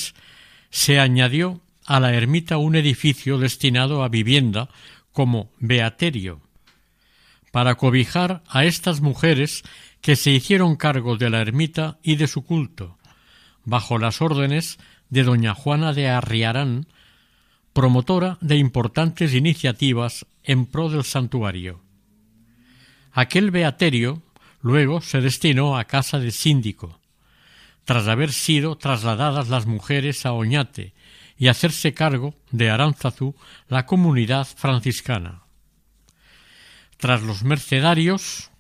se 0.69 0.99
añadió 0.99 1.59
a 1.87 1.99
la 1.99 2.13
ermita 2.13 2.57
un 2.57 2.75
edificio 2.75 3.39
destinado 3.39 4.03
a 4.03 4.09
vivienda 4.09 4.69
como 5.11 5.49
beaterio, 5.57 6.39
para 7.51 7.73
cobijar 7.73 8.43
a 8.47 8.63
estas 8.63 9.01
mujeres 9.01 9.63
que 10.01 10.15
se 10.15 10.29
hicieron 10.29 10.75
cargo 10.75 11.17
de 11.17 11.31
la 11.31 11.41
ermita 11.41 11.97
y 12.03 12.17
de 12.17 12.27
su 12.27 12.43
culto, 12.43 12.99
bajo 13.63 13.97
las 13.97 14.21
órdenes 14.21 14.77
de 15.09 15.23
doña 15.23 15.55
Juana 15.55 15.93
de 15.93 16.09
Arriarán, 16.09 16.85
promotora 17.75 18.38
de 18.39 18.55
importantes 18.55 19.33
iniciativas 19.33 20.25
en 20.43 20.65
pro 20.65 20.88
del 20.88 21.03
santuario. 21.03 21.81
Aquel 23.11 23.51
beaterio 23.51 24.23
luego 24.61 25.01
se 25.01 25.19
destinó 25.19 25.77
a 25.77 25.83
casa 25.83 26.17
de 26.17 26.31
síndico, 26.31 27.01
tras 27.83 28.07
haber 28.07 28.31
sido 28.31 28.77
trasladadas 28.77 29.49
las 29.49 29.65
mujeres 29.65 30.25
a 30.25 30.31
Oñate 30.31 30.93
y 31.38 31.49
hacerse 31.49 31.93
cargo 31.93 32.33
de 32.49 32.69
Aránzazu 32.69 33.35
la 33.67 33.85
comunidad 33.85 34.47
franciscana. 34.47 35.43
Tras 36.95 37.23
los 37.23 37.43
mercedarios 37.43 38.51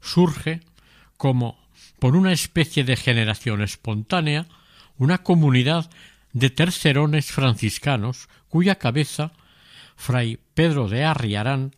surge, 0.00 0.62
como 1.16 1.60
por 2.00 2.16
una 2.16 2.32
especie 2.32 2.82
de 2.82 2.96
generación 2.96 3.62
espontánea, 3.62 4.48
una 4.98 5.18
comunidad 5.18 5.88
de 6.32 6.50
tercerones 6.50 7.30
franciscanos 7.30 8.28
cuya 8.54 8.76
cabeza, 8.76 9.32
fray 9.96 10.38
Pedro 10.54 10.86
de 10.86 11.02
Arriarán, 11.02 11.74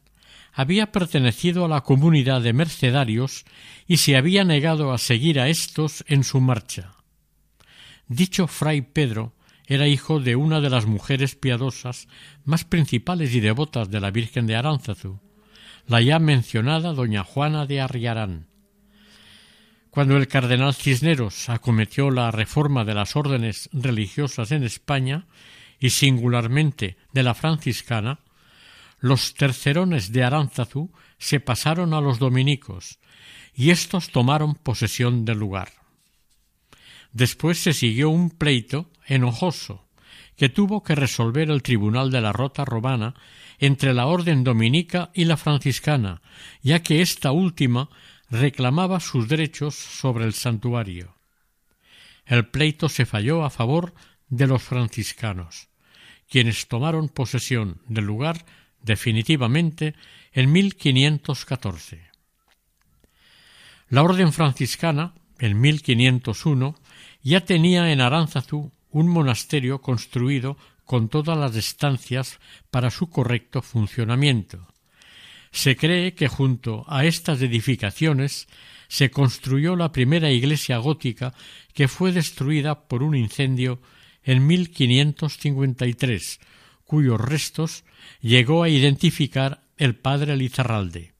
había 0.53 0.93
pertenecido 0.93 1.65
a 1.65 1.69
la 1.69 1.81
comunidad 1.81 2.43
de 2.43 2.53
mercedarios 2.53 3.47
y 3.87 3.97
se 3.97 4.15
había 4.15 4.45
negado 4.45 4.93
a 4.93 4.99
seguir 4.99 5.41
a 5.41 5.49
éstos 5.49 6.05
en 6.07 6.23
su 6.23 6.39
marcha. 6.39 6.93
Dicho 8.09 8.47
fray 8.47 8.83
Pedro 8.83 9.33
era 9.65 9.89
hijo 9.89 10.21
de 10.21 10.37
una 10.37 10.61
de 10.61 10.69
las 10.69 10.85
mujeres 10.85 11.35
piadosas 11.35 12.09
más 12.45 12.65
principales 12.65 13.35
y 13.35 13.41
devotas 13.41 13.91
de 13.91 14.01
la 14.01 14.11
Virgen 14.11 14.47
de 14.47 14.57
Aránzazu, 14.57 15.19
la 15.87 16.03
ya 16.03 16.19
mencionada 16.19 16.93
doña 16.93 17.25
Juana 17.25 17.65
de 17.65 17.81
Arriarán. 17.81 18.49
Cuando 19.89 20.19
el 20.19 20.29
cardenal 20.29 20.75
Cisneros 20.75 21.49
acometió 21.49 22.11
la 22.11 22.31
reforma 22.33 22.85
de 22.85 22.93
las 22.93 23.17
órdenes 23.17 23.71
religiosas 23.73 24.53
en 24.53 24.63
España, 24.63 25.25
y 25.79 25.91
singularmente 25.91 26.97
de 27.13 27.23
la 27.23 27.35
franciscana, 27.35 28.21
los 28.99 29.35
tercerones 29.35 30.13
de 30.13 30.25
Aránzazu 30.25 30.91
se 31.19 31.41
pasaron 31.41 31.95
a 31.95 32.01
los 32.01 32.19
dominicos, 32.19 32.99
y 33.55 33.71
éstos 33.71 34.11
tomaron 34.11 34.55
posesión 34.55 35.25
del 35.25 35.39
lugar. 35.39 35.73
Después 37.13 37.59
se 37.59 37.73
siguió 37.73 38.11
un 38.11 38.31
pleito 38.31 38.91
enojoso 39.07 39.87
que 40.37 40.51
tuvo 40.51 40.83
que 40.83 40.95
resolver 40.95 41.51
el 41.51 41.63
tribunal 41.63 42.11
de 42.11 42.21
la 42.21 42.33
Rota 42.33 42.65
Romana 42.65 43.15
entre 43.59 43.95
la 43.95 44.07
orden 44.07 44.45
dominica 44.45 45.11
y 45.15 45.25
la 45.25 45.39
franciscana, 45.39 46.21
ya 46.63 46.83
que 46.83 47.01
esta 47.01 47.33
última 47.33 47.89
reclamaba 48.29 49.01
sus 49.01 49.29
derechos 49.29 49.75
sobre 49.75 50.27
el 50.27 50.35
santuario. 50.35 51.15
El 52.27 52.49
pleito 52.49 52.89
se 52.89 53.07
falló 53.07 53.45
a 53.45 53.51
favor 53.51 53.95
de 54.29 54.47
los 54.47 54.63
franciscanos, 54.63 55.69
quienes 56.29 56.69
tomaron 56.69 57.09
posesión 57.09 57.81
del 57.87 58.05
lugar 58.05 58.45
definitivamente 58.83 59.95
en 60.33 60.53
1514. 60.53 62.11
La 63.89 64.03
orden 64.03 64.33
franciscana, 64.33 65.15
en 65.39 65.61
1501, 65.61 66.75
ya 67.23 67.45
tenía 67.45 67.93
en 67.93 68.01
Aránzazu 68.01 68.73
un 68.91 69.09
monasterio 69.09 69.81
construido 69.81 70.57
con 70.85 71.09
todas 71.09 71.37
las 71.37 71.55
estancias 71.57 72.39
para 72.71 72.91
su 72.91 73.11
correcto 73.11 73.61
funcionamiento. 73.63 74.67
Se 75.51 75.77
cree 75.77 76.15
que 76.15 76.29
junto 76.29 76.85
a 76.89 77.05
estas 77.05 77.43
edificaciones 77.43 78.47
se 78.89 79.11
construyó 79.11 79.75
la 79.75 79.93
primera 79.93 80.31
iglesia 80.31 80.79
gótica 80.79 81.35
que 81.75 81.89
fue 81.89 82.13
destruida 82.13 82.87
por 82.89 83.03
un 83.03 83.17
incendio 83.17 83.81
en 84.27 84.47
1553, 84.47 86.41
cuyos 86.85 87.19
restos 87.19 87.85
llegó 88.21 88.63
a 88.65 88.69
identificar 88.69 89.63
el 89.79 89.95
padre 89.95 90.37
Lizarralde. 90.37 91.15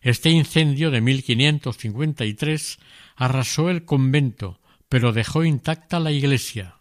Este 0.00 0.30
incendio 0.30 0.90
de 0.90 1.00
1553 1.00 2.78
arrasó 3.16 3.68
el 3.70 3.84
convento, 3.84 4.60
pero 4.88 5.12
dejó 5.12 5.44
intacta 5.44 5.98
la 5.98 6.12
iglesia. 6.12 6.76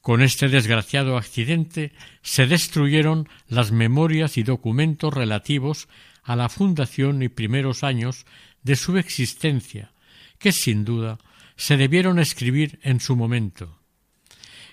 Con 0.00 0.22
este 0.22 0.48
desgraciado 0.48 1.16
accidente 1.16 1.92
se 2.22 2.46
destruyeron 2.46 3.28
las 3.48 3.70
memorias 3.70 4.36
y 4.38 4.42
documentos 4.42 5.14
relativos 5.14 5.88
a 6.24 6.34
la 6.34 6.48
fundación 6.48 7.22
y 7.22 7.28
primeros 7.28 7.84
años 7.84 8.26
de 8.62 8.74
su 8.74 8.98
existencia, 8.98 9.92
que 10.38 10.50
sin 10.50 10.84
duda 10.84 11.18
se 11.56 11.76
debieron 11.76 12.18
escribir 12.18 12.80
en 12.82 12.98
su 12.98 13.14
momento. 13.14 13.75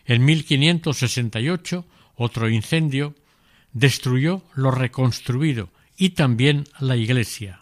En 0.06 0.26
1568 0.26 1.86
otro 2.16 2.50
incendio 2.50 3.16
destruyó 3.72 4.44
lo 4.56 4.72
reconstruido 4.72 5.70
y 5.98 6.10
también 6.10 6.66
la 6.80 6.96
iglesia. 6.96 7.62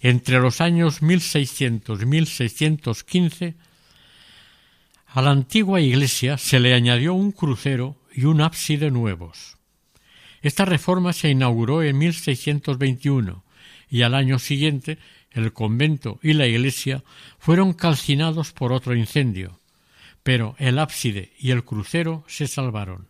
Entre 0.00 0.38
los 0.38 0.60
años 0.60 1.02
1600 1.02 2.02
y 2.02 2.06
1615, 2.06 3.54
a 5.06 5.22
la 5.22 5.30
antigua 5.30 5.80
iglesia 5.80 6.36
se 6.38 6.60
le 6.60 6.74
añadió 6.74 7.14
un 7.14 7.32
crucero 7.32 7.96
y 8.14 8.24
un 8.24 8.40
ábside 8.40 8.90
nuevos. 8.90 9.56
Esta 10.42 10.64
reforma 10.64 11.12
se 11.12 11.30
inauguró 11.30 11.82
en 11.82 11.98
1621 11.98 13.42
y 13.88 14.02
al 14.02 14.14
año 14.14 14.38
siguiente 14.38 14.98
el 15.30 15.52
convento 15.52 16.18
y 16.22 16.34
la 16.34 16.46
iglesia 16.46 17.02
fueron 17.38 17.72
calcinados 17.72 18.52
por 18.52 18.72
otro 18.72 18.94
incendio, 18.94 19.60
pero 20.26 20.56
el 20.58 20.80
ábside 20.80 21.30
y 21.38 21.52
el 21.52 21.62
crucero 21.62 22.24
se 22.26 22.48
salvaron. 22.48 23.06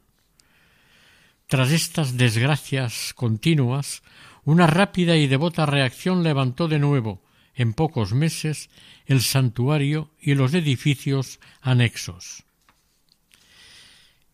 Tras 1.47 1.71
estas 1.73 2.19
desgracias 2.19 3.15
continuas, 3.15 4.03
una 4.45 4.67
rápida 4.67 5.17
y 5.17 5.27
devota 5.27 5.65
reacción 5.65 6.23
levantó 6.23 6.69
de 6.69 6.79
nuevo, 6.79 7.23
en 7.55 7.73
pocos 7.73 8.13
meses, 8.13 8.69
el 9.07 9.23
santuario 9.23 10.11
y 10.21 10.35
los 10.35 10.53
edificios 10.53 11.41
anexos. 11.63 12.45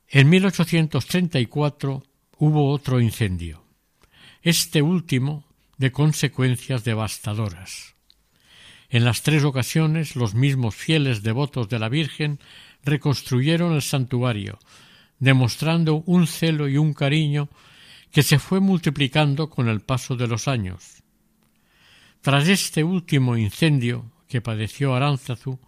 En 0.08 0.28
1834 0.28 2.02
hubo 2.38 2.68
otro 2.72 3.00
incendio, 3.00 3.64
este 4.42 4.82
último 4.82 5.44
de 5.78 5.92
consecuencias 5.92 6.82
devastadoras. 6.82 7.94
En 8.92 9.04
las 9.04 9.22
tres 9.22 9.42
ocasiones 9.44 10.16
los 10.16 10.34
mismos 10.34 10.74
fieles 10.74 11.22
devotos 11.22 11.70
de 11.70 11.78
la 11.78 11.88
Virgen 11.88 12.40
reconstruyeron 12.84 13.72
el 13.74 13.82
santuario, 13.82 14.58
demostrando 15.18 16.02
un 16.06 16.26
celo 16.26 16.68
y 16.68 16.76
un 16.76 16.94
cariño 16.94 17.48
que 18.10 18.22
se 18.22 18.38
fue 18.38 18.60
multiplicando 18.60 19.48
con 19.48 19.68
el 19.68 19.80
paso 19.80 20.16
de 20.16 20.26
los 20.26 20.48
años. 20.48 21.02
Tras 22.20 22.48
este 22.48 22.84
último 22.84 23.36
incendio 23.36 24.10
que 24.28 24.40
padeció 24.40 24.94
Aránzazu, 24.94 25.58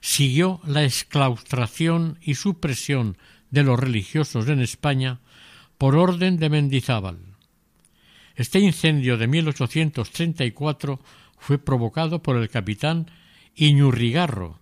siguió 0.00 0.60
la 0.64 0.84
exclaustración 0.84 2.18
y 2.20 2.34
supresión 2.34 3.16
de 3.50 3.62
los 3.62 3.78
religiosos 3.78 4.48
en 4.48 4.60
España 4.60 5.20
por 5.78 5.96
orden 5.96 6.36
de 6.36 6.50
Mendizábal. 6.50 7.18
Este 8.34 8.58
incendio 8.60 9.16
de 9.16 9.26
1834 9.26 11.00
fue 11.38 11.58
provocado 11.58 12.22
por 12.22 12.36
el 12.36 12.48
capitán 12.48 13.10
Iñurrigarro, 13.54 14.60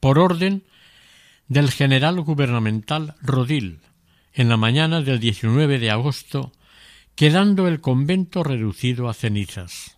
por 0.00 0.18
orden 0.18 0.64
del 1.48 1.70
general 1.70 2.20
gubernamental 2.20 3.14
Rodil, 3.22 3.80
en 4.32 4.48
la 4.48 4.56
mañana 4.56 5.00
del 5.00 5.20
19 5.20 5.78
de 5.78 5.90
agosto, 5.90 6.52
quedando 7.14 7.68
el 7.68 7.80
convento 7.80 8.42
reducido 8.42 9.08
a 9.08 9.14
cenizas. 9.14 9.96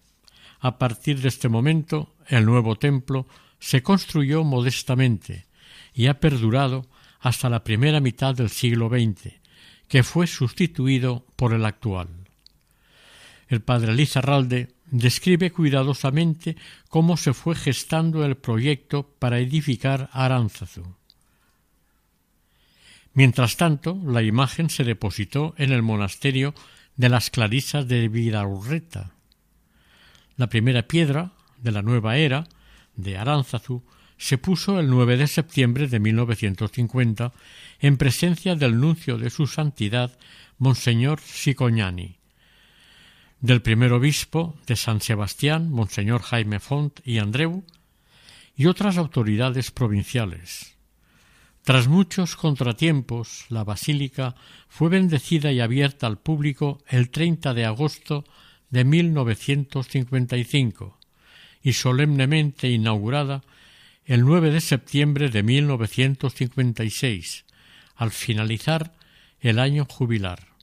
A 0.60 0.78
partir 0.78 1.20
de 1.20 1.28
este 1.28 1.48
momento, 1.48 2.14
el 2.26 2.44
nuevo 2.44 2.76
templo 2.76 3.26
se 3.58 3.82
construyó 3.82 4.44
modestamente 4.44 5.46
y 5.94 6.06
ha 6.06 6.20
perdurado 6.20 6.86
hasta 7.20 7.48
la 7.48 7.64
primera 7.64 8.00
mitad 8.00 8.34
del 8.34 8.50
siglo 8.50 8.88
XX, 8.88 9.34
que 9.88 10.02
fue 10.02 10.26
sustituido 10.26 11.26
por 11.36 11.54
el 11.54 11.64
actual. 11.64 12.08
El 13.48 13.62
padre 13.62 13.94
Lizarralde 13.94 14.74
describe 14.90 15.50
cuidadosamente 15.50 16.56
cómo 16.88 17.16
se 17.16 17.32
fue 17.32 17.54
gestando 17.54 18.24
el 18.24 18.36
proyecto 18.36 19.14
para 19.18 19.38
edificar 19.38 20.10
Aránzazu. 20.12 20.97
Mientras 23.18 23.56
tanto, 23.56 24.00
la 24.06 24.22
imagen 24.22 24.70
se 24.70 24.84
depositó 24.84 25.52
en 25.58 25.72
el 25.72 25.82
monasterio 25.82 26.54
de 26.94 27.08
las 27.08 27.30
Clarisas 27.30 27.88
de 27.88 28.06
Vidaurreta. 28.06 29.10
La 30.36 30.48
primera 30.48 30.86
piedra 30.86 31.32
de 31.60 31.72
la 31.72 31.82
nueva 31.82 32.16
era 32.16 32.46
de 32.94 33.18
Aránzazu 33.18 33.82
se 34.18 34.38
puso 34.38 34.78
el 34.78 34.88
9 34.88 35.16
de 35.16 35.26
septiembre 35.26 35.88
de 35.88 35.98
1950 35.98 37.32
en 37.80 37.96
presencia 37.96 38.54
del 38.54 38.78
nuncio 38.78 39.18
de 39.18 39.30
su 39.30 39.48
santidad 39.48 40.16
Monseñor 40.58 41.18
Sicoñani, 41.20 42.18
del 43.40 43.62
primer 43.62 43.94
obispo 43.94 44.56
de 44.68 44.76
San 44.76 45.00
Sebastián, 45.00 45.72
Monseñor 45.72 46.22
Jaime 46.22 46.60
Font 46.60 47.00
y 47.04 47.18
Andreu, 47.18 47.64
y 48.54 48.66
otras 48.66 48.96
autoridades 48.96 49.72
provinciales. 49.72 50.77
Tras 51.68 51.84
muchos 51.86 52.34
contratiempos, 52.34 53.44
la 53.50 53.62
basílica 53.62 54.34
fue 54.70 54.88
bendecida 54.88 55.52
y 55.52 55.60
abierta 55.60 56.06
al 56.06 56.16
público 56.16 56.82
el 56.88 57.10
30 57.10 57.52
de 57.52 57.66
agosto 57.66 58.24
de 58.70 58.84
1955 58.84 60.98
y 61.62 61.74
solemnemente 61.74 62.70
inaugurada 62.70 63.44
el 64.06 64.24
9 64.24 64.50
de 64.50 64.62
septiembre 64.62 65.28
de 65.28 65.42
1956, 65.42 67.44
al 67.96 68.12
finalizar 68.12 68.94
el 69.38 69.58
año 69.58 69.84
jubilar. 69.84 70.54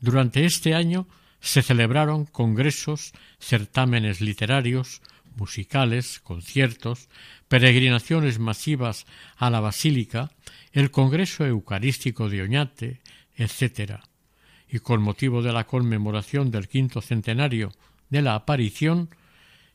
Durante 0.00 0.44
este 0.44 0.74
año 0.74 1.08
se 1.40 1.62
celebraron 1.62 2.26
congresos, 2.26 3.14
certámenes 3.38 4.20
literarios, 4.20 5.00
musicales, 5.36 6.20
conciertos, 6.20 7.08
peregrinaciones 7.48 8.38
masivas 8.38 9.06
a 9.36 9.50
la 9.50 9.60
Basílica, 9.60 10.30
el 10.72 10.90
Congreso 10.90 11.44
Eucarístico 11.46 12.28
de 12.28 12.42
Oñate, 12.42 13.00
etc. 13.36 14.00
Y 14.68 14.78
con 14.80 15.02
motivo 15.02 15.42
de 15.42 15.52
la 15.52 15.64
conmemoración 15.64 16.50
del 16.50 16.68
quinto 16.68 17.00
centenario 17.00 17.72
de 18.10 18.22
la 18.22 18.34
aparición, 18.34 19.10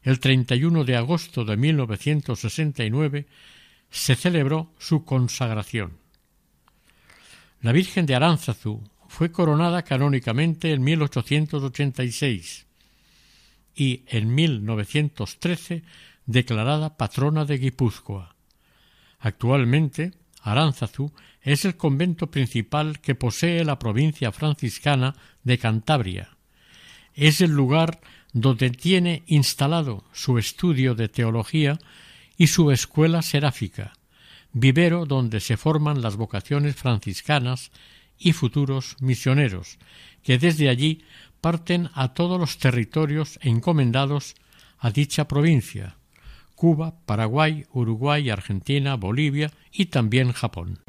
el 0.02 0.20
31 0.20 0.86
de 0.86 0.96
agosto 0.96 1.46
de 1.46 1.58
1969 1.58 3.28
se 3.90 4.16
celebró 4.16 4.74
su 4.78 5.04
consagración. 5.04 5.98
La 7.62 7.72
Virgen 7.74 8.06
de 8.06 8.16
Aránzazu 8.16 8.82
fue 9.08 9.32
coronada 9.32 9.84
canónicamente 9.84 10.72
en 10.72 10.84
1886 10.84 12.69
y 13.76 14.04
en 14.08 14.34
1913 14.34 15.84
declarada 16.26 16.98
patrona 16.98 17.46
de 17.46 17.58
Guipúzcoa. 17.58 18.36
Actualmente, 19.20 20.14
Aránzazu 20.42 21.12
es 21.42 21.66
el 21.66 21.76
convento 21.76 22.28
principal 22.28 23.00
que 23.00 23.16
posee 23.16 23.66
la 23.66 23.80
provincia 23.80 24.32
franciscana 24.32 25.16
de 25.44 25.58
Cantabria. 25.58 26.38
Es 27.14 27.42
el 27.42 27.52
lugar 27.52 28.00
donde 28.32 28.70
tiene 28.70 29.24
instalado 29.28 30.04
su 30.14 30.38
estudio 30.38 30.96
de 30.96 31.10
teología 31.10 31.80
y 32.38 32.48
su 32.48 32.72
escuela 32.72 33.22
seráfica, 33.22 33.94
vivero 34.54 35.06
donde 35.06 35.40
se 35.40 35.58
forman 35.58 36.02
las 36.02 36.16
vocaciones 36.16 36.76
franciscanas 36.76 37.72
y 38.18 38.34
futuros 38.34 38.98
misioneros, 39.00 39.78
que 40.24 40.38
desde 40.38 40.70
allí 40.70 41.04
parten 41.42 41.90
a 41.94 42.14
todos 42.14 42.40
los 42.40 42.58
territorios 42.58 43.40
encomendados 43.42 44.36
a 44.78 44.92
dicha 44.92 45.28
provincia, 45.28 45.98
Cuba, 46.56 46.96
Paraguay, 47.06 47.66
Uruguay, 47.72 48.30
Argentina, 48.30 48.96
Bolivia 48.96 49.52
y 49.72 49.86
también 49.86 50.32
Japón. 50.34 50.80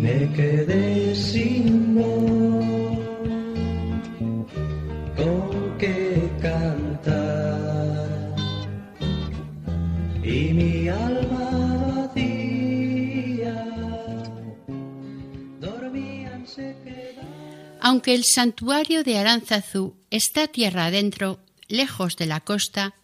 Me 0.00 0.32
quedé 0.34 1.14
sin 1.14 1.57
Aunque 17.88 18.14
el 18.14 18.24
santuario 18.24 19.02
de 19.02 19.16
Aránzazu 19.16 19.96
está 20.10 20.46
tierra 20.46 20.84
adentro, 20.84 21.40
lejos 21.68 22.16
de 22.16 22.26
la 22.26 22.40
costa, 22.40 22.94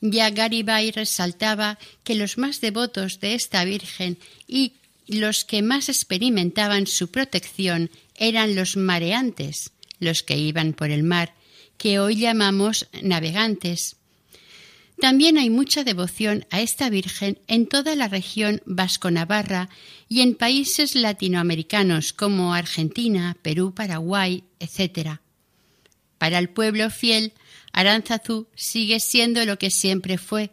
ya 0.00 0.30
Garibay 0.30 0.92
resaltaba 0.92 1.76
que 2.04 2.14
los 2.14 2.38
más 2.38 2.60
devotos 2.60 3.18
de 3.18 3.34
esta 3.34 3.64
Virgen 3.64 4.18
y 4.46 4.74
los 5.08 5.44
que 5.44 5.60
más 5.60 5.88
experimentaban 5.88 6.86
su 6.86 7.10
protección 7.10 7.90
eran 8.14 8.54
los 8.54 8.76
mareantes, 8.76 9.72
los 9.98 10.22
que 10.22 10.36
iban 10.36 10.72
por 10.72 10.90
el 10.90 11.02
mar, 11.02 11.34
que 11.76 11.98
hoy 11.98 12.14
llamamos 12.14 12.86
navegantes. 13.02 13.96
También 15.02 15.36
hay 15.36 15.50
mucha 15.50 15.82
devoción 15.82 16.46
a 16.50 16.60
esta 16.60 16.88
Virgen 16.88 17.40
en 17.48 17.66
toda 17.66 17.96
la 17.96 18.06
región 18.06 18.62
vasco-navarra 18.66 19.68
y 20.08 20.20
en 20.20 20.36
países 20.36 20.94
latinoamericanos 20.94 22.12
como 22.12 22.54
Argentina, 22.54 23.36
Perú, 23.42 23.74
Paraguay, 23.74 24.44
etc. 24.60 25.18
Para 26.18 26.38
el 26.38 26.50
pueblo 26.50 26.88
fiel, 26.88 27.32
Aránzazu 27.72 28.46
sigue 28.54 29.00
siendo 29.00 29.44
lo 29.44 29.58
que 29.58 29.70
siempre 29.70 30.18
fue, 30.18 30.52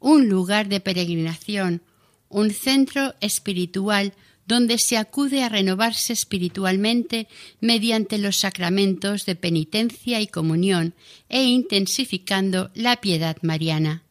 un 0.00 0.30
lugar 0.30 0.68
de 0.68 0.80
peregrinación, 0.80 1.82
un 2.30 2.50
centro 2.50 3.14
espiritual 3.20 4.14
donde 4.46 4.78
se 4.78 4.96
acude 4.96 5.42
a 5.42 5.48
renovarse 5.48 6.12
espiritualmente 6.12 7.28
mediante 7.60 8.18
los 8.18 8.36
sacramentos 8.36 9.24
de 9.26 9.36
penitencia 9.36 10.20
y 10.20 10.26
comunión 10.26 10.94
e 11.28 11.44
intensificando 11.44 12.70
la 12.74 13.00
piedad 13.00 13.36
mariana. 13.42 14.02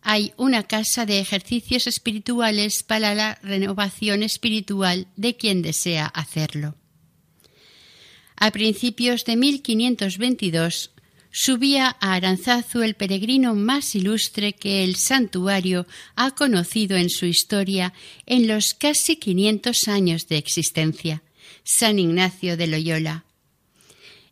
Hay 0.00 0.32
una 0.36 0.62
casa 0.62 1.06
de 1.06 1.20
ejercicios 1.20 1.86
espirituales 1.86 2.82
para 2.82 3.14
la 3.14 3.38
renovación 3.42 4.22
espiritual 4.22 5.06
de 5.16 5.36
quien 5.36 5.60
desea 5.60 6.06
hacerlo. 6.06 6.76
A 8.36 8.50
principios 8.52 9.24
de 9.24 9.36
1522 9.36 10.92
subía 11.30 11.96
a 12.00 12.14
Aranzazu 12.14 12.82
el 12.82 12.94
peregrino 12.94 13.54
más 13.54 13.94
ilustre 13.94 14.52
que 14.54 14.84
el 14.84 14.96
santuario 14.96 15.86
ha 16.16 16.32
conocido 16.32 16.96
en 16.96 17.10
su 17.10 17.26
historia 17.26 17.92
en 18.26 18.46
los 18.46 18.74
casi 18.74 19.16
500 19.16 19.88
años 19.88 20.28
de 20.28 20.38
existencia, 20.38 21.22
San 21.64 21.98
Ignacio 21.98 22.56
de 22.56 22.66
Loyola. 22.66 23.24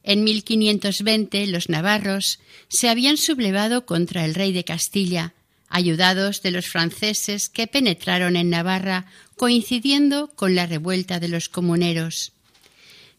En 0.02 0.22
1520 0.24 1.46
los 1.48 1.68
navarros 1.68 2.38
se 2.68 2.88
habían 2.88 3.16
sublevado 3.16 3.86
contra 3.86 4.24
el 4.24 4.34
rey 4.34 4.52
de 4.52 4.64
Castilla, 4.64 5.34
ayudados 5.68 6.42
de 6.42 6.52
los 6.52 6.66
franceses 6.66 7.48
que 7.48 7.66
penetraron 7.66 8.36
en 8.36 8.50
Navarra 8.50 9.06
coincidiendo 9.36 10.28
con 10.28 10.54
la 10.54 10.66
revuelta 10.66 11.18
de 11.18 11.28
los 11.28 11.48
comuneros. 11.48 12.32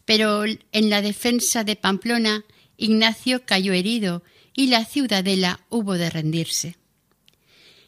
Pero 0.04 0.44
en 0.44 0.90
la 0.90 1.02
defensa 1.02 1.62
de 1.62 1.76
Pamplona 1.76 2.44
Ignacio 2.78 3.44
cayó 3.44 3.74
herido 3.74 4.22
y 4.54 4.68
la 4.68 4.84
ciudadela 4.84 5.60
hubo 5.68 5.94
de 5.94 6.08
rendirse. 6.08 6.76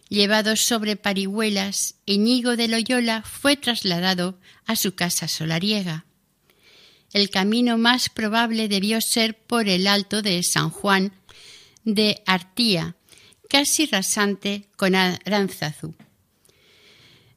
Llevado 0.08 0.56
sobre 0.56 0.96
parihuelas, 0.96 1.94
Iñigo 2.04 2.56
de 2.56 2.66
Loyola 2.66 3.22
fue 3.22 3.56
trasladado 3.56 4.38
a 4.66 4.74
su 4.74 4.96
casa 4.96 5.28
solariega. 5.28 6.04
El 7.12 7.30
camino 7.30 7.78
más 7.78 8.08
probable 8.08 8.68
debió 8.68 9.00
ser 9.00 9.38
por 9.38 9.68
el 9.68 9.86
alto 9.86 10.20
de 10.20 10.42
San 10.42 10.70
Juan 10.70 11.12
de 11.84 12.22
Artía, 12.26 12.96
casi 13.48 13.86
rasante 13.86 14.68
con 14.76 14.96
Aránzazu. 14.96 15.94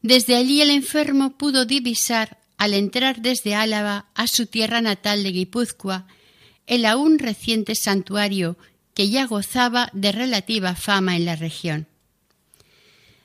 Desde 0.02 0.36
allí 0.36 0.62
el 0.62 0.72
enfermo 0.72 1.38
pudo 1.38 1.66
divisar, 1.66 2.40
al 2.58 2.74
entrar 2.74 3.22
desde 3.22 3.56
Álava 3.56 4.10
a 4.16 4.28
su 4.28 4.48
tierra 4.48 4.82
natal 4.82 5.24
de 5.24 5.32
Guipúzcoa, 5.32 6.08
el 6.68 6.86
aún 6.86 7.20
reciente 7.20 7.76
santuario 7.76 8.58
que 8.94 9.10
ya 9.10 9.26
gozaba 9.26 9.90
de 9.94 10.12
relativa 10.12 10.76
fama 10.76 11.16
en 11.16 11.26
la 11.26 11.36
región. 11.36 11.88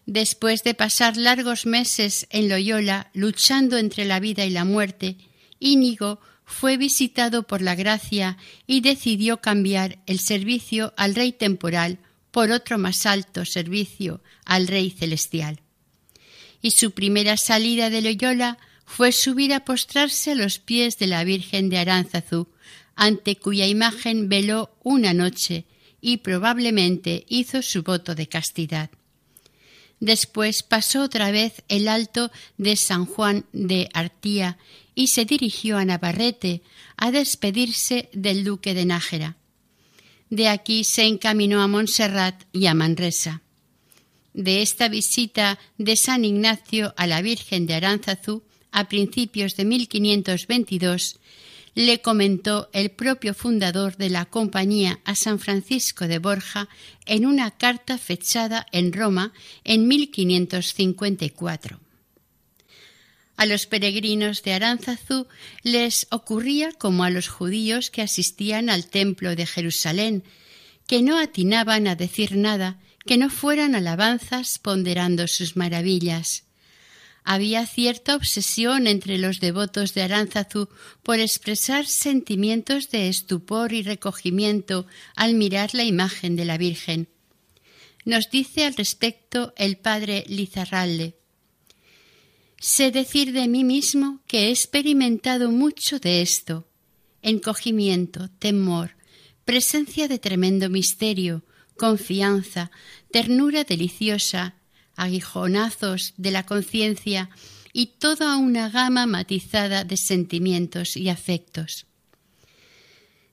Después 0.06 0.64
de 0.64 0.72
pasar 0.72 1.16
largos 1.16 1.66
meses 1.66 2.26
en 2.30 2.48
Loyola 2.48 3.10
luchando 3.12 3.76
entre 3.76 4.06
la 4.06 4.20
vida 4.20 4.46
y 4.46 4.50
la 4.50 4.64
muerte, 4.64 5.16
Íñigo 5.60 6.20
fue 6.46 6.78
visitado 6.78 7.42
por 7.42 7.60
la 7.60 7.74
gracia 7.74 8.38
y 8.66 8.80
decidió 8.80 9.42
cambiar 9.42 9.98
el 10.06 10.18
servicio 10.18 10.94
al 10.96 11.14
Rey 11.14 11.32
temporal 11.32 11.98
por 12.30 12.50
otro 12.52 12.78
más 12.78 13.04
alto 13.04 13.44
servicio 13.44 14.22
al 14.46 14.66
Rey 14.66 14.90
celestial. 14.90 15.60
Y 16.62 16.70
su 16.70 16.92
primera 16.92 17.36
salida 17.36 17.90
de 17.90 18.00
Loyola 18.00 18.58
fue 18.86 19.12
subir 19.12 19.52
a 19.52 19.66
postrarse 19.66 20.32
a 20.32 20.34
los 20.34 20.58
pies 20.58 20.96
de 20.96 21.06
la 21.06 21.22
Virgen 21.22 21.68
de 21.68 21.78
Aránzazu, 21.78 22.48
ante 22.98 23.36
cuya 23.36 23.66
imagen 23.66 24.28
veló 24.28 24.76
una 24.82 25.14
noche 25.14 25.64
y 26.00 26.18
probablemente 26.18 27.24
hizo 27.28 27.62
su 27.62 27.84
voto 27.84 28.16
de 28.16 28.28
castidad. 28.28 28.90
Después 30.00 30.64
pasó 30.64 31.02
otra 31.02 31.30
vez 31.30 31.62
el 31.68 31.86
alto 31.86 32.32
de 32.56 32.74
San 32.74 33.06
Juan 33.06 33.46
de 33.52 33.88
Artía 33.94 34.58
y 34.96 35.06
se 35.08 35.24
dirigió 35.24 35.78
a 35.78 35.84
Navarrete 35.84 36.62
a 36.96 37.12
despedirse 37.12 38.10
del 38.12 38.42
duque 38.42 38.74
de 38.74 38.84
Nájera. 38.84 39.36
De 40.28 40.48
aquí 40.48 40.82
se 40.82 41.04
encaminó 41.04 41.62
a 41.62 41.68
Montserrat 41.68 42.42
y 42.52 42.66
a 42.66 42.74
Manresa. 42.74 43.42
De 44.34 44.60
esta 44.60 44.88
visita 44.88 45.58
de 45.78 45.94
San 45.94 46.24
Ignacio 46.24 46.94
a 46.96 47.06
la 47.06 47.22
Virgen 47.22 47.66
de 47.66 47.74
Aránzazu 47.74 48.42
a 48.72 48.88
principios 48.88 49.54
de 49.54 49.64
1522, 49.64 51.18
le 51.78 52.00
comentó 52.00 52.68
el 52.72 52.90
propio 52.90 53.34
fundador 53.34 53.96
de 53.96 54.10
la 54.10 54.24
compañía 54.24 54.98
a 55.04 55.14
San 55.14 55.38
Francisco 55.38 56.08
de 56.08 56.18
Borja 56.18 56.68
en 57.06 57.24
una 57.24 57.52
carta 57.52 57.98
fechada 57.98 58.66
en 58.72 58.92
Roma 58.92 59.32
en 59.62 59.86
1554. 59.86 61.78
A 63.36 63.46
los 63.46 63.66
peregrinos 63.66 64.42
de 64.42 64.54
Aránzazu 64.54 65.28
les 65.62 66.08
ocurría 66.10 66.72
como 66.72 67.04
a 67.04 67.10
los 67.10 67.28
judíos 67.28 67.92
que 67.92 68.02
asistían 68.02 68.70
al 68.70 68.86
templo 68.86 69.36
de 69.36 69.46
Jerusalén, 69.46 70.24
que 70.88 71.00
no 71.00 71.16
atinaban 71.16 71.86
a 71.86 71.94
decir 71.94 72.36
nada 72.36 72.80
que 73.06 73.18
no 73.18 73.30
fueran 73.30 73.76
alabanzas 73.76 74.58
ponderando 74.58 75.28
sus 75.28 75.56
maravillas. 75.56 76.47
Había 77.30 77.66
cierta 77.66 78.16
obsesión 78.16 78.86
entre 78.86 79.18
los 79.18 79.38
devotos 79.38 79.92
de 79.92 80.00
Aránzazu 80.00 80.70
por 81.02 81.18
expresar 81.18 81.84
sentimientos 81.84 82.88
de 82.88 83.10
estupor 83.10 83.74
y 83.74 83.82
recogimiento 83.82 84.86
al 85.14 85.34
mirar 85.34 85.74
la 85.74 85.84
imagen 85.84 86.36
de 86.36 86.46
la 86.46 86.56
Virgen. 86.56 87.06
Nos 88.06 88.30
dice 88.30 88.64
al 88.64 88.74
respecto 88.76 89.52
el 89.58 89.76
padre 89.76 90.24
Lizarralde. 90.26 91.16
Sé 92.60 92.92
decir 92.92 93.32
de 93.34 93.46
mí 93.46 93.62
mismo 93.62 94.20
que 94.26 94.46
he 94.46 94.50
experimentado 94.50 95.50
mucho 95.50 95.98
de 95.98 96.22
esto 96.22 96.66
encogimiento, 97.20 98.30
temor, 98.38 98.96
presencia 99.44 100.08
de 100.08 100.18
tremendo 100.18 100.70
misterio, 100.70 101.44
confianza, 101.76 102.70
ternura 103.10 103.64
deliciosa, 103.64 104.54
aguijonazos 104.98 106.12
de 106.18 106.30
la 106.30 106.44
conciencia 106.44 107.30
y 107.72 107.86
toda 107.98 108.36
una 108.36 108.68
gama 108.68 109.06
matizada 109.06 109.84
de 109.84 109.96
sentimientos 109.96 110.96
y 110.96 111.08
afectos. 111.08 111.86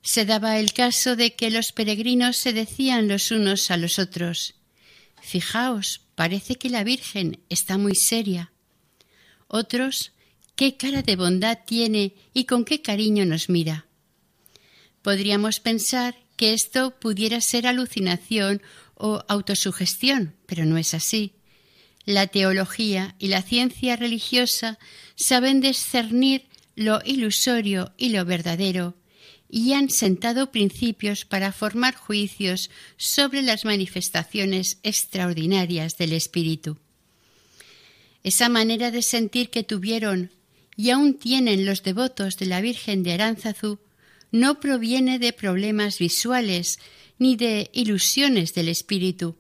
Se 0.02 0.26
daba 0.26 0.60
el 0.60 0.72
caso 0.72 1.16
de 1.16 1.36
que 1.36 1.50
los 1.50 1.72
peregrinos 1.72 2.38
se 2.38 2.54
decían 2.54 3.08
los 3.08 3.32
unos 3.32 3.72
a 3.72 3.78
los 3.78 4.00
otros 4.00 4.56
Fijaos, 5.26 6.02
parece 6.14 6.56
que 6.58 6.70
la 6.70 6.84
Virgen 6.84 7.40
está 7.50 7.80
muy 7.80 7.96
seria. 7.96 8.52
Otros, 9.48 10.12
qué 10.56 10.78
cara 10.78 11.02
de 11.02 11.16
bondad 11.16 11.62
tiene 11.66 12.14
y 12.32 12.46
con 12.46 12.64
qué 12.64 12.84
cariño 12.84 13.26
nos 13.26 13.50
mira. 13.50 13.88
Podríamos 15.02 15.60
pensar 15.60 16.16
que 16.38 16.54
esto 16.54 16.92
pudiera 17.00 17.42
ser 17.42 17.66
alucinación 17.66 18.62
o 18.94 19.24
autosugestión, 19.28 20.36
pero 20.46 20.64
no 20.66 20.78
es 20.78 20.94
así. 20.94 21.34
La 22.06 22.28
teología 22.28 23.16
y 23.18 23.30
la 23.30 23.42
ciencia 23.42 23.96
religiosa 23.96 24.78
saben 25.16 25.60
discernir 25.60 26.46
lo 26.76 27.02
ilusorio 27.04 27.94
y 27.98 28.10
lo 28.10 28.26
verdadero, 28.26 28.96
y 29.50 29.74
han 29.74 29.90
sentado 29.90 30.52
principios 30.52 31.26
para 31.26 31.52
formar 31.52 31.96
juicios 31.96 32.70
sobre 32.98 33.42
las 33.42 33.66
manifestaciones 33.66 34.80
extraordinarias 34.84 35.98
del 35.98 36.14
Espíritu. 36.14 36.78
Esa 38.24 38.50
manera 38.50 38.92
de 38.92 39.02
sentir 39.02 39.50
que 39.50 39.64
tuvieron 39.64 40.32
y 40.76 40.90
aún 40.90 41.14
tienen 41.16 41.66
los 41.66 41.84
devotos 41.84 42.38
de 42.38 42.48
la 42.48 42.62
Virgen 42.62 43.04
de 43.04 43.14
Aránzazu 43.14 43.80
no 44.32 44.60
proviene 44.60 45.20
de 45.20 45.32
problemas 45.32 46.00
visuales 46.00 46.80
ni 47.18 47.36
de 47.36 47.70
ilusiones 47.74 48.54
del 48.54 48.68
espíritu, 48.68 49.38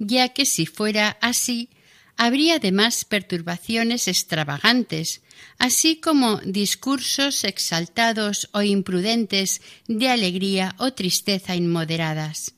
ya 0.00 0.30
que 0.30 0.46
si 0.46 0.66
fuera 0.66 1.18
así, 1.20 1.68
habría 2.16 2.56
además 2.56 3.04
perturbaciones 3.04 4.08
extravagantes, 4.08 5.22
así 5.58 5.96
como 6.00 6.38
discursos 6.38 7.44
exaltados 7.44 8.48
o 8.52 8.62
imprudentes 8.62 9.60
de 9.86 10.08
alegría 10.08 10.74
o 10.78 10.92
tristeza 10.92 11.54
inmoderadas. 11.54 12.54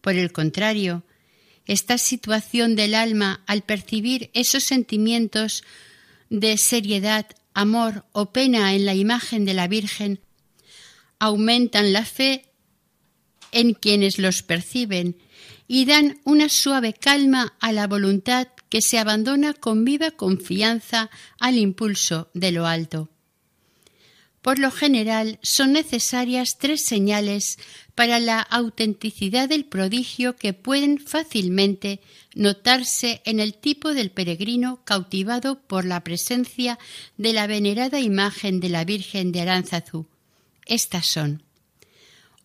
Por 0.00 0.14
el 0.14 0.32
contrario, 0.32 1.04
esta 1.66 1.98
situación 1.98 2.74
del 2.74 2.94
alma 2.94 3.42
al 3.46 3.62
percibir 3.62 4.30
esos 4.32 4.64
sentimientos 4.64 5.64
de 6.30 6.56
seriedad, 6.56 7.26
amor 7.52 8.06
o 8.12 8.32
pena 8.32 8.74
en 8.74 8.86
la 8.86 8.94
imagen 8.94 9.44
de 9.44 9.54
la 9.54 9.68
Virgen 9.68 10.20
aumentan 11.18 11.92
la 11.92 12.04
fe 12.04 12.46
en 13.52 13.74
quienes 13.74 14.18
los 14.18 14.42
perciben 14.42 15.16
y 15.68 15.84
dan 15.84 16.18
una 16.24 16.48
suave 16.48 16.94
calma 16.94 17.54
a 17.60 17.72
la 17.72 17.86
voluntad 17.86 18.48
que 18.70 18.82
se 18.82 18.98
abandona 18.98 19.52
con 19.52 19.84
viva 19.84 20.10
confianza 20.10 21.10
al 21.38 21.58
impulso 21.58 22.30
de 22.34 22.52
lo 22.52 22.66
alto. 22.66 23.10
Por 24.40 24.58
lo 24.58 24.70
general 24.70 25.38
son 25.42 25.72
necesarias 25.72 26.56
tres 26.58 26.84
señales 26.84 27.58
para 27.94 28.18
la 28.18 28.40
autenticidad 28.40 29.48
del 29.48 29.66
prodigio 29.66 30.36
que 30.36 30.54
pueden 30.54 30.98
fácilmente 30.98 32.00
notarse 32.34 33.20
en 33.24 33.40
el 33.40 33.54
tipo 33.54 33.92
del 33.92 34.10
peregrino 34.10 34.80
cautivado 34.84 35.60
por 35.60 35.84
la 35.84 36.02
presencia 36.02 36.78
de 37.18 37.32
la 37.32 37.46
venerada 37.46 38.00
imagen 38.00 38.60
de 38.60 38.68
la 38.70 38.84
Virgen 38.84 39.32
de 39.32 39.42
Aránzazu. 39.42 40.06
Estas 40.64 41.06
son 41.06 41.42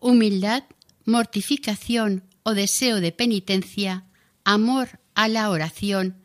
humildad, 0.00 0.64
mortificación 1.06 2.24
o 2.44 2.54
deseo 2.54 3.00
de 3.00 3.10
penitencia, 3.10 4.04
amor 4.44 5.00
a 5.14 5.28
la 5.28 5.50
oración, 5.50 6.16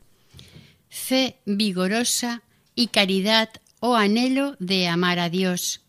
fe 0.90 1.40
vigorosa 1.46 2.44
y 2.76 2.88
caridad 2.88 3.50
o 3.80 3.96
anhelo 3.96 4.56
de 4.60 4.88
amar 4.88 5.20
a 5.20 5.30
Dios. 5.30 5.82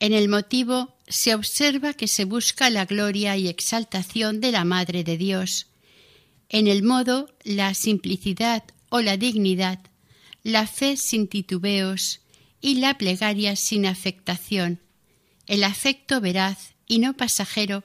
En 0.00 0.12
el 0.12 0.28
motivo 0.28 0.96
se 1.06 1.34
observa 1.34 1.94
que 1.94 2.08
se 2.08 2.24
busca 2.24 2.70
la 2.70 2.84
gloria 2.84 3.36
y 3.36 3.48
exaltación 3.48 4.40
de 4.40 4.52
la 4.52 4.64
Madre 4.64 5.04
de 5.04 5.16
Dios. 5.16 5.66
En 6.48 6.66
el 6.66 6.82
modo, 6.82 7.34
la 7.44 7.74
simplicidad 7.74 8.64
o 8.88 9.00
la 9.00 9.16
dignidad, 9.16 9.80
la 10.42 10.66
fe 10.66 10.96
sin 10.96 11.28
titubeos 11.28 12.20
y 12.60 12.76
la 12.76 12.96
plegaria 12.98 13.54
sin 13.56 13.86
afectación. 13.86 14.80
El 15.46 15.64
afecto 15.64 16.20
veraz 16.20 16.74
y 16.86 16.98
no 16.98 17.16
pasajero 17.16 17.84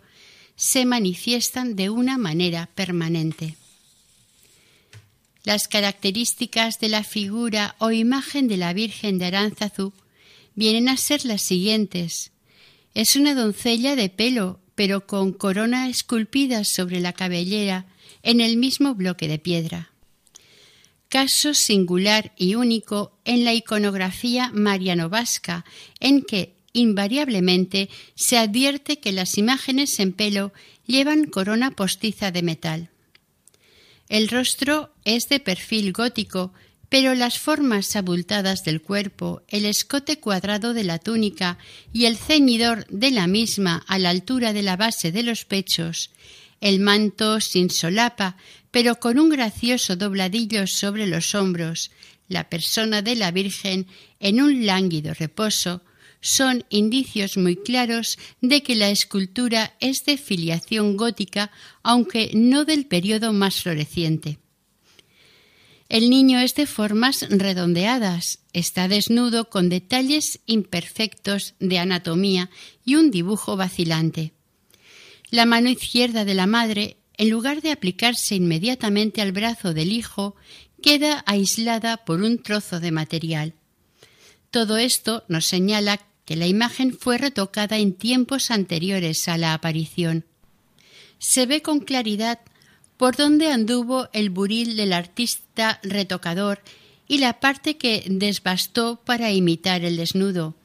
se 0.55 0.85
manifiestan 0.85 1.75
de 1.75 1.89
una 1.89 2.17
manera 2.17 2.69
permanente. 2.75 3.55
Las 5.43 5.67
características 5.67 6.79
de 6.79 6.89
la 6.89 7.03
figura 7.03 7.75
o 7.79 7.91
imagen 7.91 8.47
de 8.47 8.57
la 8.57 8.73
Virgen 8.73 9.19
de 9.19 9.25
Aránzazu 9.25 9.91
vienen 10.55 10.87
a 10.87 10.95
ser 10.95 11.25
las 11.25 11.41
siguientes. 11.41 12.31
Es 12.93 13.15
una 13.15 13.35
doncella 13.35 13.95
de 13.95 14.09
pelo, 14.09 14.59
pero 14.75 15.05
con 15.05 15.33
corona 15.33 15.89
esculpida 15.89 16.63
sobre 16.63 17.01
la 17.01 17.13
cabellera 17.13 17.85
en 18.21 18.39
el 18.39 18.55
mismo 18.55 18.95
bloque 18.95 19.27
de 19.27 19.37
piedra. 19.37 19.91
Caso 21.09 21.53
singular 21.53 22.33
y 22.37 22.55
único 22.55 23.19
en 23.25 23.43
la 23.43 23.53
iconografía 23.53 24.49
marianovasca, 24.53 25.65
en 25.99 26.23
que 26.23 26.52
invariablemente 26.73 27.89
se 28.15 28.37
advierte 28.37 28.99
que 28.99 29.11
las 29.11 29.37
imágenes 29.37 29.99
en 29.99 30.11
pelo 30.11 30.51
llevan 30.85 31.25
corona 31.25 31.71
postiza 31.71 32.31
de 32.31 32.41
metal. 32.41 32.89
El 34.09 34.27
rostro 34.27 34.93
es 35.05 35.29
de 35.29 35.39
perfil 35.39 35.93
gótico, 35.93 36.53
pero 36.89 37.15
las 37.15 37.39
formas 37.39 37.95
abultadas 37.95 38.63
del 38.63 38.81
cuerpo, 38.81 39.41
el 39.47 39.65
escote 39.65 40.19
cuadrado 40.19 40.73
de 40.73 40.83
la 40.83 40.99
túnica 40.99 41.57
y 41.91 42.05
el 42.05 42.17
ceñidor 42.17 42.85
de 42.87 43.09
la 43.09 43.25
misma 43.25 43.83
a 43.87 43.97
la 43.97 44.09
altura 44.09 44.53
de 44.53 44.61
la 44.61 44.75
base 44.75 45.11
de 45.11 45.23
los 45.23 45.45
pechos, 45.45 46.11
el 46.61 46.79
manto 46.79 47.41
sin 47.41 47.69
solapa, 47.69 48.37
pero 48.69 48.99
con 48.99 49.17
un 49.17 49.29
gracioso 49.29 49.95
dobladillo 49.95 50.67
sobre 50.67 51.07
los 51.07 51.33
hombros, 51.33 51.91
la 52.27 52.49
persona 52.49 53.01
de 53.01 53.15
la 53.15 53.31
Virgen 53.31 53.87
en 54.19 54.41
un 54.41 54.65
lánguido 54.65 55.13
reposo, 55.13 55.81
son 56.23 56.63
indicios 56.69 57.37
muy 57.37 57.57
claros 57.57 58.17
de 58.39 58.63
que 58.63 58.75
la 58.75 58.89
escultura 58.89 59.75
es 59.81 60.05
de 60.05 60.17
filiación 60.17 60.95
gótica, 60.95 61.51
aunque 61.83 62.31
no 62.33 62.63
del 62.63 62.85
periodo 62.85 63.33
más 63.33 63.61
floreciente. 63.61 64.39
El 65.89 66.09
niño 66.09 66.39
es 66.39 66.55
de 66.55 66.65
formas 66.65 67.27
redondeadas, 67.29 68.39
está 68.53 68.87
desnudo 68.87 69.49
con 69.49 69.67
detalles 69.67 70.39
imperfectos 70.45 71.55
de 71.59 71.77
anatomía 71.77 72.49
y 72.85 72.95
un 72.95 73.11
dibujo 73.11 73.57
vacilante. 73.57 74.31
La 75.29 75.45
mano 75.45 75.69
izquierda 75.69 76.23
de 76.23 76.35
la 76.35 76.47
madre, 76.47 76.97
en 77.17 77.29
lugar 77.29 77.61
de 77.61 77.71
aplicarse 77.71 78.35
inmediatamente 78.35 79.21
al 79.21 79.33
brazo 79.33 79.73
del 79.73 79.91
hijo, 79.91 80.37
queda 80.81 81.21
aislada 81.27 81.97
por 81.97 82.21
un 82.21 82.41
trozo 82.41 82.79
de 82.79 82.91
material. 82.91 83.53
Todo 84.51 84.77
esto 84.77 85.25
nos 85.27 85.45
señala 85.45 85.99
que 86.25 86.35
la 86.35 86.47
imagen 86.47 86.97
fue 86.97 87.17
retocada 87.17 87.77
en 87.77 87.93
tiempos 87.93 88.51
anteriores 88.51 89.27
a 89.27 89.37
la 89.37 89.53
aparición. 89.53 90.25
Se 91.19 91.45
ve 91.45 91.61
con 91.61 91.79
claridad 91.79 92.39
por 92.97 93.15
dónde 93.15 93.51
anduvo 93.51 94.07
el 94.13 94.29
buril 94.29 94.77
del 94.77 94.93
artista 94.93 95.79
retocador 95.83 96.61
y 97.07 97.17
la 97.17 97.39
parte 97.39 97.77
que 97.77 98.03
desbastó 98.07 99.01
para 99.03 99.31
imitar 99.31 99.83
el 99.83 99.97
desnudo. 99.97 100.55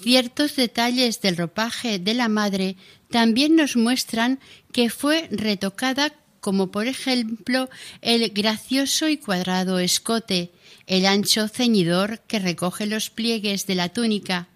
Ciertos 0.00 0.56
detalles 0.56 1.20
del 1.20 1.36
ropaje 1.36 1.98
de 1.98 2.14
la 2.14 2.28
madre 2.28 2.76
también 3.10 3.54
nos 3.54 3.76
muestran 3.76 4.40
que 4.72 4.90
fue 4.90 5.28
retocada 5.30 6.12
como 6.40 6.72
por 6.72 6.88
ejemplo 6.88 7.70
el 8.00 8.28
gracioso 8.30 9.08
y 9.08 9.16
cuadrado 9.16 9.78
escote, 9.78 10.50
el 10.88 11.06
ancho 11.06 11.46
ceñidor 11.46 12.18
que 12.26 12.40
recoge 12.40 12.86
los 12.86 13.10
pliegues 13.10 13.66
de 13.66 13.76
la 13.76 13.90
túnica, 13.90 14.48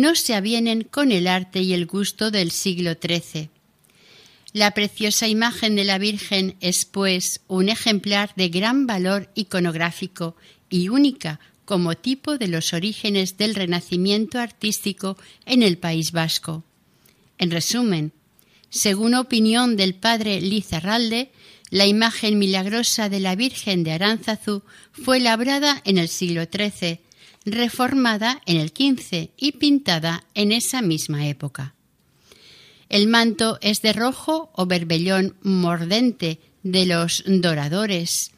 no 0.00 0.14
se 0.14 0.34
avienen 0.34 0.84
con 0.84 1.12
el 1.12 1.26
arte 1.26 1.60
y 1.60 1.72
el 1.72 1.86
gusto 1.86 2.30
del 2.30 2.50
siglo 2.50 2.94
XIII. 2.94 3.50
La 4.52 4.70
preciosa 4.70 5.28
imagen 5.28 5.76
de 5.76 5.84
la 5.84 5.98
Virgen 5.98 6.56
es, 6.60 6.84
pues, 6.84 7.40
un 7.48 7.68
ejemplar 7.68 8.32
de 8.36 8.48
gran 8.48 8.86
valor 8.86 9.30
iconográfico 9.34 10.36
y 10.70 10.88
única 10.88 11.38
como 11.64 11.96
tipo 11.96 12.38
de 12.38 12.48
los 12.48 12.72
orígenes 12.72 13.36
del 13.36 13.54
renacimiento 13.54 14.38
artístico 14.38 15.18
en 15.44 15.62
el 15.62 15.76
País 15.76 16.12
Vasco. 16.12 16.64
En 17.36 17.50
resumen, 17.50 18.12
según 18.70 19.14
opinión 19.14 19.76
del 19.76 19.94
padre 19.94 20.40
Lizarralde, 20.40 21.30
la 21.70 21.86
imagen 21.86 22.38
milagrosa 22.38 23.10
de 23.10 23.20
la 23.20 23.34
Virgen 23.34 23.84
de 23.84 23.92
Aránzazu 23.92 24.62
fue 24.92 25.20
labrada 25.20 25.82
en 25.84 25.98
el 25.98 26.08
siglo 26.08 26.44
XIII, 26.44 27.00
reformada 27.44 28.40
en 28.46 28.58
el 28.58 28.68
XV 28.68 29.30
y 29.36 29.52
pintada 29.52 30.24
en 30.34 30.52
esa 30.52 30.82
misma 30.82 31.26
época. 31.26 31.74
El 32.88 33.06
manto 33.06 33.58
es 33.60 33.82
de 33.82 33.92
rojo 33.92 34.50
o 34.54 34.66
berbellón 34.66 35.36
mordente 35.42 36.40
de 36.62 36.86
los 36.86 37.22
doradores. 37.26 38.32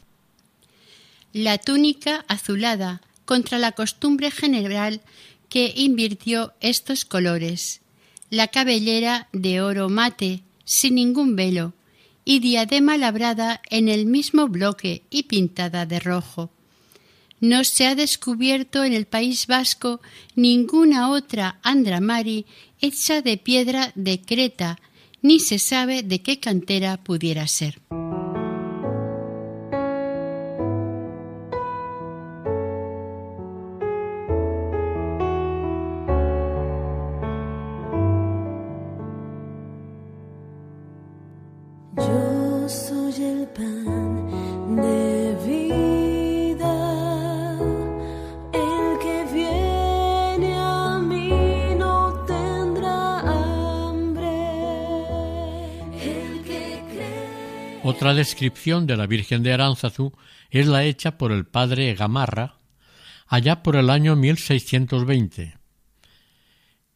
La 1.33 1.59
túnica 1.59 2.25
azulada 2.27 3.01
contra 3.25 3.59
la 3.59 3.73
costumbre 3.73 4.31
general 4.31 5.01
que 5.49 5.73
invirtió 5.77 6.53
estos 6.61 7.05
colores. 7.05 7.81
La 8.29 8.49
cabellera 8.49 9.29
de 9.33 9.61
oro 9.61 9.89
mate, 9.89 10.43
sin 10.65 10.97
ningún 10.97 11.37
velo, 11.37 11.73
y 12.25 12.41
diadema 12.41 12.97
labrada 12.97 13.61
en 13.71 13.89
el 13.89 14.07
mismo 14.07 14.49
bloque 14.49 15.03
y 15.11 15.25
pintada 15.25 15.87
de 15.87 16.01
rojo. 16.01 16.51
No 17.41 17.65
se 17.65 17.87
ha 17.87 17.95
descubierto 17.95 18.85
en 18.85 18.93
el 18.93 19.07
País 19.07 19.47
Vasco 19.47 20.03
ninguna 20.35 21.11
otra 21.11 21.59
andramari 21.63 22.45
hecha 22.81 23.23
de 23.23 23.39
piedra 23.39 23.93
de 23.95 24.21
Creta, 24.21 24.79
ni 25.23 25.41
se 25.41 25.59
sabe 25.59 26.03
de 26.03 26.23
qué 26.23 26.39
cantera 26.39 26.99
pudiera 27.03 27.47
ser. 27.47 27.81
Yo 41.97 42.69
soy 42.69 43.25
el 43.25 43.49
pan 43.49 44.00
Otra 57.91 58.15
descripción 58.15 58.87
de 58.87 58.97
la 58.97 59.09
Virgen 59.09 59.43
de 59.43 59.53
Aránzazu 59.53 60.13
es 60.51 60.69
la 60.69 60.85
hecha 60.85 61.19
por 61.19 61.33
el 61.33 61.45
padre 61.45 61.93
Gamarra 61.97 62.55
allá 63.27 63.65
por 63.65 63.75
el 63.75 63.91
año 63.91 64.15
1620. 64.15 65.59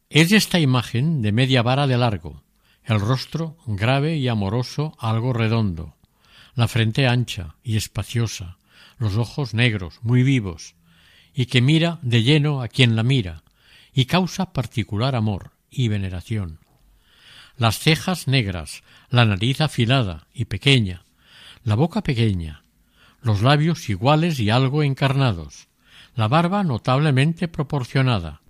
Es 0.09 0.31
esta 0.31 0.57
imagen 0.57 1.21
de 1.21 1.33
media 1.33 1.63
vara 1.63 1.85
de 1.85 1.97
largo, 1.97 2.43
el 2.85 3.01
rostro 3.01 3.57
grave 3.65 4.15
y 4.15 4.29
amoroso 4.29 4.95
algo 4.97 5.33
redondo, 5.33 5.97
la 6.53 6.69
frente 6.69 7.07
ancha 7.07 7.57
y 7.61 7.75
espaciosa, 7.75 8.57
los 8.97 9.17
ojos 9.17 9.53
negros, 9.53 9.99
muy 10.01 10.23
vivos, 10.23 10.75
y 11.33 11.47
que 11.47 11.61
mira 11.61 11.99
de 12.03 12.23
lleno 12.23 12.61
a 12.61 12.69
quien 12.69 12.95
la 12.95 13.03
mira, 13.03 13.43
y 13.91 14.05
causa 14.05 14.53
particular 14.53 15.13
amor 15.13 15.51
y 15.69 15.89
veneración. 15.89 16.64
Las 17.57 17.79
cejas 17.79 18.27
negras, 18.27 18.83
la 19.09 19.25
nariz 19.25 19.61
afilada 19.61 20.27
y 20.33 20.45
pequeña, 20.45 21.03
la 21.63 21.75
boca 21.75 22.01
pequeña, 22.01 22.63
los 23.21 23.41
labios 23.41 23.89
iguales 23.89 24.39
y 24.39 24.49
algo 24.49 24.83
encarnados, 24.83 25.67
la 26.15 26.27
barba 26.27 26.63
notablemente 26.63 27.47
proporcionada. 27.47 28.41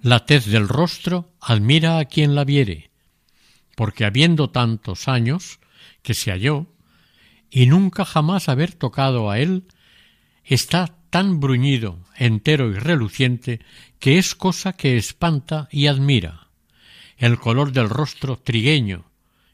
La 0.00 0.26
tez 0.26 0.46
del 0.46 0.68
rostro 0.68 1.32
admira 1.40 1.98
a 1.98 2.04
quien 2.04 2.34
la 2.34 2.44
viere, 2.44 2.90
porque 3.76 4.04
habiendo 4.04 4.50
tantos 4.50 5.08
años 5.08 5.60
que 6.02 6.14
se 6.14 6.30
halló, 6.30 6.66
y 7.50 7.66
nunca 7.66 8.04
jamás 8.04 8.48
haber 8.48 8.72
tocado 8.72 9.30
a 9.30 9.38
él, 9.38 9.64
está 10.44 10.96
tan 11.10 11.40
bruñido, 11.40 11.98
entero 12.16 12.70
y 12.70 12.74
reluciente, 12.74 13.60
que 13.98 14.18
es 14.18 14.34
cosa 14.34 14.72
que 14.72 14.96
espanta 14.96 15.68
y 15.70 15.86
admira. 15.86 16.41
El 17.22 17.38
color 17.38 17.70
del 17.70 17.88
rostro 17.88 18.36
trigueño 18.36 19.04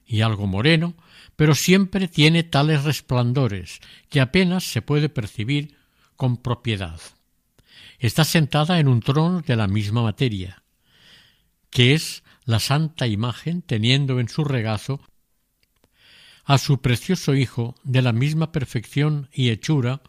y 0.06 0.22
algo 0.22 0.46
moreno, 0.46 0.94
pero 1.36 1.54
siempre 1.54 2.08
tiene 2.08 2.42
tales 2.42 2.84
resplandores 2.84 3.80
que 4.08 4.22
apenas 4.22 4.64
se 4.64 4.80
puede 4.80 5.10
percibir 5.10 5.76
con 6.16 6.38
propiedad. 6.38 6.98
Está 7.98 8.24
sentada 8.24 8.80
en 8.80 8.88
un 8.88 9.00
trono 9.00 9.42
de 9.42 9.54
la 9.54 9.66
misma 9.66 10.00
materia, 10.02 10.62
que 11.68 11.92
es 11.92 12.22
la 12.46 12.58
santa 12.58 13.06
imagen 13.06 13.60
teniendo 13.60 14.18
en 14.18 14.30
su 14.30 14.44
regazo 14.44 15.02
a 16.46 16.56
su 16.56 16.80
precioso 16.80 17.34
hijo 17.34 17.74
de 17.84 18.00
la 18.00 18.14
misma 18.14 18.50
perfección 18.50 19.28
y 19.30 19.50
hechura 19.50 20.00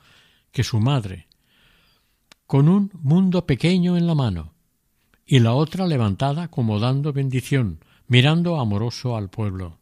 que 0.54 0.64
su 0.64 0.80
madre, 0.80 1.28
con 2.48 2.70
un 2.70 2.90
mundo 2.94 3.46
pequeño 3.46 3.98
en 3.98 4.08
la 4.08 4.16
mano, 4.16 4.54
y 5.32 5.38
la 5.42 5.54
otra 5.54 5.86
levantada 5.86 6.48
como 6.48 6.80
dando 6.80 7.14
bendición, 7.14 7.86
mirando 8.08 8.60
amoroso 8.60 9.16
al 9.16 9.30
pueblo. 9.30 9.78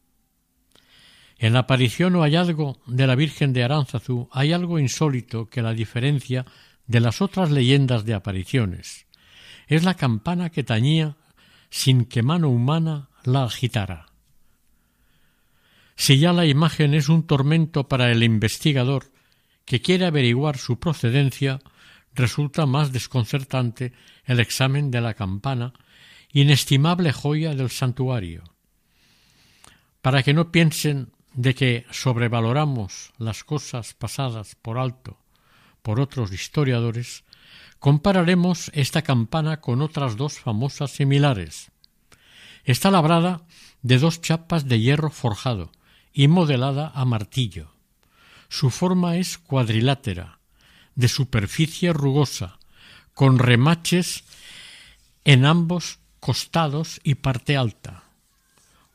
En 1.38 1.54
la 1.54 1.60
aparición 1.60 2.18
o 2.18 2.24
hallazgo 2.24 2.82
de 2.86 3.08
la 3.08 3.16
Virgen 3.16 3.54
de 3.54 3.64
Aránzazu 3.64 4.28
hay 4.34 4.52
algo 4.52 4.78
insólito 4.78 5.50
que 5.50 5.62
la 5.62 5.72
diferencia 5.72 6.46
de 6.86 7.00
las 7.00 7.22
otras 7.22 7.50
leyendas 7.50 8.04
de 8.04 8.14
apariciones. 8.14 9.08
Es 9.68 9.86
la 9.86 9.94
campana 9.94 10.50
que 10.50 10.66
tañía 10.66 11.16
sin 11.70 12.04
que 12.04 12.24
mano 12.24 12.50
humana 12.50 13.08
la 13.24 13.46
agitara. 13.46 14.08
Si 15.96 16.20
ya 16.20 16.34
la 16.34 16.46
imagen 16.46 16.94
es 16.94 17.08
un 17.08 17.26
tormento 17.26 17.88
para 17.88 18.12
el 18.12 18.22
investigador 18.22 19.14
que 19.64 19.82
quiere 19.82 20.08
averiguar 20.08 20.58
su 20.58 20.78
procedencia, 20.78 21.62
resulta 22.14 22.66
más 22.66 22.92
desconcertante 22.92 23.94
el 24.28 24.40
examen 24.40 24.92
de 24.92 25.02
la 25.02 25.16
campana, 25.16 25.74
inestimable 26.32 27.12
joya 27.12 27.56
del 27.56 27.72
santuario. 27.72 28.44
Para 30.02 30.22
que 30.22 30.34
no 30.34 30.52
piensen 30.52 31.12
de 31.34 31.56
que 31.56 31.86
sobrevaloramos 31.92 33.14
las 33.18 33.44
cosas 33.44 33.94
pasadas 33.94 34.56
por 34.56 34.78
alto 34.78 35.18
por 35.82 36.02
otros 36.02 36.34
historiadores, 36.34 37.24
compararemos 37.80 38.70
esta 38.74 39.04
campana 39.04 39.62
con 39.62 39.82
otras 39.82 40.18
dos 40.18 40.40
famosas 40.40 40.92
similares. 40.92 41.72
Está 42.66 42.92
labrada 42.92 43.46
de 43.82 43.98
dos 43.98 44.20
chapas 44.20 44.68
de 44.68 44.82
hierro 44.82 45.10
forjado 45.10 45.72
y 46.12 46.28
modelada 46.28 46.92
a 46.94 47.06
martillo. 47.06 47.72
Su 48.50 48.70
forma 48.70 49.16
es 49.18 49.38
cuadrilátera, 49.38 50.40
de 50.96 51.08
superficie 51.08 51.94
rugosa, 51.94 52.57
con 53.18 53.40
remaches 53.40 54.26
en 55.26 55.48
ambos 55.48 55.98
costados 56.20 57.02
y 57.04 57.16
parte 57.16 57.58
alta. 57.58 58.04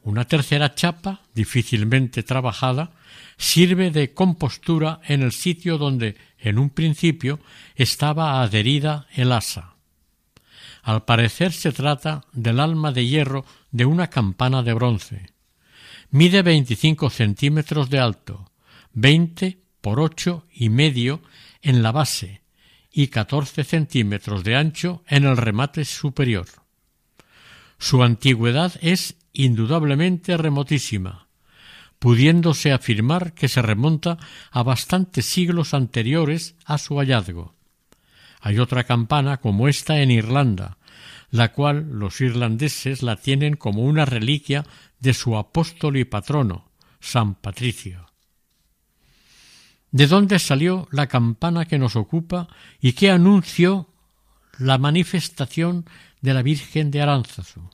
Una 0.05 0.27
tercera 0.27 0.77
chapa, 0.77 1.23
difícilmente 1.35 2.23
trabajada, 2.23 2.93
sirve 3.37 3.91
de 3.91 4.14
compostura 4.14 5.01
en 5.09 5.23
el 5.23 5.33
sitio 5.33 5.77
donde 5.77 6.16
en 6.39 6.61
un 6.61 6.70
principio 6.70 7.41
estaba 7.75 8.41
adherida 8.43 9.09
el 9.12 9.33
asa. 9.33 9.75
Al 10.85 11.05
parecer 11.05 11.51
se 11.51 11.73
trata 11.73 12.25
del 12.33 12.61
alma 12.61 12.93
de 12.93 13.05
hierro 13.05 13.45
de 13.73 13.87
una 13.87 14.07
campana 14.07 14.62
de 14.62 14.73
bronce. 14.73 15.33
Mide 16.12 16.43
veinticinco 16.43 17.11
centímetros 17.11 17.91
de 17.91 17.99
alto, 17.99 18.53
veinte 18.93 19.59
por 19.81 19.99
ocho 19.99 20.47
y 20.55 20.68
medio 20.68 21.23
en 21.61 21.83
la 21.83 21.91
base 21.91 22.41
y 22.93 23.09
catorce 23.09 23.64
centímetros 23.64 24.45
de 24.45 24.57
ancho 24.57 25.03
en 25.09 25.24
el 25.24 25.36
remate 25.36 25.84
superior. 25.84 26.47
Su 27.78 28.03
antigüedad 28.03 28.72
es 28.80 29.16
indudablemente 29.32 30.36
remotísima, 30.36 31.26
pudiéndose 31.99 32.72
afirmar 32.72 33.32
que 33.32 33.49
se 33.49 33.62
remonta 33.62 34.18
a 34.51 34.62
bastantes 34.62 35.24
siglos 35.26 35.72
anteriores 35.72 36.55
a 36.64 36.78
su 36.78 36.99
hallazgo. 36.99 37.55
Hay 38.40 38.59
otra 38.59 38.84
campana 38.84 39.38
como 39.38 39.68
esta 39.68 40.01
en 40.01 40.11
Irlanda, 40.11 40.78
la 41.30 41.53
cual 41.53 41.88
los 41.99 42.20
irlandeses 42.20 43.03
la 43.03 43.16
tienen 43.16 43.57
como 43.57 43.82
una 43.82 44.05
reliquia 44.05 44.66
de 45.01 45.14
su 45.14 45.36
apóstol 45.36 45.97
y 45.97 46.05
patrono, 46.05 46.70
San 47.01 47.34
Patricio. 47.34 48.12
¿De 49.93 50.07
dónde 50.07 50.38
salió 50.38 50.88
la 50.90 51.07
campana 51.07 51.66
que 51.66 51.78
nos 51.78 51.97
ocupa 51.97 52.49
y 52.80 52.95
qué 52.95 53.11
anunció 53.11 53.90
la 54.59 54.78
manifestación 54.78 55.84
de 56.22 56.32
la 56.32 56.43
Virgen 56.43 56.90
de 56.90 57.03
Aránzazu? 57.03 57.68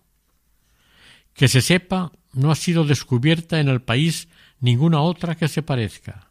Que 1.33 1.47
se 1.47 1.61
sepa, 1.61 2.11
no 2.33 2.51
ha 2.51 2.57
sido 2.57 2.83
descubierta 2.85 3.61
en 3.61 3.69
el 3.69 3.81
país 3.83 4.27
ninguna 4.59 5.01
otra 5.01 5.37
que 5.37 5.47
se 5.47 5.63
parezca. 5.63 6.27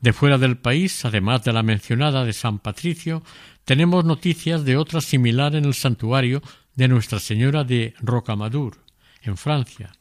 De 0.00 0.12
fuera 0.12 0.36
del 0.36 0.58
país, 0.58 1.02
además 1.06 1.42
de 1.44 1.54
la 1.54 1.62
mencionada 1.62 2.26
de 2.26 2.34
San 2.34 2.58
Patricio, 2.58 3.22
tenemos 3.64 4.04
noticias 4.04 4.66
de 4.66 4.76
otra 4.76 5.00
similar 5.00 5.56
en 5.56 5.64
el 5.64 5.72
santuario 5.72 6.42
de 6.74 6.88
Nuestra 6.88 7.20
Señora 7.20 7.64
de 7.64 7.94
Rocamadour, 8.00 8.84
en 9.22 9.38
Francia, 9.38 9.92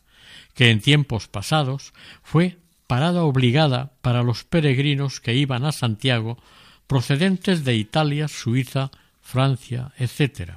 que 0.53 0.71
en 0.71 0.81
tiempos 0.81 1.29
pasados 1.29 1.93
fue 2.21 2.59
parada 2.93 3.23
obligada 3.23 3.91
para 4.03 4.21
los 4.21 4.43
peregrinos 4.43 5.19
que 5.19 5.33
iban 5.33 5.65
a 5.65 5.71
Santiago 5.71 6.37
procedentes 6.85 7.63
de 7.65 7.73
Italia, 7.75 8.27
Suiza, 8.27 8.91
Francia, 9.19 9.93
etc. 9.97 10.51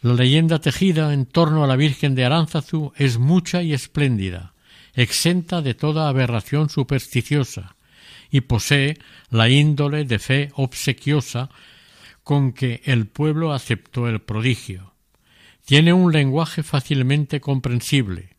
La 0.00 0.14
leyenda 0.14 0.60
tejida 0.60 1.12
en 1.12 1.26
torno 1.26 1.64
a 1.64 1.66
la 1.66 1.76
Virgen 1.76 2.14
de 2.14 2.24
Aránzazu 2.24 2.94
es 2.96 3.18
mucha 3.18 3.62
y 3.62 3.74
espléndida, 3.74 4.54
exenta 4.94 5.60
de 5.60 5.74
toda 5.74 6.08
aberración 6.08 6.70
supersticiosa, 6.70 7.76
y 8.30 8.40
posee 8.40 8.96
la 9.28 9.50
índole 9.50 10.06
de 10.06 10.18
fe 10.18 10.50
obsequiosa 10.54 11.50
con 12.22 12.54
que 12.54 12.80
el 12.86 13.06
pueblo 13.06 13.52
aceptó 13.52 14.08
el 14.08 14.22
prodigio. 14.22 14.94
Tiene 15.66 15.92
un 15.92 16.10
lenguaje 16.10 16.62
fácilmente 16.62 17.42
comprensible, 17.42 18.33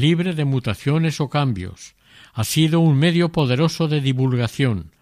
libre 0.00 0.34
de 0.34 0.44
mutaciones 0.44 1.20
o 1.20 1.28
cambios, 1.28 1.94
ha 2.32 2.44
sido 2.44 2.80
un 2.80 2.98
medio 2.98 3.32
poderoso 3.32 3.88
de 3.88 4.00
divulgación, 4.00 4.92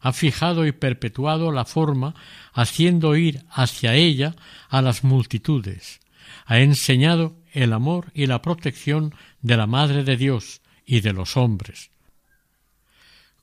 ha 0.00 0.12
fijado 0.12 0.66
y 0.66 0.72
perpetuado 0.72 1.52
la 1.52 1.64
forma, 1.64 2.14
haciendo 2.52 3.16
ir 3.16 3.44
hacia 3.50 3.94
ella 3.94 4.34
a 4.68 4.82
las 4.82 5.04
multitudes, 5.04 6.00
ha 6.46 6.58
enseñado 6.58 7.36
el 7.52 7.72
amor 7.72 8.10
y 8.14 8.26
la 8.26 8.42
protección 8.42 9.14
de 9.40 9.56
la 9.56 9.66
Madre 9.66 10.04
de 10.04 10.16
Dios 10.16 10.62
y 10.84 11.00
de 11.00 11.12
los 11.12 11.36
hombres. 11.36 11.90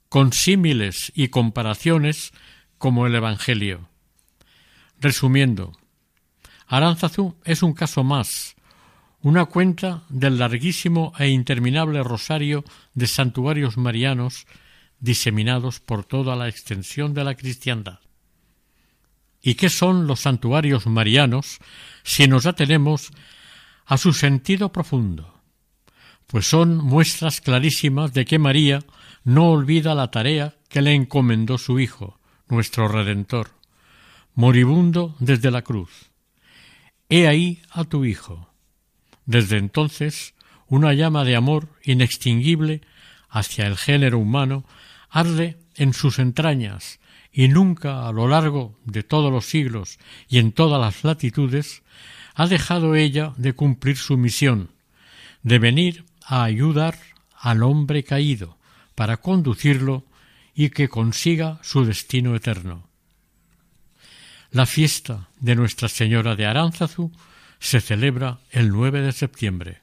Con 0.10 0.34
símiles 0.34 1.12
y 1.16 1.30
comparaciones 1.30 2.34
como 2.78 3.08
el 3.08 3.16
Evangelio. 3.16 3.90
Resumiendo, 5.00 5.74
Aránzazu 6.68 7.36
es 7.46 7.64
un 7.64 7.74
caso 7.74 8.04
más, 8.04 8.57
una 9.28 9.44
cuenta 9.44 10.04
del 10.08 10.40
larguísimo 10.40 11.12
e 11.20 11.28
interminable 11.28 12.02
rosario 12.02 12.64
de 12.94 13.08
santuarios 13.08 13.76
marianos 13.76 14.48
diseminados 15.02 15.82
por 15.82 16.06
toda 16.06 16.38
la 16.38 16.48
extensión 16.48 17.14
de 17.14 17.26
la 17.26 17.36
cristiandad. 17.36 18.00
¿Y 19.42 19.56
qué 19.56 19.68
son 19.68 20.08
los 20.08 20.22
santuarios 20.22 20.88
marianos 20.88 21.60
si 22.04 22.30
nos 22.30 22.46
atenemos 22.46 23.12
a 23.86 23.98
su 23.98 24.14
sentido 24.14 24.72
profundo? 24.72 25.42
Pues 26.28 26.48
son 26.48 26.78
muestras 26.78 27.42
clarísimas 27.42 28.14
de 28.14 28.24
que 28.24 28.40
María 28.40 28.80
no 29.26 29.52
olvida 29.52 29.94
la 29.94 30.10
tarea 30.10 30.56
que 30.70 30.82
le 30.82 30.94
encomendó 30.94 31.58
su 31.58 31.82
Hijo, 31.82 32.18
nuestro 32.48 32.88
Redentor, 32.88 33.50
moribundo 34.36 35.18
desde 35.20 35.52
la 35.52 35.64
cruz. 35.64 36.12
He 37.10 37.28
ahí 37.28 37.62
a 37.72 37.84
tu 37.84 38.06
Hijo. 38.06 38.54
Desde 39.28 39.58
entonces, 39.58 40.34
una 40.68 40.94
llama 40.94 41.24
de 41.24 41.36
amor 41.36 41.68
inextinguible 41.84 42.82
hacia 43.30 43.68
el 43.68 43.78
género 43.78 44.18
humano 44.18 44.66
arde 45.10 45.58
en 45.76 45.94
sus 45.94 46.18
entrañas 46.18 47.00
y 47.32 47.50
nunca 47.50 48.08
a 48.08 48.12
lo 48.12 48.28
largo 48.28 48.80
de 48.86 49.04
todos 49.04 49.32
los 49.32 49.46
siglos 49.46 50.00
y 50.28 50.40
en 50.40 50.54
todas 50.54 50.82
las 50.82 51.04
latitudes 51.04 51.84
ha 52.34 52.48
dejado 52.48 52.96
ella 52.96 53.34
de 53.38 53.54
cumplir 53.54 53.98
su 53.98 54.18
misión, 54.18 54.72
de 55.44 55.60
venir 55.60 56.06
a 56.24 56.44
ayudar 56.44 56.98
al 57.36 57.64
hombre 57.64 58.04
caído 58.04 58.58
para 58.96 59.18
conducirlo 59.18 60.06
y 60.56 60.70
que 60.70 60.88
consiga 60.88 61.60
su 61.64 61.86
destino 61.86 62.36
eterno. 62.36 62.88
La 64.52 64.66
fiesta 64.66 65.30
de 65.40 65.56
Nuestra 65.56 65.90
Señora 65.90 66.36
de 66.36 66.46
Aránzazu 66.46 67.12
se 67.60 67.82
celebra 67.82 68.40
el 68.52 68.70
9 68.70 69.02
de 69.02 69.12
septiembre. 69.12 69.82